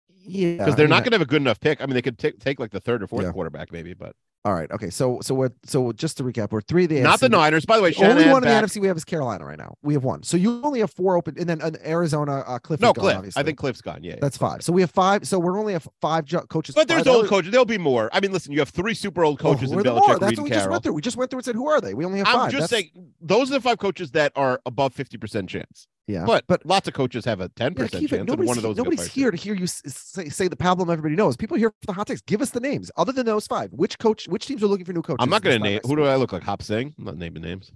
Yeah, 0.09 0.57
because 0.57 0.75
they're 0.75 0.85
mean, 0.85 0.89
not 0.91 1.03
going 1.03 1.11
to 1.11 1.15
have 1.15 1.21
a 1.21 1.25
good 1.29 1.41
enough 1.41 1.59
pick. 1.59 1.81
I 1.81 1.85
mean, 1.85 1.93
they 1.93 2.01
could 2.01 2.17
take 2.17 2.39
take 2.39 2.59
like 2.59 2.71
the 2.71 2.79
third 2.79 3.03
or 3.03 3.07
fourth 3.07 3.25
Yeah. 3.25 3.31
quarterback 3.31 3.71
maybe, 3.71 3.93
but 3.93 4.15
All 4.45 4.53
right, 4.53 4.69
okay. 4.69 4.91
So 4.91 5.19
so 5.23 5.33
what? 5.33 5.53
So 5.65 5.91
just 5.91 6.17
to 6.17 6.23
recap, 6.23 6.51
we're 6.51 6.61
three 6.61 6.83
of 6.83 6.91
the 6.91 7.01
not 7.01 7.19
the 7.19 7.29
Niners. 7.29 7.65
By 7.65 7.77
the 7.77 7.81
way, 7.83 7.91
The 7.93 8.05
only 8.07 8.29
one 8.29 8.43
in 8.43 8.49
the 8.49 8.53
NFC 8.67 8.79
we 8.79 8.87
have 8.87 8.95
is 8.95 9.03
Carolina 9.03 9.43
right 9.43 9.57
now. 9.57 9.73
We 9.81 9.95
have 9.95 10.03
one. 10.03 10.21
So 10.21 10.37
you 10.37 10.61
only 10.63 10.81
have 10.81 10.91
four 10.91 11.17
open, 11.17 11.33
and 11.39 11.49
then 11.49 11.63
uh, 11.63 11.71
Arizona. 11.83 12.43
Uh, 12.45 12.59
Kliff. 12.59 12.79
No, 12.79 12.93
gone, 12.93 13.05
Kliff. 13.05 13.17
obviously. 13.17 13.39
I 13.39 13.43
think 13.43 13.57
Kliff's 13.59 13.81
gone. 13.81 14.03
Yeah, 14.03 14.11
yeah. 14.13 14.19
that's 14.21 14.37
five. 14.37 14.61
So 14.61 14.71
we 14.71 14.81
have 14.81 14.91
five. 14.91 15.27
So 15.27 15.39
we're 15.39 15.59
only 15.59 15.73
have 15.73 15.87
five 15.99 16.25
jo- 16.25 16.41
coaches. 16.41 16.75
But 16.75 16.87
there's 16.87 17.05
five 17.05 17.15
old 17.15 17.27
coaches. 17.27 17.49
There'll 17.49 17.65
be 17.65 17.79
more. 17.79 18.07
I 18.13 18.19
mean, 18.19 18.31
listen, 18.31 18.51
you 18.51 18.59
have 18.59 18.69
three 18.69 18.93
super 18.93 19.23
old 19.23 19.39
Oh, 19.39 19.53
coaches 19.53 19.71
who 19.71 19.79
in 19.79 19.83
Belichick, 19.85 20.07
more? 20.07 20.19
That's 20.19 20.37
what 20.37 20.43
we 20.43 20.49
just 20.51 20.69
went 20.69 20.83
through. 20.83 20.93
We 20.93 21.01
just 21.01 21.17
went 21.17 21.31
through 21.31 21.39
and 21.39 21.45
said, 21.45 21.55
who 21.55 21.67
are 21.67 21.81
they? 21.81 21.95
We 21.95 22.05
only 22.05 22.19
have 22.19 22.27
I'm 22.27 22.33
five. 22.35 22.51
just 22.51 22.69
That's- 22.69 22.91
saying 22.93 23.13
those 23.19 23.49
are 23.49 23.55
the 23.55 23.61
five 23.61 23.79
coaches 23.79 24.11
that 24.11 24.31
are 24.35 24.61
above 24.67 24.93
fifty 24.93 25.17
percent 25.17 25.49
chance. 25.49 25.87
Yeah, 26.07 26.23
But 26.25 26.45
but 26.47 26.63
lots 26.65 26.87
of 26.87 26.93
coaches 26.93 27.25
have 27.25 27.39
a 27.41 27.49
ten 27.49 27.73
Yeah, 27.73 27.83
percent 27.85 28.09
chance, 28.09 28.27
Nobody's, 28.27 28.47
one 28.47 28.57
of 28.57 28.63
those 28.63 28.77
nobody's 28.77 29.07
here 29.07 29.31
to 29.31 29.37
hear 29.37 29.55
you 29.55 29.65
say, 29.65 30.29
say 30.29 30.47
the 30.47 30.55
problem 30.55 30.89
everybody 30.91 31.15
knows. 31.15 31.35
People 31.35 31.57
here 31.57 31.71
for 31.81 31.87
the 31.87 31.93
hot 31.93 32.05
takes. 32.05 32.21
Give 32.21 32.41
us 32.43 32.51
the 32.51 32.59
names. 32.59 32.91
Other 32.95 33.11
than 33.11 33.25
those 33.25 33.47
five, 33.47 33.71
which 33.73 33.97
coach, 33.97 34.27
which 34.27 34.45
teams 34.45 34.61
are 34.61 34.67
looking 34.67 34.85
for 34.85 34.93
new 34.93 35.01
coaches? 35.01 35.17
I'm 35.23 35.31
not 35.31 35.41
going 35.41 35.57
to 35.57 35.63
name. 35.63 35.79
Who 35.83 35.95
do 35.95 36.03
I 36.05 36.15
look 36.15 36.31
like? 36.31 36.43
Hop 36.43 36.61
Sing? 36.61 36.93
I'm 36.99 37.05
not 37.05 37.17
naming 37.17 37.41
names. 37.41 37.71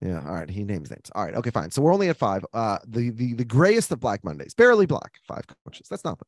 Yeah. 0.00 0.20
All 0.26 0.34
right. 0.34 0.50
He 0.50 0.64
names 0.64 0.90
names. 0.90 1.10
All 1.14 1.24
right. 1.24 1.34
Okay. 1.34 1.50
Fine. 1.50 1.70
So 1.70 1.80
we're 1.82 1.94
only 1.94 2.08
at 2.08 2.16
five. 2.16 2.44
Uh, 2.52 2.78
the 2.86 3.10
the 3.10 3.34
the 3.34 3.44
grayest 3.44 3.92
of 3.92 4.00
Black 4.00 4.24
Mondays, 4.24 4.54
barely 4.54 4.86
black. 4.86 5.18
Five 5.28 5.44
coaches. 5.64 5.86
That's 5.88 6.04
nothing. 6.04 6.26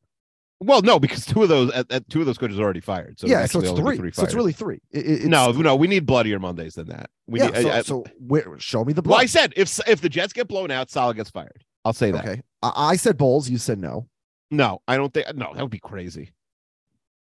Well, 0.65 0.81
no, 0.81 0.99
because 0.99 1.25
two 1.25 1.43
of 1.43 1.49
those 1.49 1.71
at, 1.71 1.91
at- 1.91 2.09
two 2.09 2.19
of 2.19 2.25
those 2.25 2.37
coaches 2.37 2.59
are 2.59 2.63
already 2.63 2.79
fired. 2.79 3.19
So 3.19 3.27
yeah. 3.27 3.45
So 3.45 3.59
it's 3.59 3.69
only 3.69 3.97
three. 3.97 4.11
So 4.11 4.23
it's 4.23 4.33
really 4.33 4.53
three. 4.53 4.81
It- 4.91 5.05
it- 5.05 5.11
it's- 5.11 5.27
no, 5.27 5.51
no. 5.51 5.75
We 5.75 5.87
need 5.87 6.05
bloodier 6.05 6.39
Mondays 6.39 6.75
than 6.75 6.87
that. 6.87 7.09
We 7.27 7.39
yeah. 7.39 7.47
need. 7.47 7.61
so 7.63 7.69
I, 7.69 7.81
so 7.81 8.05
where, 8.19 8.59
show 8.59 8.83
me 8.83 8.93
the 8.93 9.01
well. 9.01 9.19
I 9.19 9.25
said 9.25 9.53
if 9.55 9.79
if 9.87 10.01
the 10.01 10.09
Jets 10.09 10.33
get 10.33 10.47
blown 10.47 10.71
out, 10.71 10.89
Saleh 10.89 11.15
gets 11.15 11.29
fired. 11.29 11.63
I'll 11.85 11.93
say 11.93 12.11
that. 12.11 12.25
okay. 12.25 12.41
I, 12.61 12.71
I 12.75 12.95
said 12.95 13.17
Bowles. 13.17 13.49
You 13.49 13.57
said 13.57 13.79
no. 13.79 14.07
No, 14.51 14.81
I 14.87 14.97
don't 14.97 15.13
think. 15.13 15.33
No, 15.35 15.53
that 15.53 15.61
would 15.61 15.71
be 15.71 15.79
crazy. 15.79 16.31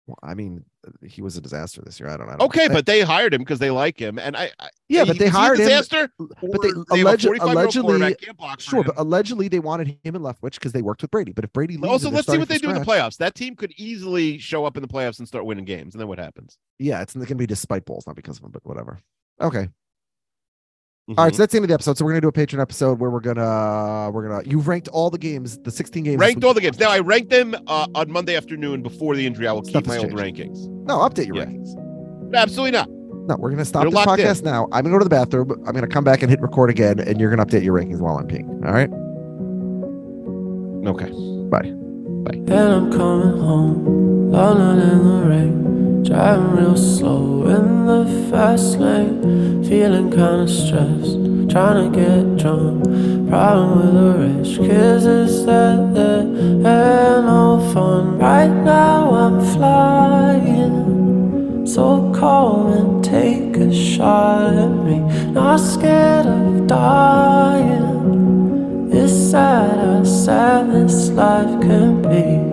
Well, 0.06 0.18
I 0.22 0.34
mean, 0.34 0.64
he 1.06 1.22
was 1.22 1.36
a 1.36 1.40
disaster 1.40 1.80
this 1.80 2.00
year. 2.00 2.08
I 2.08 2.16
don't. 2.16 2.28
I 2.28 2.32
don't 2.32 2.42
Okay, 2.42 2.64
I- 2.64 2.68
but 2.68 2.86
they 2.86 3.02
hired 3.02 3.32
him 3.32 3.40
because 3.42 3.60
they 3.60 3.70
like 3.70 4.00
him, 4.00 4.18
and 4.18 4.36
I. 4.36 4.50
I 4.58 4.68
yeah, 4.88 5.04
but 5.04 5.16
they 5.18 5.28
hired 5.28 5.60
him. 5.60 5.66
disaster. 5.66 6.12
But 6.18 6.60
they, 6.60 6.70
a 6.70 7.02
alleged, 7.02 7.24
allegedly, 7.24 7.82
quarterback, 7.82 8.20
can't 8.20 8.36
block 8.36 8.60
for 8.60 8.70
sure, 8.70 8.84
but 8.84 8.94
allegedly 8.98 9.46
they 9.46 9.60
wanted 9.60 9.96
him 10.02 10.16
and 10.16 10.24
Leftwich 10.24 10.54
because 10.54 10.72
they 10.72 10.82
worked 10.82 11.02
with 11.02 11.12
Brady. 11.12 11.32
But 11.32 11.44
if 11.44 11.52
Brady 11.52 11.76
leaves, 11.76 11.86
also 11.92 12.10
let's 12.10 12.26
see 12.26 12.36
what 12.36 12.48
they 12.48 12.58
do 12.58 12.70
in 12.70 12.74
the 12.74 12.84
playoffs. 12.84 13.16
That 13.18 13.36
team 13.36 13.54
could 13.54 13.72
easily 13.76 14.38
show 14.38 14.64
up 14.64 14.76
in 14.76 14.82
the 14.82 14.88
playoffs 14.88 15.20
and 15.20 15.28
start 15.28 15.44
winning 15.44 15.64
games, 15.64 15.94
and 15.94 16.00
then 16.00 16.08
what 16.08 16.18
happens? 16.18 16.58
Yeah, 16.80 17.00
it's 17.00 17.14
going 17.14 17.24
to 17.26 17.34
be 17.36 17.46
despite 17.46 17.84
Bowles, 17.84 18.06
not 18.06 18.16
because 18.16 18.36
of 18.38 18.42
them, 18.42 18.50
but 18.50 18.66
whatever. 18.66 18.98
Okay. 19.40 19.68
Mm-hmm. 21.10 21.18
All 21.18 21.24
right, 21.24 21.34
so 21.34 21.38
that's 21.42 21.50
the 21.52 21.56
end 21.58 21.64
of 21.64 21.68
the 21.68 21.74
episode. 21.74 21.98
So 21.98 22.04
we're 22.04 22.12
gonna 22.12 22.20
do 22.20 22.28
a 22.28 22.32
Patreon 22.32 22.60
episode 22.60 23.00
where 23.00 23.10
we're 23.10 23.18
gonna 23.20 24.10
we're 24.12 24.28
gonna 24.28 24.42
you've 24.48 24.68
ranked 24.68 24.86
all 24.88 25.10
the 25.10 25.18
games, 25.18 25.58
the 25.58 25.70
16 25.72 26.04
games. 26.04 26.20
ranked 26.20 26.44
all 26.44 26.54
the 26.54 26.60
games. 26.60 26.78
Now 26.78 26.90
I 26.90 27.00
ranked 27.00 27.30
them 27.30 27.56
uh, 27.66 27.88
on 27.94 28.10
Monday 28.12 28.36
afternoon 28.36 28.82
before 28.84 29.16
the 29.16 29.26
injury. 29.26 29.48
I 29.48 29.52
will 29.52 29.64
Stuff 29.64 29.82
keep 29.82 29.88
my 29.88 29.94
has 29.94 30.04
old 30.04 30.12
rankings. 30.12 30.68
No, 30.86 30.98
update 30.98 31.26
your 31.26 31.36
Yeah. 31.36 31.46
rankings. 31.46 32.34
Absolutely 32.34 32.70
not. 32.70 32.88
No, 32.88 33.36
we're 33.36 33.50
gonna 33.50 33.64
stop 33.64 33.82
They're 33.82 33.90
this 33.90 34.06
locked 34.06 34.20
in. 34.20 34.26
podcast 34.28 34.44
now. 34.44 34.66
I'm 34.70 34.84
gonna 34.84 34.94
go 34.94 34.98
to 35.00 35.04
the 35.04 35.10
bathroom. 35.10 35.50
I'm 35.66 35.74
gonna 35.74 35.88
come 35.88 36.04
back 36.04 36.22
and 36.22 36.30
hit 36.30 36.40
record 36.40 36.70
again, 36.70 37.00
and 37.00 37.18
you're 37.20 37.30
gonna 37.30 37.44
update 37.46 37.64
your 37.64 37.76
rankings 37.76 37.98
while 37.98 38.16
I'm 38.18 38.28
peeing. 38.28 38.48
All 38.64 38.72
right. 38.72 38.88
Okay. 40.88 41.10
Bye. 41.50 41.72
Bye. 42.24 42.36
And 42.36 42.52
I'm 42.52 42.92
coming 42.92 43.38
home, 43.40 44.32
alone 44.32 44.78
in 44.78 45.04
the 45.04 45.28
rain, 45.28 45.64
driving 46.04 46.56
real 46.56 46.76
slow 46.76 47.46
in 47.46 47.86
the 47.86 48.04
fast 48.30 48.78
lane, 48.78 49.62
feeling 49.64 50.10
kinda 50.10 50.48
stressed, 50.48 51.16
trying 51.48 51.78
to 51.84 51.90
get 51.98 52.36
drunk. 52.36 52.82
Problem 53.28 53.70
with 53.78 53.94
the 53.94 54.10
rich 54.24 54.58
kids 54.58 55.06
is 55.06 55.46
that 55.46 55.94
there 55.94 56.20
ain't 56.20 57.24
no 57.26 57.60
fun. 57.72 58.18
Right 58.18 58.52
now 58.64 59.14
I'm 59.14 59.40
flying, 59.54 60.76
so 61.66 62.12
calm 62.12 62.72
and 62.72 63.04
take 63.04 63.56
a 63.56 63.72
shot 63.72 64.54
at 64.54 64.74
me. 64.84 64.98
Not 65.32 65.60
scared 65.60 66.26
of 66.26 66.66
dying. 66.66 68.02
It's 68.92 69.12
sad 69.12 69.78
how 69.78 70.04
sad 70.04 70.72
this 70.72 71.10
life 71.10 71.60
can 71.62 72.02
be. 72.02 72.51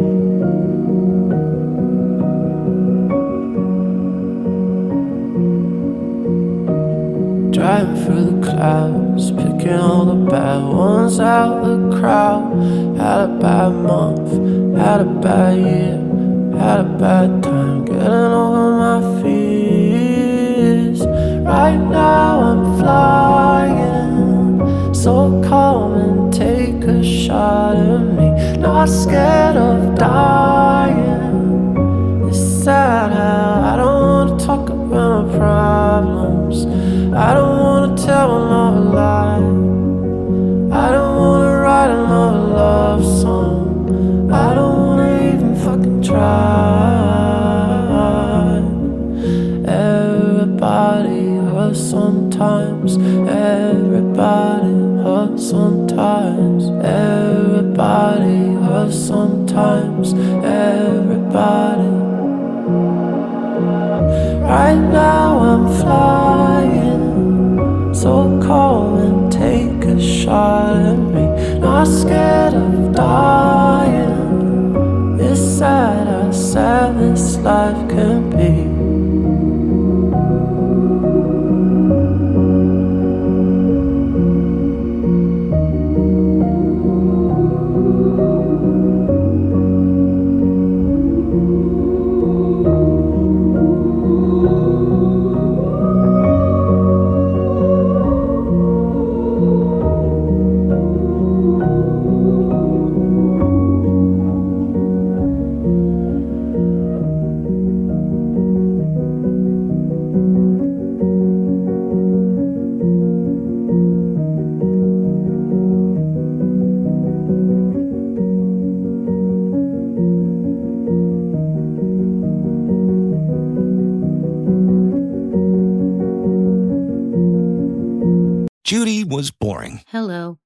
Clouds, 8.50 9.32
picking 9.32 9.74
all 9.74 10.06
the 10.06 10.30
bad 10.30 10.64
ones 10.64 11.20
out 11.20 11.64
of 11.64 11.92
the 11.92 12.00
crowd. 12.00 12.54
Had 12.98 13.22
a 13.22 13.28
bad 13.40 13.70
month, 13.70 14.32
had 14.78 15.02
a 15.02 15.06
bad 15.06 15.58
year, 15.58 15.98
had 16.60 16.80
a 16.82 16.90
bad 17.00 17.44
time 17.44 17.86
getting 17.86 18.34
over 18.44 18.72
my 18.84 19.22
fears. 19.22 21.00
Right 21.46 21.78
now 21.78 22.40
I'm 22.50 22.64
flying, 22.80 24.60
so 24.94 25.42
calm 25.48 25.94
and 25.94 26.34
take 26.34 26.84
a 26.84 27.04
shot 27.04 27.76
at 27.76 28.02
me. 28.18 28.30
Not 28.60 28.90
scared 28.90 29.58
of 29.58 29.96
dying. 29.96 31.08
It's 32.28 32.40
sad 32.64 33.12
how 33.14 33.74
I 33.74 33.76
don't 33.78 34.02
wanna 34.12 34.46
talk 34.46 34.70
about 34.70 35.28
my 35.28 35.38
problems. 35.38 36.66
I 37.16 37.34
don't 37.34 37.59
another 38.28 38.82
lie. 38.82 39.38
I 40.72 40.92
don't 40.92 41.16
wanna 41.18 41.58
write 41.60 41.90
another 41.90 42.40
love 42.40 43.06
song. 43.06 44.32
I 44.32 44.54
don't 44.54 44.78
wanna 44.78 45.34
even 45.34 45.56
fucking 45.56 46.02
try. 46.02 47.00
Everybody 49.66 51.38
hurts 51.54 51.80
sometimes. 51.80 52.98
Everybody 53.30 54.74
hurts 55.04 55.50
sometimes. 55.50 56.64
Everybody 56.84 58.54
hurts 58.68 58.98
sometimes. 58.98 60.14
Everybody. 60.44 61.89
Scared 73.00 73.39